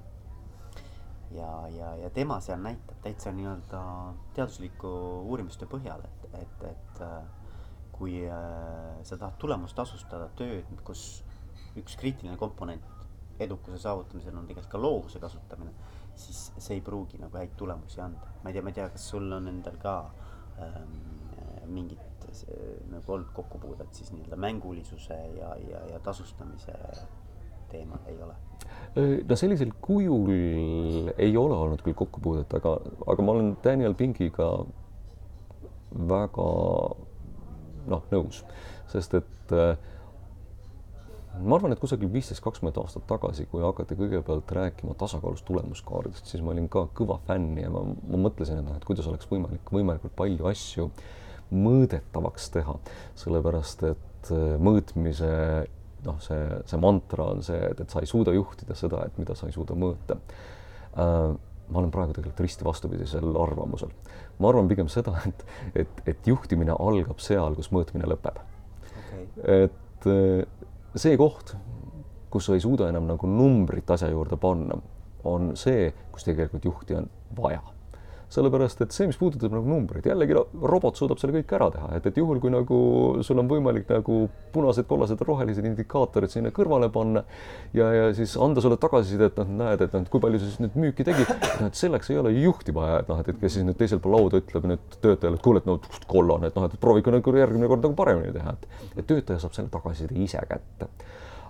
ja, 1.37 1.51
ja, 1.76 1.95
ja 1.97 2.11
tema 2.11 2.41
seal 2.41 2.61
näitab 2.62 3.03
täitsa 3.05 3.33
nii-öelda 3.35 3.83
teadusliku 4.37 4.91
uurimuste 5.28 5.68
põhjal, 5.70 6.05
et, 6.09 6.26
et, 6.41 6.64
et 6.70 7.03
äh, 7.07 7.18
kui 7.93 8.22
äh, 8.26 9.03
sa 9.07 9.18
tahad 9.18 9.39
tulemust 9.39 9.76
tasustada 9.78 10.28
tööd, 10.39 10.68
kus 10.87 11.22
üks 11.78 11.97
kriitiline 12.01 12.37
komponent 12.41 12.89
edukuse 13.43 13.78
saavutamisel 13.80 14.37
on 14.37 14.47
tegelikult 14.47 14.72
ka 14.72 14.80
loovuse 14.80 15.20
kasutamine, 15.22 15.72
siis 16.18 16.45
see 16.59 16.76
ei 16.78 16.85
pruugi 16.85 17.20
nagu 17.20 17.39
häid 17.39 17.57
tulemusi 17.59 18.01
anda. 18.05 18.28
ma 18.43 18.51
ei 18.51 18.57
tea, 18.57 18.62
ma 18.62 18.72
ei 18.72 18.78
tea, 18.78 18.89
kas 18.93 19.09
sul 19.14 19.33
on 19.33 19.49
endal 19.49 19.78
ka 19.83 19.95
ähm, 20.61 20.99
mingit 21.72 22.26
see, 22.37 22.76
nagu 22.93 23.16
olnud 23.16 23.33
kokkupuudet 23.37 23.95
siis 23.95 24.12
nii-öelda 24.12 24.37
mängulisuse 24.37 25.16
ja, 25.39 25.55
ja, 25.68 25.85
ja 25.93 26.01
tasustamise 26.01 26.76
teemal 27.72 28.05
ei 28.07 28.22
ole? 28.22 28.37
No 28.96 29.38
sellisel 29.38 29.72
kujul 29.80 31.12
ei 31.16 31.36
ole 31.36 31.56
olnud 31.56 31.80
küll 31.84 31.96
kokkupuudet, 31.96 32.52
aga, 32.58 32.76
aga 33.08 33.24
ma 33.24 33.36
olen 33.36 33.54
Daniel 33.64 33.96
Pinkiga 33.96 34.50
väga 35.92 36.50
noh, 37.88 38.04
nõus, 38.12 38.42
sest 38.92 39.16
et 39.18 39.54
äh, 39.56 39.74
ma 41.40 41.56
arvan, 41.56 41.72
et 41.74 41.80
kusagil 41.80 42.10
viisteist, 42.12 42.42
kakskümmend 42.44 42.78
aastat 42.82 43.06
tagasi, 43.08 43.46
kui 43.50 43.64
hakati 43.64 43.96
kõigepealt 43.98 44.52
rääkima 44.56 44.96
tasakaalus 45.00 45.44
tulemuskaardist, 45.48 46.28
siis 46.28 46.44
ma 46.44 46.52
olin 46.54 46.68
ka 46.72 46.86
kõva 46.96 47.18
fänn 47.28 47.56
ja 47.60 47.72
ma, 47.72 47.84
ma 47.88 48.24
mõtlesin, 48.26 48.60
et 48.60 48.68
noh, 48.68 48.76
et 48.76 48.88
kuidas 48.88 49.08
oleks 49.10 49.28
võimalik 49.30 49.72
võimalikult 49.72 50.16
palju 50.18 50.48
asju 50.52 50.90
mõõdetavaks 51.52 52.50
teha, 52.54 52.78
sellepärast 53.24 53.86
et 53.90 54.32
äh, 54.32 54.56
mõõtmise 54.60 55.32
noh, 56.07 56.18
see, 56.22 56.42
see 56.68 56.80
mantra 56.82 57.28
on 57.34 57.42
see, 57.46 57.59
et, 57.70 57.80
et 57.84 57.92
sa 57.92 58.03
ei 58.03 58.11
suuda 58.11 58.34
juhtida 58.36 58.76
seda, 58.78 59.05
et 59.07 59.18
mida 59.20 59.36
sa 59.38 59.48
ei 59.48 59.55
suuda 59.55 59.76
mõõta. 59.78 60.18
Äh, 60.92 61.32
ma 61.72 61.80
olen 61.80 61.92
praegu 61.94 62.16
tegelikult 62.16 62.42
risti 62.44 62.66
vastupidisel 62.66 63.36
arvamusel. 63.40 63.92
ma 64.38 64.50
arvan 64.50 64.68
pigem 64.68 64.90
seda, 64.92 65.14
et, 65.28 65.44
et, 65.84 66.00
et 66.14 66.26
juhtimine 66.28 66.74
algab 66.78 67.22
seal, 67.22 67.57
kus 67.59 67.70
mõõtmine 67.74 68.09
lõpeb. 68.11 68.40
Okay.. 69.03 69.26
et 69.66 70.09
äh, 70.11 70.66
see 70.98 71.16
koht, 71.20 71.55
kus 72.32 72.48
sa 72.48 72.57
ei 72.57 72.64
suuda 72.64 72.88
enam 72.90 73.07
nagu 73.09 73.28
numbrit 73.28 73.90
asja 73.92 74.11
juurde 74.12 74.38
panna, 74.40 74.80
on 75.28 75.53
see, 75.57 75.92
kus 76.12 76.26
tegelikult 76.26 76.64
juhti 76.66 76.98
on 76.98 77.07
vaja 77.36 77.62
sellepärast 78.33 78.80
et 78.85 78.95
see, 78.95 79.07
mis 79.11 79.18
puudutab 79.20 79.53
nagu 79.53 79.68
numbreid, 79.68 80.07
jällegi 80.09 80.37
robot 80.62 80.97
suudab 80.97 81.20
selle 81.20 81.35
kõik 81.37 81.53
ära 81.57 81.68
teha, 81.74 81.89
et, 81.99 82.07
et 82.09 82.20
juhul, 82.20 82.41
kui 82.41 82.53
nagu 82.53 82.78
sul 83.26 83.41
on 83.43 83.51
võimalik 83.51 83.91
nagu 83.93 84.22
punased, 84.55 84.87
kollased, 84.89 85.20
rohelised 85.28 85.66
indikaatorid 85.68 86.33
sinna 86.33 86.53
kõrvale 86.55 86.89
panna 86.93 87.24
ja, 87.76 87.91
ja 87.93 88.07
siis 88.16 88.35
anda 88.41 88.64
sulle 88.64 88.78
tagasisidet, 88.80 89.37
noh, 89.43 89.53
näed, 89.62 89.85
et 89.85 89.97
noh, 89.97 90.07
kui 90.12 90.22
palju 90.22 90.41
sa 90.41 90.49
siis 90.49 90.62
nüüd 90.64 90.78
müüki 90.87 91.07
tegid, 91.09 91.28
noh, 91.61 91.68
et 91.68 91.78
selleks 91.78 92.12
ei 92.12 92.20
ole 92.22 92.33
ju 92.37 92.47
juhti 92.49 92.76
vaja, 92.76 93.03
et 93.03 93.12
noh, 93.12 93.20
et, 93.20 93.28
et 93.35 93.43
kes 93.43 93.59
siis 93.59 93.68
nüüd 93.68 93.80
teisel 93.80 94.01
pool 94.03 94.16
lauda 94.16 94.41
ütleb 94.41 94.70
nüüd 94.72 94.97
töötajale, 95.05 95.37
et 95.37 95.45
kuule, 95.45 95.61
et 95.61 95.68
no 95.68 95.76
kollane, 96.09 96.49
et 96.49 96.57
noh, 96.57 96.68
et 96.68 96.80
proovige 96.80 97.12
nagu 97.12 97.37
järgmine 97.43 97.68
kord 97.68 97.85
nagu 97.85 97.99
paremini 97.99 98.33
teha, 98.33 98.57
et, 98.57 98.89
et 98.97 99.09
töötaja 99.09 99.45
saab 99.45 99.59
selle 99.59 99.72
tagasiside 99.72 100.16
ise 100.24 100.41
kätte. 100.49 100.89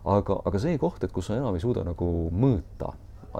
aga, 0.03 0.41
aga 0.51 0.59
see 0.59 0.75
koht, 0.83 1.05
et 1.07 1.15
kus 1.15 1.31
sa 1.31 1.39
enam 1.39 1.55
ei 1.55 1.63
suuda 1.63 1.87
nagu 1.87 2.07
mõõta 2.35 2.91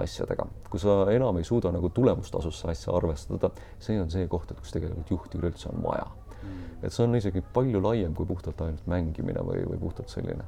asjadega, 0.01 0.47
kui 0.69 0.81
sa 0.81 1.03
enam 1.13 1.37
ei 1.39 1.47
suuda 1.47 1.71
nagu 1.73 1.89
tulemustasusse 1.93 2.69
asja 2.71 2.95
arvestada, 2.97 3.51
see 3.79 3.99
on 4.01 4.11
see 4.13 4.27
koht, 4.31 4.51
et 4.51 4.59
kus 4.59 4.75
tegelikult 4.75 5.15
juhti 5.15 5.41
üleüldse 5.41 5.71
on 5.73 5.83
vaja. 5.85 6.07
et 6.83 6.91
see 6.91 7.05
on 7.05 7.15
isegi 7.15 7.39
palju 7.55 7.79
laiem 7.79 8.13
kui 8.15 8.27
puhtalt 8.27 8.59
ainult 8.65 8.87
mängimine 8.91 9.39
või, 9.47 9.61
või 9.69 9.79
puhtalt 9.79 10.11
selline, 10.11 10.43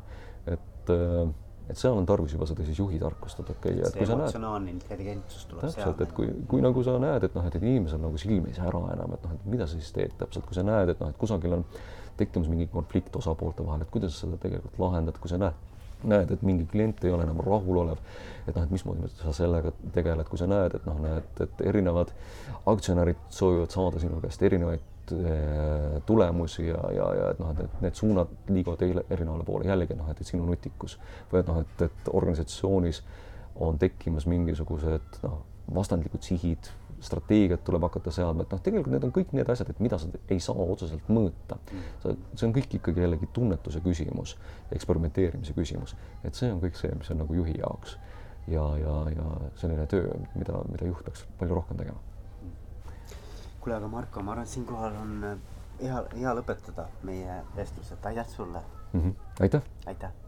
et 0.51 0.91
äh, 0.91 1.29
et 1.65 1.79
seal 1.79 1.95
on 1.97 2.05
tarvis 2.05 2.33
juba 2.35 2.45
seda 2.45 2.65
siis 2.65 2.77
juhi 2.77 2.99
tarkust, 3.01 3.39
et 3.41 3.47
okei 3.49 3.79
okay,, 3.79 3.87
et 3.87 3.95
kui 3.97 4.05
sa 4.05 4.17
näed. 4.19 4.67
intelligentsus 4.69 5.47
tuleb 5.49 5.63
täpselt, 5.65 6.01
et 6.05 6.11
kui, 6.13 6.27
kui 6.51 6.61
nagu 6.61 6.83
sa 6.85 6.97
näed, 7.01 7.25
et 7.25 7.37
noh, 7.37 7.47
et 7.49 7.57
inimesel 7.57 8.01
nagu 8.03 8.19
silm 8.21 8.45
ei 8.49 8.57
sära 8.57 8.81
enam, 8.93 9.15
et 9.17 9.25
noh, 9.25 9.33
et 9.33 9.47
mida 9.49 9.65
sa 9.65 9.79
siis 9.79 9.89
teed 9.95 10.13
täpselt, 10.19 10.45
kui 10.45 10.57
sa 10.57 10.65
näed, 10.67 10.93
et 10.93 11.01
noh, 11.01 11.09
et 11.09 11.17
kusagil 11.17 11.57
on 11.57 11.65
tekkimas 12.19 12.51
mingi 12.51 12.67
konflikt 12.71 13.17
osapoolte 13.17 13.65
vahel, 13.65 13.81
et 13.81 13.89
kuidas 13.93 14.13
sa 14.13 14.27
seda 14.27 14.37
tegelikult 14.43 14.77
lahendad, 14.83 15.17
kui 15.21 15.31
sa 15.31 15.41
näed 15.41 15.74
näed, 16.09 16.31
et 16.31 16.41
mingi 16.45 16.65
klient 16.71 17.03
ei 17.05 17.13
ole 17.13 17.25
enam 17.25 17.39
rahulolev, 17.43 18.01
et 18.45 18.55
noh, 18.55 18.65
et 18.65 18.73
mismoodi 18.73 19.09
sa 19.19 19.33
sellega 19.35 19.71
tegeled, 19.95 20.27
kui 20.29 20.39
sa 20.41 20.47
näed, 20.49 20.77
et 20.77 20.85
noh, 20.89 20.99
näed, 21.01 21.41
et 21.45 21.63
erinevad 21.71 22.13
aktsionärid 22.71 23.23
soovivad 23.33 23.73
saada 23.73 24.01
sinu 24.03 24.21
käest 24.23 24.45
erinevaid 24.45 25.15
eh, 25.15 25.97
tulemusi 26.05 26.67
ja, 26.67 26.79
ja, 26.95 27.09
ja 27.19 27.33
et 27.33 27.41
noh, 27.41 27.51
et 27.65 27.81
need, 27.83 27.97
suunad 27.97 28.31
liiguvad 28.49 28.85
eile 28.87 29.05
erinevale 29.09 29.47
poole, 29.47 29.69
jällegi 29.69 29.97
noh, 29.97 30.09
et 30.11 30.23
sinu 30.25 30.47
nutikus 30.47 30.97
või 31.31 31.41
et 31.41 31.51
noh, 31.51 31.61
et, 31.65 31.85
et 31.89 32.13
organisatsioonis 32.13 33.03
on 33.65 33.77
tekkimas 33.81 34.27
mingisugused 34.29 35.21
noh, 35.23 35.43
vastandlikud 35.75 36.25
sihid 36.25 36.69
strateegiat 37.05 37.63
tuleb 37.65 37.85
hakata 37.87 38.11
seadma, 38.13 38.45
et 38.45 38.53
noh, 38.53 38.61
tegelikult 38.65 38.93
need 38.95 39.07
on 39.07 39.13
kõik 39.15 39.33
need 39.37 39.49
asjad, 39.51 39.69
et 39.71 39.81
mida 39.83 39.99
sa 40.01 40.09
ei 40.33 40.41
saa 40.43 40.65
otseselt 40.65 41.09
mõõta. 41.11 41.59
see 42.01 42.47
on 42.47 42.55
kõik 42.55 42.77
ikkagi 42.79 43.05
jällegi 43.05 43.29
tunnetuse 43.33 43.81
küsimus, 43.85 44.35
eksperimenteerimise 44.75 45.53
küsimus, 45.53 45.95
et 46.23 46.35
see 46.35 46.51
on 46.51 46.61
kõik 46.63 46.79
see, 46.79 46.91
mis 46.97 47.11
on 47.13 47.23
nagu 47.23 47.37
juhi 47.37 47.57
jaoks 47.59 47.97
ja, 48.47 48.65
ja, 48.81 48.97
ja 49.15 49.29
selline 49.61 49.87
töö, 49.91 50.11
mida, 50.35 50.59
mida 50.71 50.89
juht 50.91 51.05
peaks 51.05 51.25
palju 51.39 51.61
rohkem 51.61 51.77
tegema. 51.77 51.99
kuule, 53.59 53.77
aga 53.77 53.87
Marko, 53.87 54.21
ma 54.21 54.35
arvan, 54.35 54.45
et 54.45 54.53
siinkohal 54.53 54.99
on 55.01 55.15
hea, 55.81 56.03
hea 56.17 56.35
lõpetada 56.37 56.89
meie 57.07 57.41
vestlus, 57.55 57.91
et 57.95 58.11
aitäh 58.11 58.29
sulle 58.29 58.61
mm. 58.93 59.01
-hmm. 59.01 59.41
aitäh. 59.41 59.73
aitäh 59.85 60.24